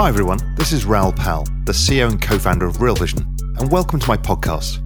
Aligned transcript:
Hi 0.00 0.08
everyone, 0.08 0.38
this 0.54 0.72
is 0.72 0.86
Raoul 0.86 1.12
Pal, 1.12 1.44
the 1.66 1.72
CEO 1.72 2.08
and 2.08 2.22
co-founder 2.22 2.64
of 2.64 2.80
Real 2.80 2.94
Vision, 2.94 3.36
and 3.58 3.70
welcome 3.70 4.00
to 4.00 4.08
my 4.08 4.16
podcast. 4.16 4.78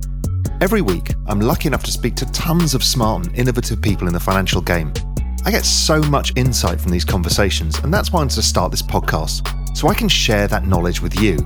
Every 0.61 0.83
week, 0.83 1.15
I'm 1.29 1.41
lucky 1.41 1.69
enough 1.69 1.85
to 1.85 1.93
speak 1.93 2.17
to 2.17 2.27
tons 2.33 2.75
of 2.75 2.83
smart 2.83 3.25
and 3.25 3.39
innovative 3.39 3.81
people 3.81 4.09
in 4.09 4.13
the 4.13 4.19
financial 4.19 4.61
game. 4.61 4.93
I 5.45 5.53
get 5.53 5.65
so 5.65 6.03
much 6.03 6.33
insight 6.35 6.81
from 6.81 6.91
these 6.91 7.05
conversations, 7.05 7.79
and 7.79 7.95
that's 7.95 8.13
why 8.13 8.19
I 8.19 8.23
wanted 8.23 8.35
to 8.35 8.43
start 8.43 8.73
this 8.73 8.83
podcast, 8.83 9.77
so 9.77 9.87
I 9.87 9.95
can 9.95 10.09
share 10.09 10.49
that 10.49 10.67
knowledge 10.67 11.01
with 11.01 11.15
you. 11.21 11.39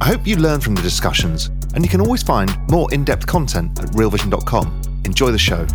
I 0.00 0.06
hope 0.06 0.24
you 0.24 0.36
learn 0.36 0.60
from 0.60 0.76
the 0.76 0.82
discussions, 0.82 1.50
and 1.74 1.84
you 1.84 1.90
can 1.90 2.00
always 2.00 2.22
find 2.22 2.56
more 2.70 2.88
in-depth 2.94 3.26
content 3.26 3.80
at 3.80 3.86
realvision.com. 3.86 4.80
Enjoy 5.06 5.32
the 5.32 5.38
show. 5.38 5.66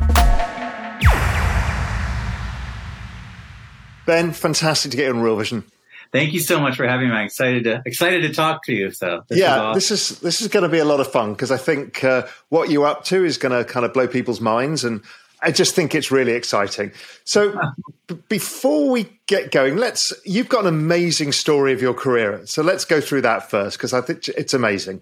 Ben, 4.05 4.31
fantastic 4.31 4.91
to 4.91 4.95
get 4.97 5.07
you 5.07 5.13
on 5.13 5.19
Real 5.19 5.35
Vision. 5.35 5.65
Thank 6.11 6.33
you 6.33 6.39
so 6.39 6.59
much 6.59 6.75
for 6.75 6.87
having 6.87 7.09
me. 7.09 7.15
I'm 7.15 7.25
excited 7.25 7.63
to 7.65 7.81
excited 7.85 8.21
to 8.21 8.33
talk 8.33 8.63
to 8.65 8.73
you. 8.73 8.91
So 8.91 9.23
this 9.27 9.39
yeah, 9.39 9.53
is 9.53 9.59
awesome. 9.59 9.73
this 9.73 9.91
is 9.91 10.19
this 10.19 10.41
is 10.41 10.47
going 10.47 10.63
to 10.63 10.69
be 10.69 10.79
a 10.79 10.85
lot 10.85 10.99
of 10.99 11.11
fun 11.11 11.33
because 11.33 11.51
I 11.51 11.57
think 11.57 12.03
uh, 12.03 12.27
what 12.49 12.69
you're 12.69 12.85
up 12.85 13.03
to 13.05 13.23
is 13.25 13.37
going 13.37 13.57
to 13.57 13.69
kind 13.69 13.85
of 13.85 13.93
blow 13.93 14.07
people's 14.07 14.41
minds, 14.41 14.83
and 14.83 15.01
I 15.41 15.51
just 15.51 15.75
think 15.75 15.95
it's 15.95 16.11
really 16.11 16.33
exciting. 16.33 16.91
So 17.23 17.59
b- 18.07 18.17
before 18.29 18.89
we 18.89 19.09
get 19.27 19.51
going, 19.51 19.77
let's 19.77 20.13
you've 20.25 20.49
got 20.49 20.61
an 20.61 20.67
amazing 20.67 21.31
story 21.31 21.73
of 21.73 21.81
your 21.81 21.93
career. 21.93 22.45
So 22.45 22.61
let's 22.61 22.85
go 22.85 23.01
through 23.01 23.21
that 23.21 23.49
first 23.49 23.77
because 23.77 23.93
I 23.93 24.01
think 24.01 24.27
it's 24.29 24.53
amazing. 24.53 25.01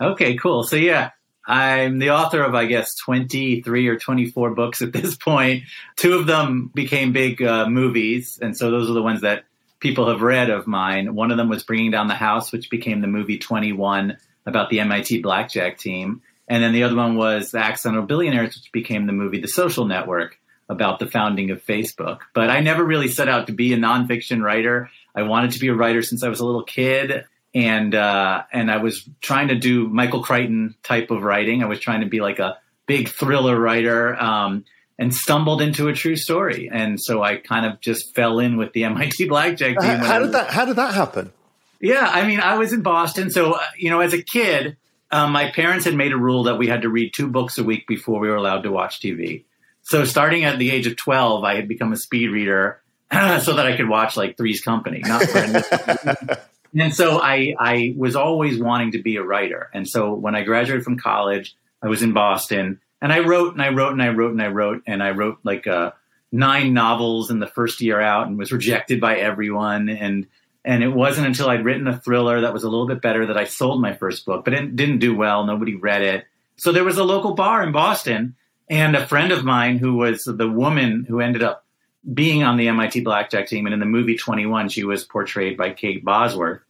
Okay, 0.00 0.36
cool. 0.36 0.62
So 0.62 0.76
yeah, 0.76 1.10
I'm 1.46 2.00
the 2.00 2.10
author 2.10 2.42
of, 2.42 2.54
I 2.54 2.66
guess, 2.66 2.94
23 2.96 3.86
or 3.86 3.96
24 3.96 4.54
books 4.54 4.82
at 4.82 4.92
this 4.92 5.16
point. 5.16 5.64
Two 5.96 6.14
of 6.14 6.26
them 6.26 6.70
became 6.74 7.12
big 7.12 7.42
uh, 7.42 7.68
movies. 7.68 8.38
And 8.42 8.56
so 8.56 8.70
those 8.70 8.90
are 8.90 8.94
the 8.94 9.02
ones 9.02 9.20
that 9.20 9.44
people 9.80 10.08
have 10.08 10.22
read 10.22 10.50
of 10.50 10.66
mine. 10.66 11.14
One 11.14 11.30
of 11.30 11.36
them 11.36 11.48
was 11.48 11.62
Bringing 11.62 11.90
Down 11.90 12.08
the 12.08 12.14
House, 12.14 12.52
which 12.52 12.70
became 12.70 13.00
the 13.00 13.06
movie 13.06 13.38
21 13.38 14.18
about 14.44 14.70
the 14.70 14.80
MIT 14.80 15.22
blackjack 15.22 15.78
team. 15.78 16.22
And 16.48 16.62
then 16.62 16.72
the 16.72 16.84
other 16.84 16.94
one 16.94 17.16
was 17.16 17.50
The 17.50 17.58
Accidental 17.58 18.04
Billionaires, 18.04 18.54
which 18.54 18.72
became 18.72 19.06
the 19.06 19.12
movie 19.12 19.40
The 19.40 19.48
Social 19.48 19.84
Network 19.84 20.38
about 20.68 20.98
the 20.98 21.06
founding 21.06 21.50
of 21.50 21.64
Facebook. 21.64 22.20
But 22.34 22.50
I 22.50 22.60
never 22.60 22.84
really 22.84 23.08
set 23.08 23.28
out 23.28 23.46
to 23.46 23.52
be 23.52 23.72
a 23.72 23.76
nonfiction 23.76 24.42
writer. 24.42 24.90
I 25.14 25.22
wanted 25.22 25.52
to 25.52 25.60
be 25.60 25.68
a 25.68 25.74
writer 25.74 26.02
since 26.02 26.22
I 26.22 26.28
was 26.28 26.40
a 26.40 26.46
little 26.46 26.64
kid 26.64 27.24
and 27.56 27.94
uh, 27.94 28.42
and 28.52 28.70
I 28.70 28.76
was 28.76 29.08
trying 29.22 29.48
to 29.48 29.54
do 29.54 29.88
Michael 29.88 30.22
Crichton 30.22 30.74
type 30.82 31.10
of 31.10 31.22
writing. 31.22 31.62
I 31.62 31.66
was 31.66 31.80
trying 31.80 32.00
to 32.00 32.06
be 32.06 32.20
like 32.20 32.38
a 32.38 32.58
big 32.86 33.08
thriller 33.08 33.58
writer, 33.58 34.14
um, 34.14 34.66
and 34.98 35.14
stumbled 35.14 35.60
into 35.60 35.88
a 35.88 35.92
true 35.92 36.16
story. 36.16 36.70
And 36.72 37.00
so 37.00 37.22
I 37.22 37.36
kind 37.36 37.66
of 37.66 37.80
just 37.80 38.14
fell 38.14 38.38
in 38.38 38.56
with 38.56 38.72
the 38.72 38.84
MIT 38.84 39.28
Blackjack 39.28 39.78
team. 39.78 39.98
How, 39.98 40.18
did 40.18 40.32
that 40.32 40.50
How 40.50 40.64
did 40.64 40.76
that 40.76 40.94
happen? 40.94 41.32
Yeah, 41.80 42.08
I 42.10 42.26
mean, 42.26 42.40
I 42.40 42.56
was 42.56 42.72
in 42.72 42.82
Boston, 42.82 43.30
so 43.30 43.52
uh, 43.52 43.60
you 43.76 43.90
know, 43.90 44.00
as 44.00 44.14
a 44.14 44.22
kid, 44.22 44.78
um, 45.10 45.32
my 45.32 45.50
parents 45.50 45.84
had 45.84 45.94
made 45.94 46.12
a 46.12 46.16
rule 46.16 46.44
that 46.44 46.56
we 46.56 46.66
had 46.66 46.82
to 46.82 46.88
read 46.88 47.12
two 47.14 47.28
books 47.28 47.58
a 47.58 47.64
week 47.64 47.86
before 47.86 48.18
we 48.18 48.28
were 48.28 48.36
allowed 48.36 48.62
to 48.62 48.70
watch 48.70 49.00
TV. 49.00 49.44
So 49.82 50.04
starting 50.04 50.44
at 50.44 50.58
the 50.58 50.70
age 50.70 50.86
of 50.86 50.96
twelve, 50.96 51.44
I 51.44 51.56
had 51.56 51.68
become 51.68 51.92
a 51.92 51.96
speed 51.96 52.30
reader 52.30 52.80
so 53.12 53.56
that 53.56 53.66
I 53.66 53.76
could 53.76 53.88
watch 53.88 54.16
like 54.16 54.38
Three's 54.38 54.62
Company, 54.62 55.02
not 55.04 55.22
and 56.74 56.94
so 56.94 57.20
I, 57.20 57.54
I 57.58 57.94
was 57.96 58.16
always 58.16 58.58
wanting 58.58 58.92
to 58.92 59.02
be 59.02 59.16
a 59.16 59.22
writer. 59.22 59.68
And 59.72 59.86
so 59.86 60.14
when 60.14 60.34
I 60.34 60.42
graduated 60.42 60.84
from 60.84 60.98
college, 60.98 61.54
I 61.82 61.88
was 61.88 62.02
in 62.02 62.14
Boston 62.14 62.80
and 63.06 63.12
I 63.12 63.20
wrote 63.20 63.52
and 63.52 63.62
I 63.62 63.68
wrote 63.68 63.92
and 63.92 64.02
I 64.02 64.08
wrote 64.08 64.32
and 64.32 64.42
I 64.42 64.48
wrote 64.48 64.82
and 64.84 65.00
I 65.00 65.10
wrote 65.10 65.38
like 65.44 65.68
uh, 65.68 65.92
nine 66.32 66.74
novels 66.74 67.30
in 67.30 67.38
the 67.38 67.46
first 67.46 67.80
year 67.80 68.00
out 68.00 68.26
and 68.26 68.36
was 68.36 68.50
rejected 68.50 69.00
by 69.00 69.18
everyone. 69.18 69.88
And 69.88 70.26
and 70.64 70.82
it 70.82 70.88
wasn't 70.88 71.28
until 71.28 71.48
I'd 71.48 71.64
written 71.64 71.86
a 71.86 71.96
thriller 71.96 72.40
that 72.40 72.52
was 72.52 72.64
a 72.64 72.68
little 72.68 72.88
bit 72.88 73.00
better 73.00 73.26
that 73.26 73.36
I 73.36 73.44
sold 73.44 73.80
my 73.80 73.94
first 73.94 74.26
book, 74.26 74.44
but 74.44 74.54
it 74.54 74.74
didn't 74.74 74.98
do 74.98 75.14
well. 75.14 75.46
Nobody 75.46 75.76
read 75.76 76.02
it. 76.02 76.24
So 76.56 76.72
there 76.72 76.82
was 76.82 76.98
a 76.98 77.04
local 77.04 77.34
bar 77.34 77.62
in 77.62 77.70
Boston, 77.70 78.34
and 78.68 78.96
a 78.96 79.06
friend 79.06 79.30
of 79.30 79.44
mine 79.44 79.78
who 79.78 79.94
was 79.94 80.24
the 80.24 80.50
woman 80.50 81.04
who 81.08 81.20
ended 81.20 81.44
up 81.44 81.64
being 82.12 82.42
on 82.42 82.56
the 82.56 82.66
MIT 82.66 83.02
Blackjack 83.02 83.46
team, 83.46 83.66
and 83.66 83.72
in 83.72 83.78
the 83.78 83.86
movie 83.86 84.16
21, 84.16 84.68
she 84.70 84.82
was 84.82 85.04
portrayed 85.04 85.56
by 85.56 85.70
Kate 85.70 86.04
Bosworth. 86.04 86.62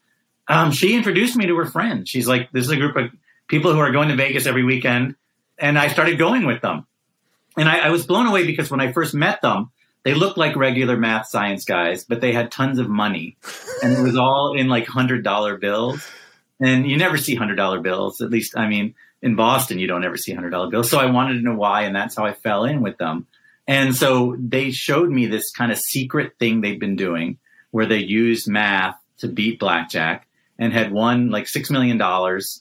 Um, 0.49 0.71
she 0.71 0.95
introduced 0.95 1.35
me 1.35 1.47
to 1.47 1.57
her 1.57 1.65
friend. 1.65 2.07
She's 2.07 2.29
like, 2.29 2.53
this 2.53 2.67
is 2.67 2.71
a 2.71 2.77
group 2.77 2.97
of 2.97 3.11
people 3.49 3.73
who 3.73 3.79
are 3.79 3.91
going 3.91 4.11
to 4.11 4.17
Vegas 4.17 4.45
every 4.45 4.65
weekend. 4.65 5.15
And 5.59 5.79
I 5.79 5.89
started 5.89 6.19
going 6.19 6.47
with 6.47 6.63
them. 6.63 6.87
And 7.57 7.69
I, 7.69 7.87
I 7.87 7.91
was 7.91 8.07
blown 8.07 8.27
away 8.27 8.45
because 8.45 8.71
when 8.71 8.81
I 8.81 8.93
first 8.93 9.15
met 9.15 9.41
them, 9.41 9.71
they 10.05 10.15
looked 10.15 10.39
like 10.39 10.55
regular 10.55 10.97
math 10.97 11.29
science 11.29 11.65
guys, 11.65 12.05
but 12.05 12.21
they 12.21 12.33
had 12.33 12.53
tons 12.53 12.79
of 12.79 12.89
money. 12.89 13.37
And 13.83 13.93
it 13.93 14.03
was 14.03 14.17
all 14.17 14.55
in 14.57 14.69
like 14.69 14.87
$100 14.87 15.61
bills. 15.61 16.07
And 16.61 16.89
you 16.89 16.97
never 16.97 17.19
see 17.19 17.37
$100 17.37 17.83
bills. 17.83 18.21
At 18.21 18.31
least, 18.31 18.57
I 18.57 18.69
mean, 18.69 18.95
in 19.21 19.35
Boston, 19.35 19.79
you 19.79 19.89
don't 19.89 20.05
ever 20.05 20.17
see 20.17 20.33
$100 20.33 20.71
bills. 20.71 20.91
So 20.91 20.99
I 20.99 21.07
wanted 21.11 21.35
to 21.35 21.41
know 21.41 21.57
why. 21.57 21.83
And 21.83 21.97
that's 21.97 22.17
how 22.17 22.25
I 22.25 22.35
fell 22.35 22.65
in 22.65 22.83
with 22.83 22.99
them. 22.99 23.27
And 23.67 23.97
so 23.97 24.37
they 24.39 24.71
showed 24.71 25.11
me 25.11 25.27
this 25.27 25.51
kind 25.51 25.73
of 25.73 25.79
secret 25.79 26.35
thing 26.39 26.61
they've 26.61 26.79
been 26.79 26.97
doing 26.97 27.39
where 27.73 27.87
they 27.87 27.99
used 27.99 28.49
math 28.49 28.97
to 29.19 29.29
beat 29.29 29.59
blackjack 29.59 30.27
and 30.59 30.73
had 30.73 30.93
won 30.93 31.31
like 31.31 31.47
$6 31.47 31.71
million. 31.71 32.01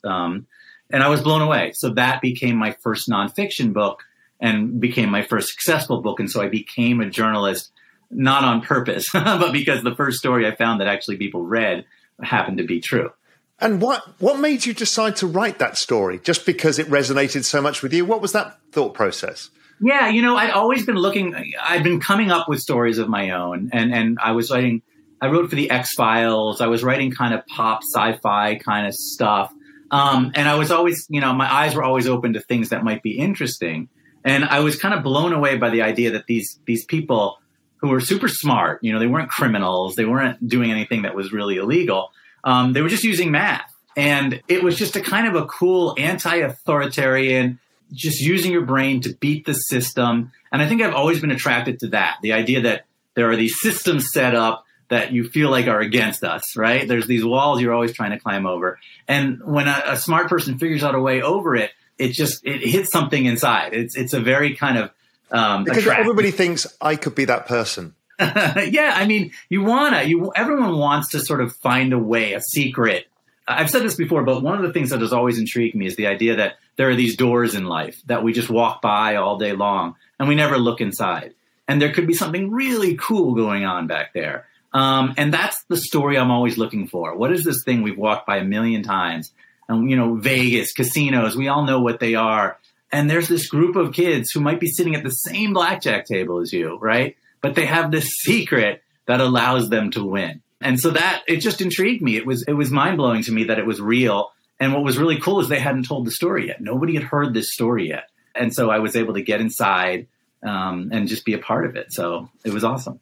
Um, 0.04 0.48
and 0.92 1.04
I 1.04 1.10
was 1.10 1.22
blown 1.22 1.42
away. 1.42 1.72
So 1.74 1.90
that 1.92 2.22
became 2.22 2.58
my 2.58 2.76
first 2.82 3.10
nonfiction 3.10 3.74
book 3.74 4.04
and 4.40 4.80
became 4.80 5.10
my 5.10 5.24
first 5.24 5.50
successful 5.50 6.02
book. 6.02 6.20
And 6.20 6.30
so 6.30 6.42
I 6.42 6.48
became 6.48 7.02
a 7.02 7.10
journalist, 7.10 7.72
not 8.12 8.44
on 8.44 8.62
purpose, 8.62 9.10
but 9.14 9.52
because 9.52 9.84
the 9.84 9.96
first 9.96 10.20
story 10.20 10.48
I 10.48 10.56
found 10.56 10.82
that 10.82 10.88
actually 10.88 11.18
people 11.18 11.44
read 11.44 11.86
happened 12.22 12.58
to 12.60 12.66
be 12.66 12.80
true. 12.80 13.12
And 13.60 13.82
what 13.82 14.04
what 14.20 14.40
made 14.40 14.66
you 14.66 14.74
decide 14.74 15.16
to 15.18 15.28
write 15.28 15.60
that 15.60 15.78
story? 15.78 16.20
Just 16.20 16.46
because 16.46 16.78
it 16.78 16.88
resonated 16.88 17.46
so 17.46 17.62
much 17.62 17.82
with 17.82 17.94
you? 17.94 18.04
What 18.04 18.22
was 18.22 18.34
that 18.34 18.58
thought 18.72 18.94
process? 18.94 19.50
Yeah, 19.82 20.10
you 20.10 20.22
know, 20.22 20.36
I'd 20.36 20.52
always 20.52 20.86
been 20.86 20.96
looking. 20.96 21.54
I'd 21.62 21.84
been 21.84 22.00
coming 22.00 22.32
up 22.32 22.50
with 22.50 22.60
stories 22.60 22.98
of 22.98 23.08
my 23.08 23.32
own, 23.32 23.70
and 23.72 23.94
and 23.94 24.20
I 24.22 24.32
was 24.34 24.52
writing. 24.52 24.82
I 25.22 25.28
wrote 25.28 25.50
for 25.50 25.56
the 25.56 25.70
X 25.70 25.94
Files. 25.94 26.60
I 26.60 26.68
was 26.68 26.84
writing 26.84 27.12
kind 27.12 27.34
of 27.34 27.46
pop 27.48 27.82
sci-fi 27.84 28.56
kind 28.56 28.88
of 28.88 28.94
stuff, 28.94 29.54
um, 29.92 30.32
and 30.36 30.48
I 30.50 30.56
was 30.56 30.72
always, 30.72 31.06
you 31.10 31.22
know, 31.22 31.34
my 31.34 31.52
eyes 31.52 31.76
were 31.76 31.84
always 31.84 32.08
open 32.08 32.34
to 32.34 32.40
things 32.40 32.70
that 32.70 32.84
might 32.84 33.04
be 33.04 33.18
interesting. 33.18 33.90
And 34.24 34.44
I 34.44 34.60
was 34.62 34.76
kind 34.76 34.94
of 34.94 35.04
blown 35.04 35.34
away 35.34 35.58
by 35.58 35.70
the 35.70 35.84
idea 35.84 36.12
that 36.12 36.26
these 36.26 36.60
these 36.66 36.86
people 36.86 37.38
who 37.78 37.90
were 37.90 38.00
super 38.00 38.28
smart, 38.28 38.80
you 38.82 38.92
know, 38.92 39.00
they 39.00 39.08
weren't 39.08 39.30
criminals, 39.30 39.96
they 39.96 40.06
weren't 40.06 40.48
doing 40.48 40.72
anything 40.72 41.04
that 41.04 41.16
was 41.16 41.32
really 41.32 41.58
illegal. 41.58 42.10
Um, 42.44 42.74
they 42.74 42.82
were 42.82 42.90
just 42.90 43.04
using 43.04 43.32
math, 43.32 43.72
and 43.96 44.42
it 44.48 44.64
was 44.64 44.78
just 44.78 44.96
a 44.96 45.02
kind 45.02 45.28
of 45.28 45.36
a 45.36 45.46
cool 45.46 45.96
anti-authoritarian 45.98 47.60
just 47.94 48.20
using 48.20 48.52
your 48.52 48.66
brain 48.66 49.02
to 49.02 49.14
beat 49.14 49.46
the 49.46 49.54
system. 49.54 50.32
And 50.52 50.62
I 50.62 50.68
think 50.68 50.82
I've 50.82 50.96
always 50.96 51.22
been 51.22 51.32
attracted 51.32 51.80
to 51.80 51.88
that 51.90 52.18
the 52.24 52.34
idea 52.34 52.62
that 52.62 52.86
there 53.16 53.30
are 53.30 53.36
these 53.36 53.62
systems 53.62 54.12
set 54.12 54.34
up 54.36 54.65
that 54.90 55.12
you 55.12 55.28
feel 55.28 55.50
like 55.50 55.68
are 55.68 55.80
against 55.80 56.24
us, 56.24 56.56
right? 56.56 56.88
There's 56.88 57.08
these 57.08 57.26
walls 57.26 57.62
you're 57.62 57.74
always 57.74 57.94
trying 57.94 58.12
to 58.12 58.20
climb 58.20 58.46
over. 58.46 58.80
And 59.08 59.44
when 59.44 59.68
a, 59.68 59.82
a 59.88 59.98
smart 59.98 60.30
person 60.30 60.58
figures 60.58 60.84
out 60.84 60.96
a 60.96 61.00
way 61.00 61.22
over 61.22 61.56
it, 61.56 61.72
it 61.98 62.10
just 62.12 62.46
it 62.46 62.62
hits 62.62 62.92
something 62.92 63.26
inside. 63.26 63.74
It's 63.74 63.96
it's 63.96 64.14
a 64.14 64.20
very 64.20 64.56
kind 64.56 64.78
of 64.78 64.92
um, 65.32 65.64
because 65.64 65.80
attractive. 65.80 66.06
everybody 66.06 66.32
thinks 66.32 66.68
I 66.80 66.96
could 66.96 67.16
be 67.16 67.26
that 67.26 67.48
person. 67.48 67.96
yeah, 68.20 68.94
I 68.96 69.06
mean, 69.08 69.32
you 69.50 69.64
wanna 69.64 70.04
you 70.04 70.32
everyone 70.36 70.78
wants 70.78 71.10
to 71.10 71.20
sort 71.20 71.42
of 71.42 71.56
find 71.56 71.94
a 71.94 72.00
way, 72.00 72.34
a 72.34 72.42
secret. 72.42 73.08
I've 73.48 73.70
said 73.70 73.84
this 73.84 73.96
before, 73.96 74.24
but 74.24 74.42
one 74.42 74.58
of 74.58 74.64
the 74.64 74.74
things 74.74 74.90
that 74.90 75.02
has 75.02 75.14
always 75.14 75.38
intrigued 75.38 75.76
me 75.76 75.86
is 75.86 75.96
the 75.96 76.08
idea 76.08 76.38
that 76.38 76.56
there 76.78 76.90
are 76.90 76.96
these 76.96 77.16
doors 77.16 77.54
in 77.54 77.66
life 77.66 78.02
that 78.08 78.24
we 78.24 78.34
just 78.34 78.50
walk 78.50 78.82
by 78.82 79.18
all 79.18 79.38
day 79.38 79.54
long 79.54 79.96
and 80.20 80.28
we 80.28 80.36
never 80.36 80.58
look 80.58 80.82
inside. 80.82 81.36
And 81.68 81.82
there 81.82 81.94
could 81.94 82.08
be 82.08 82.14
something 82.14 82.52
really 82.52 82.96
cool 82.96 83.36
going 83.36 83.66
on 83.66 83.88
back 83.88 84.14
there. 84.14 84.48
Um, 84.76 85.14
and 85.16 85.34
that's 85.34 85.64
the 85.70 85.78
story 85.78 86.18
I'm 86.18 86.32
always 86.32 86.58
looking 86.58 86.90
for. 86.90 87.16
What 87.16 87.32
is 87.32 87.46
this 87.46 87.64
thing 87.64 87.82
we've 87.82 87.98
walked 87.98 88.28
by 88.28 88.40
a 88.40 88.44
million 88.44 88.84
times? 88.84 89.32
And, 89.70 89.90
you 89.90 89.96
know, 89.96 90.16
Vegas, 90.16 90.74
casinos, 90.74 91.38
we 91.38 91.48
all 91.48 91.64
know 91.64 91.80
what 91.80 92.02
they 92.02 92.16
are. 92.16 92.60
And 92.92 93.10
there's 93.10 93.30
this 93.30 93.48
group 93.48 93.78
of 93.78 93.94
kids 93.94 94.32
who 94.32 94.42
might 94.42 94.60
be 94.60 94.68
sitting 94.68 94.94
at 94.94 95.04
the 95.04 95.12
same 95.12 95.54
blackjack 95.54 96.06
table 96.06 96.42
as 96.42 96.52
you, 96.52 96.78
right? 96.82 97.16
But 97.40 97.56
they 97.56 97.66
have 97.66 97.90
this 97.90 98.10
secret 98.18 98.84
that 99.06 99.22
allows 99.22 99.70
them 99.70 99.92
to 99.92 100.04
win. 100.04 100.42
And 100.60 100.78
so 100.78 100.90
that 100.90 101.24
it 101.26 101.38
just 101.38 101.62
intrigued 101.62 102.02
me. 102.02 102.18
It 102.18 102.26
was 102.26 102.44
it 102.46 102.54
was 102.54 102.70
mind 102.70 102.98
blowing 102.98 103.24
to 103.24 103.32
me 103.32 103.46
that 103.46 103.60
it 103.60 103.66
was 103.66 103.80
real. 103.80 104.32
And 104.60 104.74
what 104.74 104.84
was 104.84 104.98
really 104.98 105.20
cool 105.22 105.40
is 105.40 105.48
they 105.48 105.60
hadn't 105.60 105.88
told 105.88 106.06
the 106.06 106.12
story 106.12 106.48
yet. 106.48 106.60
Nobody 106.60 106.96
had 106.96 107.04
heard 107.04 107.34
this 107.34 107.54
story 107.54 107.88
yet. 107.90 108.10
And 108.36 108.54
so 108.54 108.70
I 108.70 108.80
was 108.80 108.98
able 108.98 109.14
to 109.14 109.22
get 109.22 109.40
inside 109.40 110.08
um, 110.44 110.90
and 110.92 111.08
just 111.08 111.24
be 111.24 111.34
a 111.34 111.40
part 111.40 111.66
of 111.66 111.78
it. 111.78 111.94
So 111.94 112.30
it 112.44 112.54
was 112.54 112.66
awesome. 112.66 113.00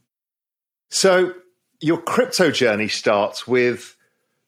So 0.90 1.34
your 1.84 1.98
crypto 2.02 2.50
journey 2.50 2.88
starts 2.88 3.46
with 3.46 3.98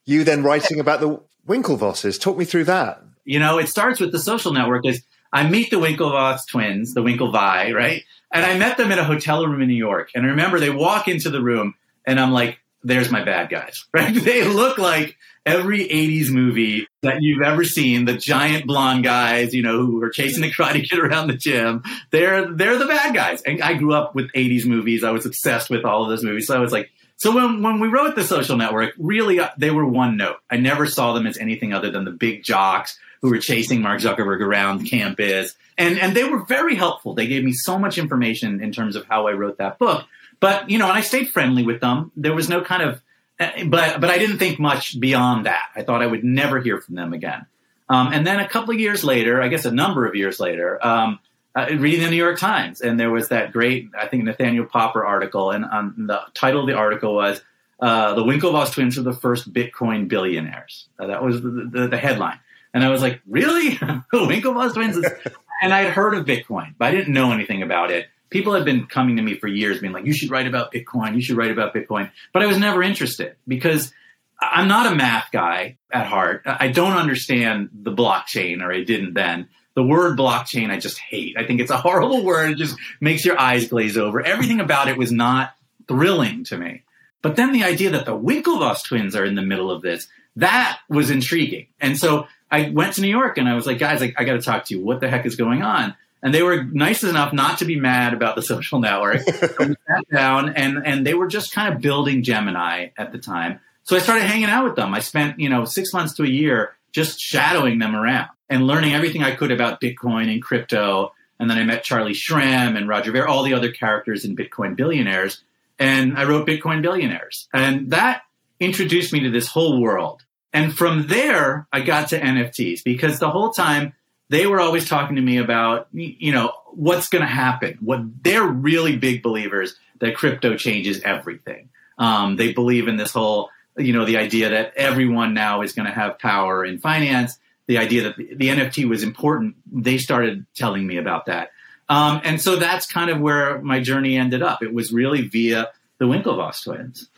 you 0.05 0.23
then 0.23 0.41
writing 0.41 0.79
about 0.79 1.01
the 1.01 1.19
Winklevosses. 1.47 2.19
Talk 2.19 2.37
me 2.37 2.45
through 2.45 2.63
that. 2.65 3.03
You 3.25 3.39
know, 3.39 3.57
it 3.57 3.67
starts 3.67 3.99
with 3.99 4.11
the 4.11 4.19
social 4.19 4.53
network. 4.53 4.85
Is 4.85 5.03
I 5.33 5.47
meet 5.47 5.69
the 5.69 5.77
Winklevoss 5.77 6.47
twins, 6.49 6.93
the 6.93 7.01
Winklevi, 7.01 7.73
right? 7.73 8.03
And 8.31 8.45
I 8.45 8.57
met 8.57 8.77
them 8.77 8.91
in 8.91 8.99
a 8.99 9.03
hotel 9.03 9.45
room 9.45 9.61
in 9.61 9.67
New 9.67 9.75
York. 9.75 10.11
And 10.15 10.25
I 10.25 10.29
remember 10.29 10.59
they 10.59 10.69
walk 10.69 11.07
into 11.07 11.29
the 11.29 11.41
room, 11.41 11.75
and 12.07 12.19
I'm 12.19 12.31
like, 12.31 12.59
"There's 12.83 13.11
my 13.11 13.23
bad 13.23 13.49
guys." 13.49 13.85
Right? 13.93 14.13
They 14.13 14.45
look 14.45 14.77
like 14.77 15.17
every 15.45 15.87
80s 15.87 16.29
movie 16.29 16.87
that 17.01 17.21
you've 17.21 17.43
ever 17.43 17.63
seen, 17.63 18.05
the 18.05 18.17
giant 18.17 18.65
blonde 18.65 19.03
guys, 19.03 19.53
you 19.53 19.61
know, 19.61 19.85
who 19.85 20.01
are 20.03 20.09
chasing 20.09 20.41
the 20.41 20.51
karate 20.51 20.87
kid 20.89 20.99
around 20.99 21.27
the 21.27 21.35
gym, 21.35 21.83
they're 22.11 22.53
they're 22.53 22.77
the 22.77 22.85
bad 22.85 23.13
guys. 23.13 23.41
And 23.41 23.61
I 23.61 23.73
grew 23.73 23.93
up 23.93 24.15
with 24.15 24.31
80s 24.31 24.65
movies. 24.65 25.03
I 25.03 25.11
was 25.11 25.25
obsessed 25.25 25.69
with 25.69 25.83
all 25.83 26.03
of 26.03 26.09
those 26.09 26.23
movies. 26.23 26.47
So 26.47 26.55
I 26.55 26.59
was 26.59 26.71
like, 26.71 26.89
so 27.17 27.33
when 27.33 27.61
when 27.61 27.79
we 27.79 27.87
wrote 27.87 28.15
the 28.15 28.23
social 28.23 28.57
network, 28.57 28.93
really 28.97 29.39
uh, 29.39 29.49
they 29.57 29.71
were 29.71 29.85
one 29.85 30.17
note. 30.17 30.37
I 30.49 30.57
never 30.57 30.85
saw 30.85 31.13
them 31.13 31.27
as 31.27 31.37
anything 31.37 31.73
other 31.73 31.91
than 31.91 32.05
the 32.05 32.11
big 32.11 32.43
jocks 32.43 32.99
who 33.21 33.29
were 33.29 33.39
chasing 33.39 33.81
Mark 33.81 34.01
Zuckerberg 34.01 34.41
around 34.41 34.85
campus. 34.85 35.55
And 35.77 35.97
and 35.99 36.15
they 36.15 36.23
were 36.23 36.43
very 36.45 36.75
helpful. 36.75 37.13
They 37.13 37.27
gave 37.27 37.43
me 37.43 37.53
so 37.53 37.79
much 37.79 37.97
information 37.97 38.61
in 38.61 38.71
terms 38.71 38.95
of 38.95 39.05
how 39.05 39.27
I 39.27 39.31
wrote 39.31 39.57
that 39.57 39.79
book. 39.79 40.05
But, 40.39 40.69
you 40.69 40.77
know, 40.77 40.87
and 40.87 40.97
I 40.97 41.01
stayed 41.01 41.29
friendly 41.29 41.63
with 41.63 41.79
them. 41.81 42.11
There 42.15 42.35
was 42.35 42.49
no 42.49 42.61
kind 42.61 42.83
of 42.83 43.01
uh, 43.39 43.65
but 43.67 43.99
but 43.99 44.09
I 44.09 44.17
didn't 44.17 44.37
think 44.37 44.59
much 44.59 44.99
beyond 44.99 45.45
that. 45.45 45.69
I 45.75 45.83
thought 45.83 46.01
I 46.01 46.07
would 46.07 46.23
never 46.23 46.61
hear 46.61 46.79
from 46.79 46.95
them 46.95 47.13
again. 47.13 47.45
Um, 47.87 48.13
and 48.13 48.25
then 48.25 48.39
a 48.39 48.47
couple 48.47 48.73
of 48.73 48.79
years 48.79 49.03
later, 49.03 49.41
I 49.41 49.47
guess 49.47 49.65
a 49.65 49.71
number 49.71 50.05
of 50.05 50.15
years 50.15 50.39
later, 50.39 50.85
um, 50.85 51.19
uh, 51.55 51.67
reading 51.77 52.03
the 52.03 52.09
New 52.09 52.17
York 52.17 52.39
Times, 52.39 52.81
and 52.81 52.99
there 52.99 53.11
was 53.11 53.29
that 53.29 53.53
great, 53.53 53.89
I 53.97 54.07
think, 54.07 54.23
Nathaniel 54.23 54.65
Popper 54.65 55.05
article, 55.05 55.51
and 55.51 55.65
um, 55.65 55.93
the 56.07 56.21
title 56.33 56.61
of 56.61 56.67
the 56.67 56.73
article 56.73 57.15
was 57.15 57.41
uh, 57.79 58.13
"The 58.13 58.23
Winklevoss 58.23 58.73
twins 58.73 58.97
are 58.97 59.03
the 59.03 59.13
first 59.13 59.51
Bitcoin 59.51 60.07
billionaires." 60.07 60.87
Uh, 60.99 61.07
that 61.07 61.23
was 61.23 61.41
the, 61.41 61.69
the, 61.71 61.87
the, 61.87 61.97
headline, 61.97 62.39
and 62.73 62.83
I 62.83 62.89
was 62.89 63.01
like, 63.01 63.21
"Really, 63.27 63.69
the 63.75 64.03
Winklevoss 64.13 64.73
twins?" 64.73 64.97
and 65.61 65.73
I'd 65.73 65.91
heard 65.91 66.13
of 66.13 66.25
Bitcoin, 66.25 66.75
but 66.77 66.89
I 66.89 66.91
didn't 66.91 67.13
know 67.13 67.31
anything 67.31 67.61
about 67.61 67.91
it 67.91 68.07
people 68.29 68.53
had 68.53 68.65
been 68.65 68.85
coming 68.87 69.15
to 69.15 69.21
me 69.21 69.37
for 69.37 69.47
years 69.47 69.79
being 69.79 69.93
like, 69.93 70.05
you 70.05 70.13
should 70.13 70.29
write 70.29 70.45
about 70.45 70.73
Bitcoin, 70.73 71.15
you 71.15 71.21
should 71.21 71.37
write 71.37 71.51
about 71.51 71.73
Bitcoin. 71.73 72.11
But 72.33 72.41
I 72.41 72.47
was 72.47 72.57
never 72.57 72.83
interested 72.83 73.35
because 73.47 73.93
I'm 74.41 74.67
not 74.67 74.91
a 74.91 74.95
math 74.95 75.29
guy 75.31 75.77
at 75.91 76.05
heart. 76.05 76.41
I 76.45 76.67
don't 76.67 76.93
understand 76.97 77.69
the 77.73 77.93
blockchain, 77.93 78.61
or 78.61 78.71
I 78.73 78.83
didn't 78.83 79.13
then. 79.13 79.47
The 79.75 79.83
word 79.83 80.17
blockchain, 80.17 80.71
I 80.71 80.79
just 80.79 80.97
hate. 80.97 81.37
I 81.37 81.45
think 81.45 81.59
it's 81.59 81.71
a 81.71 81.77
horrible 81.77 82.23
word. 82.23 82.51
It 82.51 82.57
just 82.57 82.77
makes 82.99 83.25
your 83.25 83.39
eyes 83.39 83.67
glaze 83.67 83.97
over. 83.97 84.21
Everything 84.21 84.59
about 84.59 84.87
it 84.87 84.97
was 84.97 85.11
not 85.11 85.53
thrilling 85.87 86.45
to 86.45 86.57
me. 86.57 86.83
But 87.21 87.35
then 87.35 87.51
the 87.51 87.63
idea 87.63 87.91
that 87.91 88.05
the 88.05 88.17
Winklevoss 88.17 88.85
twins 88.85 89.15
are 89.15 89.25
in 89.25 89.35
the 89.35 89.41
middle 89.41 89.71
of 89.71 89.81
this, 89.81 90.07
that 90.37 90.79
was 90.89 91.09
intriguing. 91.09 91.67
And 91.79 91.97
so 91.97 92.27
I 92.49 92.69
went 92.69 92.93
to 92.93 93.01
New 93.01 93.09
York 93.09 93.37
and 93.37 93.49
I 93.49 93.55
was 93.55 93.65
like, 93.65 93.79
guys, 93.79 94.01
I, 94.01 94.13
I 94.17 94.23
got 94.23 94.33
to 94.33 94.41
talk 94.41 94.65
to 94.65 94.75
you. 94.75 94.83
What 94.83 95.01
the 95.01 95.09
heck 95.09 95.25
is 95.25 95.35
going 95.35 95.61
on? 95.61 95.95
and 96.25 96.33
they 96.33 96.41
were 96.41 96.63
nice 96.63 97.03
enough 97.03 97.33
not 97.33 97.59
to 97.59 97.65
be 97.65 97.79
mad 97.79 98.13
about 98.13 98.35
the 98.35 98.41
social 98.53 98.79
network. 98.79 99.21
we 99.59 99.75
sat 99.87 100.09
down, 100.11 100.49
and 100.49 100.85
and 100.85 101.05
they 101.05 101.13
were 101.13 101.27
just 101.27 101.53
kind 101.53 101.73
of 101.73 101.79
building 101.79 102.23
Gemini 102.23 102.87
at 102.97 103.11
the 103.11 103.19
time. 103.19 103.59
So 103.83 103.95
I 103.95 103.99
started 103.99 104.23
hanging 104.23 104.49
out 104.49 104.65
with 104.65 104.75
them. 104.75 104.93
I 104.93 104.99
spent 104.99 105.39
you 105.39 105.49
know 105.49 105.63
six 105.63 105.93
months 105.93 106.13
to 106.15 106.23
a 106.23 106.27
year 106.27 106.75
just 106.95 107.19
shadowing 107.19 107.77
them 107.77 107.93
around 107.93 108.29
and 108.49 108.65
learning 108.65 108.93
everything 108.93 109.21
I 109.21 109.35
could 109.35 109.51
about 109.51 109.81
Bitcoin 109.81 110.31
and 110.31 110.41
crypto. 110.41 111.11
And 111.37 111.49
then 111.49 111.57
I 111.57 111.65
met 111.65 111.83
Charlie 111.83 112.13
Shrem 112.13 112.77
and 112.77 112.87
Roger 112.87 113.11
Ver, 113.11 113.27
all 113.27 113.43
the 113.43 113.53
other 113.53 113.69
characters 113.69 114.23
in 114.23 114.37
Bitcoin 114.37 114.77
Billionaires. 114.77 115.43
And 115.77 116.17
I 116.17 116.23
wrote 116.23 116.47
Bitcoin 116.47 116.81
Billionaires. 116.81 117.49
And 117.53 117.91
that 117.91 118.21
introduced 118.61 119.11
me 119.11 119.19
to 119.19 119.29
this 119.29 119.47
whole 119.47 119.81
world. 119.81 120.23
And 120.53 120.73
from 120.73 121.07
there, 121.07 121.67
I 121.73 121.81
got 121.81 122.07
to 122.09 122.19
NFTs 122.19 122.81
because 122.85 123.19
the 123.19 123.29
whole 123.29 123.49
time 123.49 123.91
they 124.29 124.47
were 124.47 124.61
always 124.61 124.87
talking 124.87 125.17
to 125.17 125.21
me 125.21 125.37
about, 125.37 125.89
you 125.91 126.31
know, 126.31 126.53
what's 126.71 127.09
going 127.09 127.23
to 127.23 127.27
happen. 127.27 127.77
What 127.81 128.23
they're 128.23 128.47
really 128.47 128.95
big 128.95 129.21
believers 129.21 129.75
that 129.99 130.15
crypto 130.15 130.55
changes 130.55 131.01
everything. 131.01 131.67
Um, 131.97 132.37
they 132.37 132.53
believe 132.53 132.87
in 132.87 132.95
this 132.95 133.11
whole, 133.11 133.49
you 133.77 133.93
know, 133.93 134.05
the 134.05 134.17
idea 134.17 134.49
that 134.49 134.73
everyone 134.75 135.33
now 135.33 135.61
is 135.61 135.73
going 135.73 135.87
to 135.87 135.93
have 135.93 136.19
power 136.19 136.63
in 136.63 136.79
finance. 136.79 137.37
The 137.67 137.77
idea 137.77 138.03
that 138.03 138.17
the, 138.17 138.35
the, 138.35 138.47
NFT 138.49 138.87
was 138.87 139.03
important. 139.03 139.55
They 139.71 139.97
started 139.97 140.45
telling 140.55 140.85
me 140.85 140.97
about 140.97 141.25
that. 141.25 141.49
Um, 141.89 142.21
and 142.23 142.41
so 142.41 142.55
that's 142.57 142.85
kind 142.85 143.09
of 143.09 143.19
where 143.19 143.59
my 143.61 143.79
journey 143.81 144.17
ended 144.17 144.41
up. 144.41 144.61
It 144.61 144.73
was 144.73 144.91
really 144.91 145.27
via 145.27 145.69
the 145.97 146.05
Winklevoss 146.05 146.63
twins. 146.63 147.09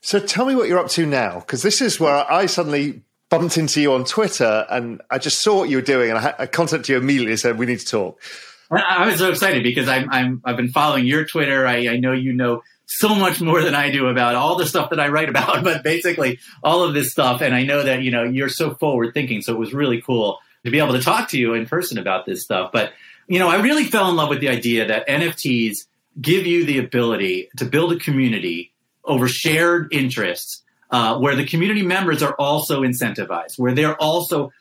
So 0.00 0.18
tell 0.18 0.46
me 0.46 0.54
what 0.54 0.68
you're 0.68 0.78
up 0.78 0.88
to 0.90 1.06
now, 1.06 1.40
because 1.40 1.62
this 1.62 1.80
is 1.80 1.98
where 1.98 2.30
I 2.30 2.46
suddenly 2.46 3.02
bumped 3.28 3.58
into 3.58 3.80
you 3.80 3.92
on 3.92 4.04
Twitter 4.04 4.66
and 4.70 5.02
I 5.10 5.18
just 5.18 5.42
saw 5.42 5.58
what 5.58 5.68
you 5.68 5.76
were 5.76 5.82
doing 5.82 6.10
and 6.10 6.18
I, 6.18 6.34
I 6.38 6.46
contacted 6.46 6.88
you 6.88 6.96
immediately 6.96 7.32
and 7.32 7.40
said, 7.40 7.58
we 7.58 7.66
need 7.66 7.80
to 7.80 7.86
talk. 7.86 8.20
I 8.70 9.06
was 9.06 9.18
so 9.18 9.30
excited 9.30 9.62
because 9.62 9.88
I'm, 9.88 10.10
I'm, 10.10 10.42
I've 10.44 10.56
been 10.56 10.70
following 10.70 11.06
your 11.06 11.24
Twitter. 11.24 11.66
I, 11.66 11.88
I 11.88 11.96
know 11.98 12.12
you 12.12 12.32
know 12.32 12.62
so 12.86 13.14
much 13.14 13.40
more 13.40 13.62
than 13.62 13.74
I 13.74 13.90
do 13.90 14.06
about 14.06 14.34
all 14.34 14.56
the 14.56 14.66
stuff 14.66 14.90
that 14.90 15.00
I 15.00 15.08
write 15.08 15.28
about, 15.28 15.62
but 15.64 15.82
basically 15.82 16.38
all 16.62 16.82
of 16.82 16.94
this 16.94 17.10
stuff. 17.10 17.42
And 17.42 17.54
I 17.54 17.64
know 17.64 17.82
that, 17.82 18.02
you 18.02 18.10
know, 18.10 18.24
you're 18.24 18.48
so 18.48 18.74
forward 18.74 19.12
thinking. 19.14 19.42
So 19.42 19.52
it 19.52 19.58
was 19.58 19.74
really 19.74 20.00
cool 20.00 20.38
to 20.64 20.70
be 20.70 20.78
able 20.78 20.92
to 20.92 21.02
talk 21.02 21.28
to 21.30 21.38
you 21.38 21.54
in 21.54 21.66
person 21.66 21.98
about 21.98 22.26
this 22.26 22.42
stuff. 22.42 22.70
But, 22.72 22.92
you 23.28 23.38
know, 23.38 23.48
I 23.48 23.60
really 23.60 23.84
fell 23.84 24.08
in 24.08 24.16
love 24.16 24.28
with 24.28 24.40
the 24.40 24.48
idea 24.48 24.86
that 24.86 25.08
NFTs 25.08 25.86
give 26.20 26.46
you 26.46 26.64
the 26.64 26.78
ability 26.78 27.50
to 27.58 27.64
build 27.64 27.92
a 27.92 27.98
community 27.98 28.72
over 29.04 29.28
shared 29.28 29.92
interests 29.92 30.62
uh, 30.90 31.18
where 31.18 31.36
the 31.36 31.44
community 31.44 31.82
members 31.82 32.22
are 32.22 32.34
also 32.34 32.82
incentivized, 32.82 33.58
where 33.58 33.74
they're 33.74 34.00
also 34.00 34.52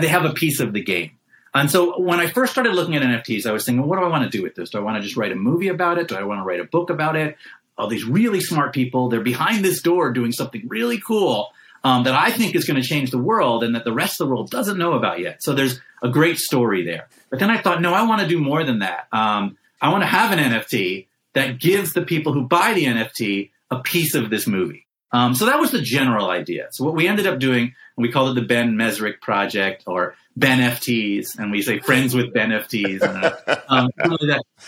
they 0.00 0.08
have 0.08 0.24
a 0.24 0.32
piece 0.32 0.60
of 0.60 0.72
the 0.72 0.82
game. 0.82 1.10
And 1.54 1.70
so 1.70 2.00
when 2.00 2.18
I 2.18 2.28
first 2.28 2.52
started 2.52 2.74
looking 2.74 2.96
at 2.96 3.02
NFTs, 3.02 3.46
I 3.46 3.52
was 3.52 3.66
thinking, 3.66 3.86
what 3.86 3.98
do 3.98 4.04
I 4.04 4.08
want 4.08 4.24
to 4.24 4.30
do 4.30 4.42
with 4.42 4.54
this? 4.54 4.70
Do 4.70 4.78
I 4.78 4.80
want 4.80 4.96
to 4.96 5.02
just 5.02 5.16
write 5.16 5.32
a 5.32 5.36
movie 5.36 5.68
about 5.68 5.98
it? 5.98 6.08
Do 6.08 6.16
I 6.16 6.22
want 6.22 6.40
to 6.40 6.44
write 6.44 6.60
a 6.60 6.64
book 6.64 6.88
about 6.88 7.16
it? 7.16 7.36
All 7.78 7.88
these 7.88 8.04
really 8.04 8.40
smart 8.40 8.72
people, 8.72 9.08
they're 9.08 9.20
behind 9.20 9.64
this 9.64 9.82
door 9.82 10.12
doing 10.12 10.32
something 10.32 10.66
really 10.68 10.98
cool 10.98 11.48
um, 11.84 12.04
that 12.04 12.14
I 12.14 12.30
think 12.30 12.54
is 12.54 12.64
going 12.64 12.80
to 12.80 12.86
change 12.86 13.10
the 13.10 13.18
world 13.18 13.64
and 13.64 13.74
that 13.74 13.84
the 13.84 13.92
rest 13.92 14.20
of 14.20 14.28
the 14.28 14.32
world 14.32 14.50
doesn't 14.50 14.78
know 14.78 14.92
about 14.92 15.20
yet. 15.20 15.42
So 15.42 15.52
there's 15.52 15.80
a 16.02 16.08
great 16.08 16.38
story 16.38 16.84
there. 16.84 17.08
But 17.30 17.40
then 17.40 17.50
I 17.50 17.60
thought, 17.60 17.80
no, 17.80 17.92
I 17.92 18.02
want 18.02 18.20
to 18.20 18.28
do 18.28 18.38
more 18.38 18.64
than 18.64 18.80
that. 18.80 19.08
Um, 19.12 19.56
I 19.80 19.90
want 19.90 20.02
to 20.02 20.06
have 20.06 20.36
an 20.36 20.38
NFT 20.38 21.06
that 21.34 21.58
gives 21.58 21.92
the 21.92 22.02
people 22.02 22.32
who 22.32 22.46
buy 22.46 22.74
the 22.74 22.84
NFT 22.84 23.50
a 23.70 23.80
piece 23.80 24.14
of 24.14 24.30
this 24.30 24.46
movie. 24.46 24.81
Um, 25.12 25.34
so 25.34 25.46
that 25.46 25.60
was 25.60 25.70
the 25.70 25.80
general 25.80 26.30
idea. 26.30 26.68
So 26.70 26.84
what 26.84 26.94
we 26.94 27.06
ended 27.06 27.26
up 27.26 27.38
doing, 27.38 27.74
we 27.96 28.10
called 28.10 28.36
it 28.36 28.40
the 28.40 28.46
Ben 28.46 28.76
Mezrich 28.76 29.20
Project 29.20 29.84
or 29.86 30.14
Ben 30.36 30.58
FTs, 30.58 31.38
and 31.38 31.52
we 31.52 31.60
say 31.60 31.78
friends 31.80 32.14
with 32.14 32.32
Ben 32.32 32.48
FTs. 32.50 33.02
um, 33.68 33.90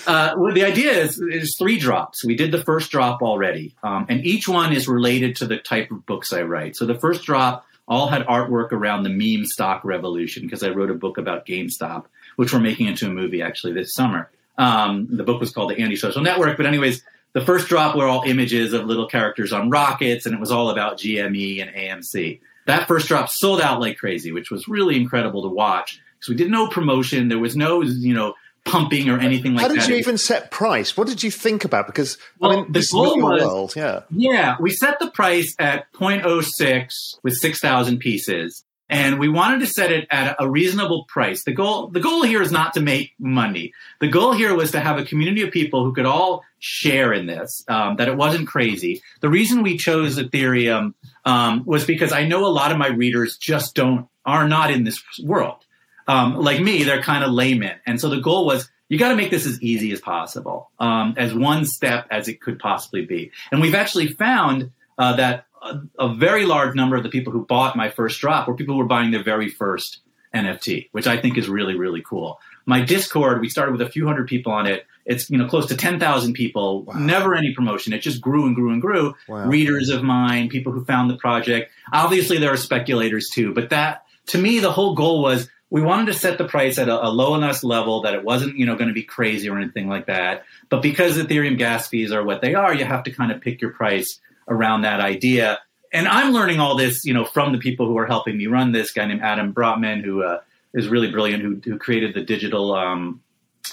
uh, 0.06 0.34
well, 0.36 0.52
the 0.52 0.64
idea 0.64 0.92
is, 0.92 1.18
is 1.18 1.56
three 1.56 1.78
drops. 1.78 2.24
We 2.24 2.36
did 2.36 2.52
the 2.52 2.62
first 2.62 2.90
drop 2.90 3.22
already, 3.22 3.74
um, 3.82 4.06
and 4.10 4.24
each 4.26 4.46
one 4.46 4.74
is 4.74 4.86
related 4.86 5.36
to 5.36 5.46
the 5.46 5.56
type 5.56 5.90
of 5.90 6.04
books 6.04 6.32
I 6.32 6.42
write. 6.42 6.76
So 6.76 6.84
the 6.84 6.98
first 6.98 7.22
drop 7.22 7.66
all 7.86 8.08
had 8.08 8.26
artwork 8.26 8.72
around 8.72 9.02
the 9.02 9.10
meme 9.10 9.46
stock 9.46 9.84
revolution 9.84 10.42
because 10.42 10.62
I 10.62 10.70
wrote 10.70 10.90
a 10.90 10.94
book 10.94 11.18
about 11.18 11.46
GameStop, 11.46 12.04
which 12.36 12.52
we're 12.52 12.60
making 12.60 12.86
into 12.86 13.06
a 13.06 13.10
movie 13.10 13.42
actually 13.42 13.72
this 13.72 13.94
summer. 13.94 14.30
Um, 14.56 15.08
the 15.10 15.24
book 15.24 15.40
was 15.40 15.50
called 15.50 15.70
The 15.70 15.80
Anti-Social 15.80 16.22
Network, 16.22 16.56
but 16.56 16.66
anyways, 16.66 17.02
the 17.34 17.44
first 17.44 17.68
drop 17.68 17.94
were 17.96 18.06
all 18.06 18.22
images 18.22 18.72
of 18.72 18.86
little 18.86 19.06
characters 19.06 19.52
on 19.52 19.68
rockets, 19.68 20.24
and 20.24 20.34
it 20.34 20.40
was 20.40 20.50
all 20.50 20.70
about 20.70 20.98
GME 20.98 21.60
and 21.60 21.70
AMC. 21.74 22.40
That 22.66 22.88
first 22.88 23.08
drop 23.08 23.28
sold 23.28 23.60
out 23.60 23.80
like 23.80 23.98
crazy, 23.98 24.32
which 24.32 24.50
was 24.50 24.66
really 24.68 24.96
incredible 24.96 25.42
to 25.42 25.48
watch 25.48 26.00
because 26.18 26.30
we 26.30 26.36
did 26.36 26.50
no 26.50 26.68
promotion. 26.68 27.28
There 27.28 27.38
was 27.38 27.56
no, 27.56 27.82
you 27.82 28.14
know, 28.14 28.34
pumping 28.64 29.10
or 29.10 29.18
anything 29.18 29.54
like 29.54 29.62
that. 29.62 29.68
How 29.68 29.74
did 29.74 29.82
that. 29.82 29.88
you 29.90 29.96
even 29.96 30.16
set 30.16 30.50
price? 30.50 30.96
What 30.96 31.08
did 31.08 31.22
you 31.22 31.30
think 31.30 31.64
about? 31.64 31.86
Because 31.86 32.16
well, 32.38 32.52
I 32.52 32.56
mean, 32.62 32.72
the 32.72 32.88
goal 32.90 33.20
was, 33.20 33.42
world, 33.42 33.76
yeah, 33.76 34.02
yeah. 34.10 34.56
We 34.60 34.70
set 34.70 34.98
the 35.00 35.10
price 35.10 35.54
at 35.58 35.92
0.06 35.92 37.18
with 37.22 37.34
6,000 37.34 37.98
pieces, 37.98 38.64
and 38.94 39.18
we 39.18 39.28
wanted 39.28 39.58
to 39.58 39.66
set 39.66 39.90
it 39.90 40.06
at 40.08 40.36
a 40.38 40.48
reasonable 40.48 41.04
price. 41.04 41.42
The 41.42 41.52
goal, 41.52 41.88
the 41.88 41.98
goal 41.98 42.22
here 42.22 42.40
is 42.40 42.52
not 42.52 42.74
to 42.74 42.80
make 42.80 43.12
money. 43.18 43.72
The 44.00 44.06
goal 44.06 44.32
here 44.32 44.54
was 44.54 44.70
to 44.70 44.80
have 44.80 44.98
a 44.98 45.04
community 45.04 45.42
of 45.42 45.50
people 45.50 45.84
who 45.84 45.92
could 45.92 46.06
all 46.06 46.44
share 46.60 47.12
in 47.12 47.26
this. 47.26 47.64
Um, 47.66 47.96
that 47.96 48.06
it 48.06 48.16
wasn't 48.16 48.46
crazy. 48.46 49.02
The 49.20 49.28
reason 49.28 49.64
we 49.64 49.78
chose 49.78 50.16
Ethereum 50.16 50.94
um, 51.24 51.64
was 51.64 51.84
because 51.84 52.12
I 52.12 52.26
know 52.26 52.46
a 52.46 52.54
lot 52.54 52.70
of 52.70 52.78
my 52.78 52.86
readers 52.86 53.36
just 53.36 53.74
don't 53.74 54.06
are 54.24 54.46
not 54.46 54.70
in 54.70 54.84
this 54.84 55.02
world. 55.22 55.64
Um, 56.06 56.36
like 56.36 56.60
me, 56.60 56.84
they're 56.84 57.02
kind 57.02 57.24
of 57.24 57.32
laymen, 57.32 57.76
and 57.86 58.00
so 58.00 58.08
the 58.10 58.20
goal 58.20 58.46
was 58.46 58.70
you 58.88 58.98
got 58.98 59.08
to 59.08 59.16
make 59.16 59.30
this 59.30 59.46
as 59.46 59.60
easy 59.60 59.90
as 59.92 60.00
possible, 60.00 60.70
um, 60.78 61.14
as 61.16 61.34
one 61.34 61.64
step 61.64 62.06
as 62.10 62.28
it 62.28 62.40
could 62.40 62.58
possibly 62.58 63.04
be. 63.04 63.32
And 63.50 63.60
we've 63.60 63.74
actually 63.74 64.08
found 64.08 64.70
uh, 64.98 65.16
that 65.16 65.46
a, 65.64 65.80
a, 65.98 66.14
very 66.14 66.46
large 66.46 66.74
number 66.74 66.96
of 66.96 67.02
the 67.02 67.08
people 67.08 67.32
who 67.32 67.44
bought 67.44 67.76
my 67.76 67.88
first 67.88 68.20
drop 68.20 68.46
were 68.46 68.54
people 68.54 68.74
who 68.74 68.78
were 68.78 68.86
buying 68.86 69.10
their 69.10 69.24
very 69.24 69.48
first 69.48 70.00
NFT, 70.34 70.88
which 70.92 71.06
I 71.06 71.16
think 71.16 71.38
is 71.38 71.48
really, 71.48 71.76
really 71.76 72.02
cool. 72.02 72.40
My 72.66 72.80
Discord, 72.82 73.40
we 73.40 73.48
started 73.48 73.72
with 73.72 73.82
a 73.82 73.88
few 73.88 74.06
hundred 74.06 74.26
people 74.26 74.52
on 74.52 74.66
it. 74.66 74.86
It's 75.06 75.28
you 75.30 75.38
know 75.38 75.46
close 75.46 75.66
to 75.66 75.76
ten 75.76 76.00
thousand 76.00 76.32
people. 76.32 76.82
Wow. 76.84 76.94
Never 76.94 77.34
any 77.34 77.54
promotion. 77.54 77.92
It 77.92 78.00
just 78.00 78.20
grew 78.20 78.46
and 78.46 78.54
grew 78.54 78.72
and 78.72 78.80
grew. 78.80 79.14
Wow. 79.28 79.46
Readers 79.46 79.90
of 79.90 80.02
mine, 80.02 80.48
people 80.48 80.72
who 80.72 80.84
found 80.84 81.10
the 81.10 81.16
project. 81.16 81.70
Obviously, 81.92 82.38
there 82.38 82.52
are 82.52 82.56
speculators 82.56 83.28
too, 83.32 83.52
but 83.52 83.70
that 83.70 84.04
to 84.28 84.38
me, 84.38 84.60
the 84.60 84.72
whole 84.72 84.94
goal 84.94 85.22
was 85.22 85.48
we 85.68 85.82
wanted 85.82 86.06
to 86.06 86.14
set 86.14 86.38
the 86.38 86.46
price 86.46 86.78
at 86.78 86.88
a, 86.88 87.06
a 87.06 87.10
low 87.10 87.34
enough 87.34 87.62
level 87.62 88.02
that 88.02 88.14
it 88.14 88.24
wasn't 88.24 88.56
you 88.56 88.64
know 88.64 88.76
going 88.76 88.88
to 88.88 88.94
be 88.94 89.02
crazy 89.02 89.48
or 89.50 89.58
anything 89.58 89.88
like 89.88 90.06
that. 90.06 90.44
But 90.70 90.82
because 90.82 91.18
Ethereum 91.18 91.58
gas 91.58 91.88
fees 91.88 92.10
are 92.10 92.24
what 92.24 92.40
they 92.40 92.54
are, 92.54 92.74
you 92.74 92.86
have 92.86 93.04
to 93.04 93.10
kind 93.10 93.30
of 93.30 93.42
pick 93.42 93.60
your 93.60 93.72
price 93.72 94.20
around 94.48 94.82
that 94.82 95.00
idea. 95.00 95.58
And 95.92 96.08
I'm 96.08 96.32
learning 96.32 96.60
all 96.60 96.76
this, 96.76 97.04
you 97.04 97.14
know, 97.14 97.24
from 97.24 97.52
the 97.52 97.58
people 97.58 97.86
who 97.86 97.96
are 97.98 98.06
helping 98.06 98.36
me 98.36 98.46
run 98.46 98.72
this 98.72 98.92
guy 98.92 99.06
named 99.06 99.22
Adam 99.22 99.52
Brotman, 99.52 100.02
who 100.04 100.22
uh, 100.22 100.40
is 100.72 100.88
really 100.88 101.10
brilliant, 101.10 101.42
who, 101.42 101.60
who 101.64 101.78
created 101.78 102.14
the 102.14 102.22
digital 102.22 102.74
um, 102.74 103.20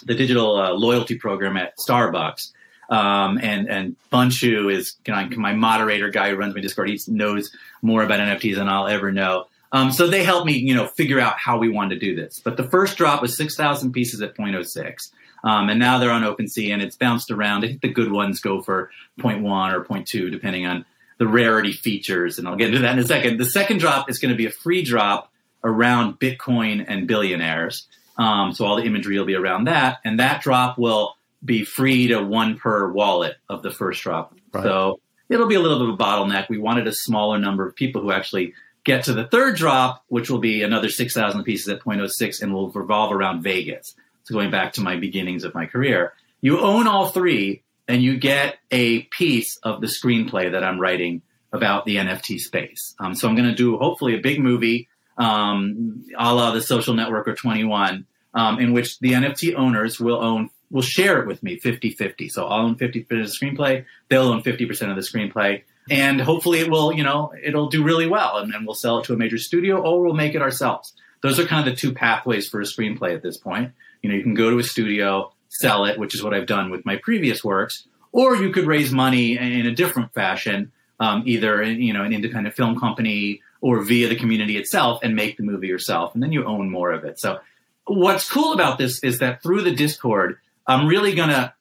the 0.05 0.15
digital 0.15 0.55
uh, 0.55 0.71
loyalty 0.71 1.17
program 1.17 1.57
at 1.57 1.77
Starbucks. 1.77 2.51
Um, 2.89 3.39
and 3.41 3.69
and 3.69 3.95
Bunchu 4.11 4.71
is 4.71 4.97
you 5.07 5.13
know, 5.13 5.29
my 5.37 5.53
moderator 5.53 6.09
guy 6.09 6.29
who 6.29 6.35
runs 6.35 6.53
my 6.53 6.61
Discord. 6.61 6.89
He 6.89 6.99
knows 7.07 7.55
more 7.81 8.03
about 8.03 8.19
NFTs 8.19 8.55
than 8.55 8.67
I'll 8.67 8.87
ever 8.87 9.11
know. 9.11 9.45
Um, 9.71 9.91
so 9.91 10.07
they 10.07 10.23
helped 10.23 10.45
me, 10.45 10.57
you 10.57 10.75
know, 10.75 10.87
figure 10.87 11.19
out 11.19 11.37
how 11.37 11.57
we 11.57 11.69
wanted 11.69 11.99
to 11.99 12.05
do 12.05 12.15
this. 12.15 12.41
But 12.43 12.57
the 12.57 12.63
first 12.65 12.97
drop 12.97 13.21
was 13.21 13.37
6,000 13.37 13.93
pieces 13.93 14.21
at 14.21 14.35
0.06. 14.35 15.11
Um, 15.43 15.69
and 15.69 15.79
now 15.79 15.97
they're 15.97 16.11
on 16.11 16.23
OpenSea 16.23 16.71
and 16.71 16.81
it's 16.81 16.95
bounced 16.95 17.31
around. 17.31 17.63
I 17.63 17.67
think 17.67 17.81
the 17.81 17.89
good 17.89 18.11
ones 18.11 18.39
go 18.39 18.61
for 18.61 18.91
0.1 19.19 19.73
or 19.73 19.83
0.2, 19.83 20.31
depending 20.31 20.65
on 20.65 20.85
the 21.17 21.27
rarity 21.27 21.71
features. 21.71 22.37
And 22.37 22.47
I'll 22.47 22.55
get 22.55 22.69
into 22.69 22.81
that 22.81 22.93
in 22.93 22.99
a 22.99 23.07
second. 23.07 23.39
The 23.39 23.45
second 23.45 23.79
drop 23.79 24.09
is 24.09 24.19
going 24.19 24.31
to 24.31 24.37
be 24.37 24.45
a 24.45 24.51
free 24.51 24.83
drop 24.83 25.31
around 25.63 26.19
Bitcoin 26.19 26.85
and 26.87 27.07
billionaires. 27.07 27.87
Um, 28.17 28.53
so 28.53 28.65
all 28.65 28.75
the 28.75 28.83
imagery 28.83 29.17
will 29.17 29.25
be 29.25 29.35
around 29.35 29.65
that. 29.65 29.99
And 30.05 30.19
that 30.19 30.41
drop 30.41 30.77
will 30.77 31.15
be 31.43 31.63
free 31.65 32.07
to 32.07 32.21
one 32.21 32.57
per 32.57 32.91
wallet 32.91 33.37
of 33.49 33.63
the 33.63 33.71
first 33.71 34.03
drop. 34.03 34.35
Right. 34.53 34.63
So 34.63 34.99
it'll 35.29 35.47
be 35.47 35.55
a 35.55 35.59
little 35.59 35.79
bit 35.79 35.89
of 35.89 35.95
a 35.95 35.97
bottleneck. 35.97 36.49
We 36.49 36.57
wanted 36.57 36.87
a 36.87 36.93
smaller 36.93 37.39
number 37.39 37.67
of 37.67 37.75
people 37.75 38.01
who 38.01 38.11
actually 38.11 38.53
get 38.83 39.05
to 39.05 39.13
the 39.13 39.27
third 39.27 39.55
drop, 39.55 40.03
which 40.07 40.29
will 40.29 40.39
be 40.39 40.63
another 40.63 40.89
6,000 40.89 41.43
pieces 41.43 41.69
at 41.69 41.81
0.06 41.81 42.41
and 42.41 42.53
will 42.53 42.69
revolve 42.71 43.11
around 43.11 43.43
Vegas. 43.43 43.95
So 44.23 44.33
going 44.33 44.51
back 44.51 44.73
to 44.73 44.81
my 44.81 44.95
beginnings 44.97 45.43
of 45.43 45.53
my 45.53 45.65
career, 45.65 46.13
you 46.41 46.59
own 46.59 46.87
all 46.87 47.09
three 47.09 47.63
and 47.87 48.01
you 48.01 48.17
get 48.17 48.57
a 48.71 49.03
piece 49.03 49.57
of 49.63 49.81
the 49.81 49.87
screenplay 49.87 50.51
that 50.51 50.63
I'm 50.63 50.79
writing 50.79 51.21
about 51.51 51.85
the 51.85 51.97
NFT 51.97 52.39
space. 52.39 52.95
Um, 52.99 53.15
so 53.15 53.27
I'm 53.27 53.35
going 53.35 53.49
to 53.49 53.55
do 53.55 53.77
hopefully 53.77 54.15
a 54.15 54.21
big 54.21 54.39
movie, 54.39 54.87
um, 55.17 56.05
a 56.17 56.33
la 56.33 56.51
the 56.51 56.61
social 56.61 56.93
network 56.93 57.27
or 57.27 57.35
21, 57.35 58.05
um, 58.33 58.59
in 58.59 58.73
which 58.73 58.99
the 58.99 59.11
NFT 59.11 59.55
owners 59.55 59.99
will 59.99 60.21
own 60.21 60.49
will 60.69 60.81
share 60.81 61.19
it 61.19 61.27
with 61.27 61.43
me 61.43 61.59
50-50. 61.59 62.31
So 62.31 62.45
I'll 62.45 62.65
own 62.65 62.75
50% 62.75 63.01
of 63.01 63.07
the 63.09 63.15
screenplay, 63.25 63.83
they'll 64.07 64.29
own 64.29 64.41
50% 64.41 64.89
of 64.89 64.95
the 64.95 65.01
screenplay. 65.01 65.63
And 65.89 66.21
hopefully 66.21 66.59
it 66.59 66.71
will, 66.71 66.93
you 66.93 67.03
know, 67.03 67.33
it'll 67.43 67.67
do 67.67 67.83
really 67.83 68.07
well 68.07 68.37
and 68.37 68.53
then 68.53 68.65
we'll 68.65 68.75
sell 68.75 68.99
it 68.99 69.05
to 69.05 69.13
a 69.13 69.17
major 69.17 69.37
studio 69.37 69.81
or 69.81 70.01
we'll 70.01 70.13
make 70.13 70.33
it 70.33 70.41
ourselves. 70.41 70.93
Those 71.21 71.39
are 71.39 71.45
kind 71.45 71.67
of 71.67 71.73
the 71.73 71.77
two 71.77 71.93
pathways 71.93 72.47
for 72.47 72.61
a 72.61 72.63
screenplay 72.63 73.13
at 73.13 73.21
this 73.21 73.37
point. 73.37 73.73
You 74.01 74.09
know, 74.09 74.15
you 74.15 74.23
can 74.23 74.33
go 74.33 74.49
to 74.49 74.59
a 74.59 74.63
studio, 74.63 75.31
sell 75.49 75.85
it, 75.85 75.97
which 75.97 76.15
is 76.15 76.23
what 76.23 76.33
I've 76.33 76.47
done 76.47 76.69
with 76.69 76.85
my 76.85 76.97
previous 76.97 77.43
works, 77.43 77.87
or 78.11 78.35
you 78.35 78.51
could 78.51 78.65
raise 78.65 78.91
money 78.91 79.37
in 79.37 79.65
a 79.65 79.75
different 79.75 80.13
fashion, 80.13 80.71
um, 80.99 81.23
either 81.25 81.63
you 81.63 81.93
know 81.93 82.03
an 82.03 82.13
independent 82.13 82.55
film 82.55 82.79
company 82.79 83.41
or 83.61 83.81
via 83.81 84.07
the 84.07 84.15
community 84.15 84.57
itself, 84.57 85.01
and 85.03 85.15
make 85.15 85.37
the 85.37 85.43
movie 85.43 85.67
yourself, 85.67 86.13
and 86.13 86.23
then 86.23 86.31
you 86.31 86.45
own 86.45 86.69
more 86.69 86.91
of 86.91 87.03
it. 87.03 87.19
So, 87.19 87.39
what's 87.85 88.29
cool 88.29 88.53
about 88.53 88.77
this 88.77 89.03
is 89.03 89.19
that 89.19 89.43
through 89.43 89.61
the 89.61 89.75
Discord, 89.75 90.37
I'm 90.65 90.87
really 90.87 91.13
gonna 91.13 91.53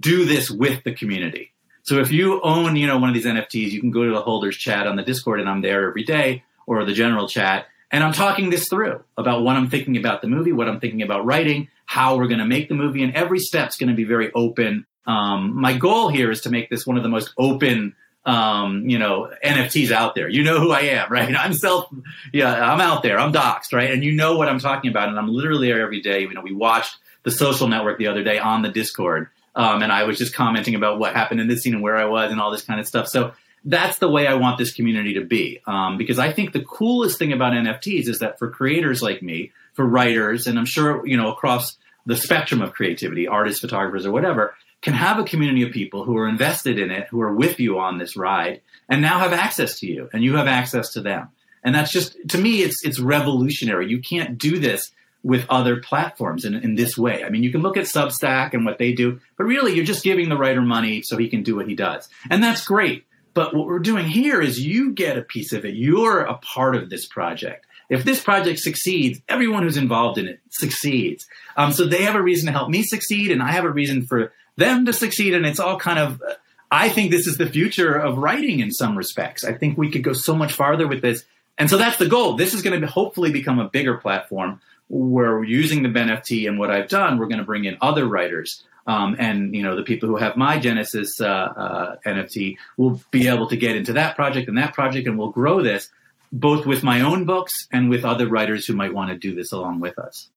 do 0.00 0.24
this 0.24 0.50
with 0.50 0.82
the 0.84 0.92
community. 0.92 1.52
So 1.82 2.00
if 2.00 2.10
you 2.10 2.40
own, 2.42 2.74
you 2.74 2.88
know, 2.88 2.98
one 2.98 3.10
of 3.10 3.14
these 3.14 3.26
NFTs, 3.26 3.70
you 3.70 3.80
can 3.80 3.92
go 3.92 4.04
to 4.04 4.12
the 4.12 4.20
holders 4.20 4.56
chat 4.56 4.88
on 4.88 4.96
the 4.96 5.04
Discord, 5.04 5.38
and 5.38 5.48
I'm 5.48 5.60
there 5.60 5.88
every 5.88 6.02
day, 6.02 6.42
or 6.66 6.84
the 6.84 6.92
general 6.92 7.28
chat, 7.28 7.66
and 7.92 8.02
I'm 8.02 8.12
talking 8.12 8.50
this 8.50 8.68
through 8.68 9.04
about 9.16 9.42
what 9.42 9.56
I'm 9.56 9.70
thinking 9.70 9.96
about 9.96 10.20
the 10.20 10.28
movie, 10.28 10.52
what 10.52 10.68
I'm 10.68 10.80
thinking 10.80 11.02
about 11.02 11.24
writing, 11.24 11.68
how 11.86 12.16
we're 12.16 12.26
going 12.26 12.40
to 12.40 12.46
make 12.46 12.68
the 12.68 12.74
movie, 12.74 13.02
and 13.02 13.14
every 13.14 13.38
step's 13.38 13.76
going 13.78 13.88
to 13.88 13.94
be 13.94 14.04
very 14.04 14.32
open. 14.34 14.86
Um, 15.06 15.58
my 15.58 15.76
goal 15.76 16.08
here 16.08 16.30
is 16.30 16.42
to 16.42 16.50
make 16.50 16.68
this 16.68 16.86
one 16.86 16.96
of 16.96 17.02
the 17.02 17.08
most 17.08 17.32
open, 17.38 17.94
um, 18.24 18.88
you 18.88 18.98
know, 18.98 19.32
NFTs 19.44 19.92
out 19.92 20.14
there. 20.14 20.28
You 20.28 20.42
know 20.42 20.60
who 20.60 20.72
I 20.72 20.80
am, 20.80 21.10
right? 21.10 21.34
I'm 21.34 21.54
self, 21.54 21.88
yeah, 22.32 22.52
I'm 22.52 22.80
out 22.80 23.02
there. 23.02 23.18
I'm 23.18 23.32
doxxed, 23.32 23.72
right? 23.72 23.90
And 23.90 24.04
you 24.04 24.12
know 24.12 24.36
what 24.36 24.48
I'm 24.48 24.58
talking 24.58 24.90
about, 24.90 25.08
and 25.08 25.18
I'm 25.18 25.28
literally 25.28 25.68
there 25.68 25.80
every 25.80 26.02
day. 26.02 26.20
You 26.20 26.34
know, 26.34 26.42
we 26.42 26.52
watched 26.52 26.96
the 27.22 27.30
Social 27.30 27.68
Network 27.68 27.98
the 27.98 28.08
other 28.08 28.22
day 28.22 28.38
on 28.38 28.62
the 28.62 28.68
Discord, 28.68 29.28
um, 29.54 29.82
and 29.82 29.92
I 29.92 30.04
was 30.04 30.18
just 30.18 30.34
commenting 30.34 30.74
about 30.74 30.98
what 30.98 31.14
happened 31.14 31.40
in 31.40 31.48
this 31.48 31.62
scene 31.62 31.74
and 31.74 31.82
where 31.82 31.96
I 31.96 32.04
was 32.04 32.32
and 32.32 32.40
all 32.40 32.50
this 32.50 32.62
kind 32.62 32.80
of 32.80 32.86
stuff. 32.86 33.08
So 33.08 33.32
that's 33.64 33.98
the 33.98 34.08
way 34.08 34.26
I 34.26 34.34
want 34.34 34.58
this 34.58 34.72
community 34.72 35.14
to 35.14 35.24
be. 35.24 35.60
Um, 35.66 35.98
because 35.98 36.18
I 36.18 36.32
think 36.32 36.52
the 36.52 36.62
coolest 36.62 37.18
thing 37.18 37.32
about 37.32 37.52
NFTs 37.52 38.08
is 38.08 38.20
that 38.20 38.38
for 38.38 38.50
creators 38.50 39.02
like 39.02 39.22
me, 39.22 39.52
for 39.76 39.86
writers, 39.86 40.46
and 40.46 40.58
I'm 40.58 40.66
sure, 40.66 41.06
you 41.06 41.16
know, 41.16 41.30
across 41.30 41.76
the 42.06 42.16
spectrum 42.16 42.62
of 42.62 42.72
creativity, 42.72 43.28
artists, 43.28 43.60
photographers, 43.60 44.06
or 44.06 44.12
whatever, 44.12 44.54
can 44.82 44.94
have 44.94 45.18
a 45.18 45.24
community 45.24 45.62
of 45.62 45.72
people 45.72 46.04
who 46.04 46.16
are 46.16 46.28
invested 46.28 46.78
in 46.78 46.90
it, 46.90 47.08
who 47.10 47.20
are 47.20 47.34
with 47.34 47.60
you 47.60 47.78
on 47.78 47.98
this 47.98 48.16
ride, 48.16 48.60
and 48.88 49.02
now 49.02 49.18
have 49.18 49.32
access 49.32 49.78
to 49.80 49.86
you, 49.86 50.08
and 50.12 50.24
you 50.24 50.36
have 50.36 50.46
access 50.46 50.92
to 50.92 51.00
them. 51.00 51.28
And 51.62 51.74
that's 51.74 51.92
just, 51.92 52.16
to 52.28 52.38
me, 52.38 52.62
it's, 52.62 52.84
it's 52.84 53.00
revolutionary. 53.00 53.88
You 53.88 54.00
can't 54.00 54.38
do 54.38 54.58
this 54.58 54.92
with 55.24 55.44
other 55.48 55.80
platforms 55.80 56.44
in, 56.44 56.54
in 56.54 56.76
this 56.76 56.96
way. 56.96 57.24
I 57.24 57.30
mean, 57.30 57.42
you 57.42 57.50
can 57.50 57.62
look 57.62 57.76
at 57.76 57.86
Substack 57.86 58.54
and 58.54 58.64
what 58.64 58.78
they 58.78 58.92
do, 58.92 59.18
but 59.36 59.44
really 59.44 59.74
you're 59.74 59.84
just 59.84 60.04
giving 60.04 60.28
the 60.28 60.36
writer 60.36 60.62
money 60.62 61.02
so 61.02 61.16
he 61.16 61.28
can 61.28 61.42
do 61.42 61.56
what 61.56 61.66
he 61.66 61.74
does. 61.74 62.08
And 62.30 62.40
that's 62.40 62.64
great. 62.64 63.04
But 63.34 63.52
what 63.52 63.66
we're 63.66 63.80
doing 63.80 64.06
here 64.06 64.40
is 64.40 64.64
you 64.64 64.92
get 64.92 65.18
a 65.18 65.22
piece 65.22 65.52
of 65.52 65.64
it. 65.64 65.74
You're 65.74 66.20
a 66.20 66.38
part 66.38 66.76
of 66.76 66.88
this 66.88 67.06
project. 67.06 67.66
If 67.88 68.04
this 68.04 68.22
project 68.22 68.58
succeeds, 68.58 69.20
everyone 69.28 69.62
who's 69.62 69.76
involved 69.76 70.18
in 70.18 70.26
it 70.26 70.40
succeeds. 70.50 71.26
Um, 71.56 71.72
so 71.72 71.86
they 71.86 72.02
have 72.02 72.14
a 72.14 72.22
reason 72.22 72.46
to 72.46 72.52
help 72.52 72.68
me 72.68 72.82
succeed, 72.82 73.30
and 73.30 73.42
I 73.42 73.52
have 73.52 73.64
a 73.64 73.70
reason 73.70 74.06
for 74.06 74.32
them 74.56 74.86
to 74.86 74.92
succeed. 74.92 75.34
And 75.34 75.46
it's 75.46 75.60
all 75.60 75.78
kind 75.78 75.98
of, 75.98 76.22
I 76.70 76.88
think 76.88 77.10
this 77.10 77.26
is 77.26 77.36
the 77.36 77.48
future 77.48 77.94
of 77.94 78.18
writing 78.18 78.60
in 78.60 78.72
some 78.72 78.96
respects. 78.96 79.44
I 79.44 79.52
think 79.52 79.78
we 79.78 79.90
could 79.90 80.02
go 80.02 80.12
so 80.12 80.34
much 80.34 80.52
farther 80.52 80.88
with 80.88 81.02
this. 81.02 81.24
And 81.58 81.70
so 81.70 81.78
that's 81.78 81.96
the 81.96 82.08
goal. 82.08 82.34
This 82.34 82.54
is 82.54 82.62
going 82.62 82.80
to 82.80 82.86
hopefully 82.86 83.32
become 83.32 83.58
a 83.58 83.68
bigger 83.68 83.96
platform 83.96 84.60
where 84.88 85.42
using 85.42 85.82
the 85.82 85.88
NFT 85.88 86.48
and 86.48 86.58
what 86.58 86.70
I've 86.70 86.88
done, 86.88 87.18
we're 87.18 87.26
going 87.26 87.38
to 87.38 87.44
bring 87.44 87.64
in 87.64 87.76
other 87.80 88.06
writers 88.06 88.62
um, 88.86 89.16
and 89.18 89.54
you 89.54 89.62
know 89.62 89.74
the 89.74 89.82
people 89.82 90.08
who 90.08 90.16
have 90.16 90.36
my 90.36 90.58
Genesis 90.58 91.20
uh, 91.20 91.26
uh, 91.26 91.96
NFT 92.06 92.56
will 92.76 93.00
be 93.10 93.28
able 93.28 93.48
to 93.48 93.56
get 93.56 93.76
into 93.76 93.94
that 93.94 94.14
project 94.14 94.48
and 94.48 94.58
that 94.58 94.74
project, 94.74 95.08
and 95.08 95.18
we'll 95.18 95.30
grow 95.30 95.62
this 95.62 95.90
both 96.32 96.66
with 96.66 96.82
my 96.82 97.00
own 97.00 97.24
books 97.24 97.66
and 97.72 97.90
with 97.90 98.04
other 98.04 98.26
writers 98.28 98.66
who 98.66 98.74
might 98.74 98.94
want 98.94 99.10
to 99.10 99.16
do 99.16 99.34
this 99.34 99.52
along 99.52 99.80
with 99.80 99.98
us. 99.98 100.30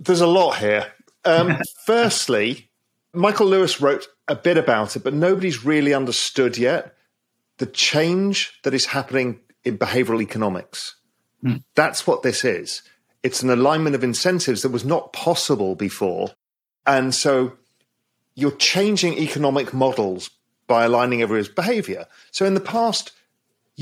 There's 0.00 0.20
a 0.20 0.26
lot 0.26 0.58
here. 0.58 0.92
Um, 1.24 1.58
firstly, 1.86 2.70
Michael 3.12 3.46
Lewis 3.46 3.80
wrote 3.80 4.06
a 4.28 4.34
bit 4.34 4.56
about 4.56 4.96
it, 4.96 5.04
but 5.04 5.14
nobody's 5.14 5.64
really 5.64 5.94
understood 5.94 6.56
yet 6.56 6.94
the 7.58 7.66
change 7.66 8.58
that 8.62 8.74
is 8.74 8.86
happening 8.86 9.40
in 9.64 9.78
behavioral 9.78 10.22
economics. 10.22 10.96
Hmm. 11.42 11.56
That's 11.74 12.06
what 12.06 12.22
this 12.22 12.44
is. 12.44 12.82
It's 13.22 13.42
an 13.42 13.50
alignment 13.50 13.94
of 13.94 14.02
incentives 14.02 14.62
that 14.62 14.72
was 14.72 14.84
not 14.84 15.12
possible 15.12 15.76
before. 15.76 16.30
And 16.86 17.14
so 17.14 17.52
you're 18.34 18.56
changing 18.56 19.14
economic 19.18 19.72
models 19.72 20.30
by 20.66 20.84
aligning 20.84 21.22
everyone's 21.22 21.48
behavior. 21.48 22.06
So 22.30 22.46
in 22.46 22.54
the 22.54 22.60
past, 22.60 23.12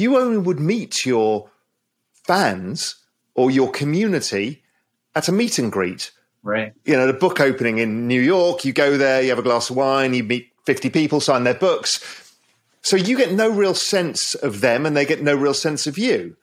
you 0.01 0.19
only 0.19 0.39
would 0.39 0.59
meet 0.59 1.05
your 1.05 1.51
fans 2.25 2.97
or 3.35 3.51
your 3.51 3.71
community 3.71 4.63
at 5.15 5.29
a 5.29 5.33
meet 5.33 5.59
and 5.59 5.71
greet. 5.71 6.11
Right. 6.43 6.73
You 6.85 6.97
know, 6.97 7.07
the 7.07 7.13
book 7.13 7.41
opening 7.41 7.79
in 7.79 8.09
New 8.09 8.21
York, 8.21 8.65
you 8.65 8.73
go 8.73 8.97
there, 8.97 9.23
you 9.23 9.29
have 9.29 9.39
a 9.39 9.43
glass 9.43 9.71
of 9.71 9.77
wine, 9.77 10.15
you 10.15 10.25
meet 10.25 10.53
50 10.67 10.91
people, 10.91 11.21
sign 11.21 11.45
their 11.45 11.55
books. 11.55 12.01
So 12.83 12.97
you 12.97 13.17
get 13.17 13.33
no 13.33 13.51
real 13.51 13.75
sense 13.75 14.35
of 14.35 14.61
them 14.61 14.87
and 14.87 14.97
they 14.97 15.05
get 15.05 15.23
no 15.23 15.35
real 15.35 15.55
sense 15.55 15.87
of 15.87 15.99
you. 15.99 16.37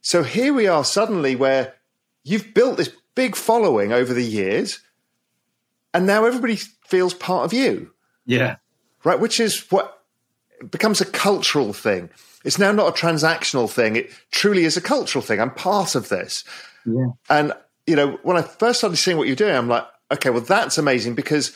So 0.00 0.22
here 0.22 0.54
we 0.54 0.68
are 0.68 0.84
suddenly 0.84 1.34
where 1.34 1.74
you've 2.22 2.54
built 2.54 2.76
this 2.76 2.90
big 3.16 3.34
following 3.34 3.92
over 3.92 4.14
the 4.14 4.24
years 4.24 4.80
and 5.92 6.06
now 6.06 6.24
everybody 6.24 6.56
feels 6.56 7.14
part 7.14 7.44
of 7.44 7.52
you. 7.52 7.90
Yeah. 8.26 8.56
Right. 9.02 9.18
Which 9.18 9.40
is 9.40 9.70
what 9.70 9.95
becomes 10.70 11.00
a 11.00 11.04
cultural 11.04 11.72
thing. 11.72 12.10
It's 12.44 12.58
now 12.58 12.72
not 12.72 12.88
a 12.88 13.00
transactional 13.00 13.70
thing. 13.70 13.96
It 13.96 14.10
truly 14.30 14.64
is 14.64 14.76
a 14.76 14.80
cultural 14.80 15.22
thing. 15.22 15.40
I'm 15.40 15.52
part 15.52 15.94
of 15.94 16.08
this. 16.08 16.44
Yeah. 16.84 17.08
And, 17.28 17.52
you 17.86 17.96
know, 17.96 18.18
when 18.22 18.36
I 18.36 18.42
first 18.42 18.78
started 18.78 18.96
seeing 18.96 19.16
what 19.16 19.26
you're 19.26 19.36
doing, 19.36 19.54
I'm 19.54 19.68
like, 19.68 19.84
okay, 20.12 20.30
well, 20.30 20.40
that's 20.40 20.78
amazing 20.78 21.14
because 21.14 21.52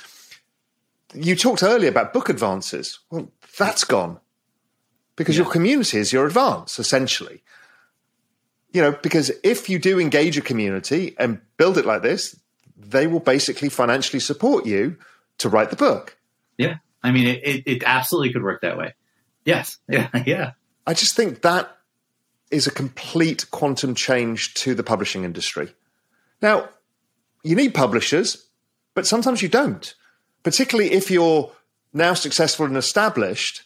you 1.14 1.36
talked 1.36 1.62
earlier 1.62 1.88
about 1.88 2.12
book 2.12 2.28
advances. 2.28 2.98
Well, 3.10 3.30
that's 3.58 3.84
gone 3.84 4.18
because 5.16 5.36
yeah. 5.36 5.44
your 5.44 5.52
community 5.52 5.98
is 5.98 6.12
your 6.12 6.26
advance, 6.26 6.78
essentially. 6.78 7.42
You 8.72 8.82
know, 8.82 8.92
because 9.02 9.32
if 9.42 9.68
you 9.68 9.78
do 9.78 9.98
engage 9.98 10.38
a 10.38 10.42
community 10.42 11.14
and 11.18 11.40
build 11.56 11.78
it 11.78 11.86
like 11.86 12.02
this, 12.02 12.38
they 12.76 13.06
will 13.06 13.20
basically 13.20 13.68
financially 13.68 14.20
support 14.20 14.66
you 14.66 14.96
to 15.38 15.48
write 15.48 15.70
the 15.70 15.76
book. 15.76 16.16
Yeah. 16.56 16.76
I 17.02 17.10
mean, 17.12 17.26
it, 17.26 17.40
it, 17.44 17.62
it 17.66 17.82
absolutely 17.84 18.32
could 18.32 18.42
work 18.42 18.62
that 18.62 18.76
way. 18.76 18.94
Yes. 19.44 19.78
Yeah. 19.88 20.08
Yeah. 20.26 20.52
I 20.86 20.94
just 20.94 21.14
think 21.14 21.42
that 21.42 21.76
is 22.50 22.66
a 22.66 22.70
complete 22.70 23.50
quantum 23.50 23.94
change 23.94 24.54
to 24.54 24.74
the 24.74 24.82
publishing 24.82 25.24
industry. 25.24 25.72
Now, 26.42 26.68
you 27.42 27.54
need 27.54 27.74
publishers, 27.74 28.48
but 28.94 29.06
sometimes 29.06 29.42
you 29.42 29.48
don't. 29.48 29.94
Particularly 30.42 30.92
if 30.92 31.10
you're 31.10 31.52
now 31.92 32.14
successful 32.14 32.66
and 32.66 32.76
established, 32.76 33.62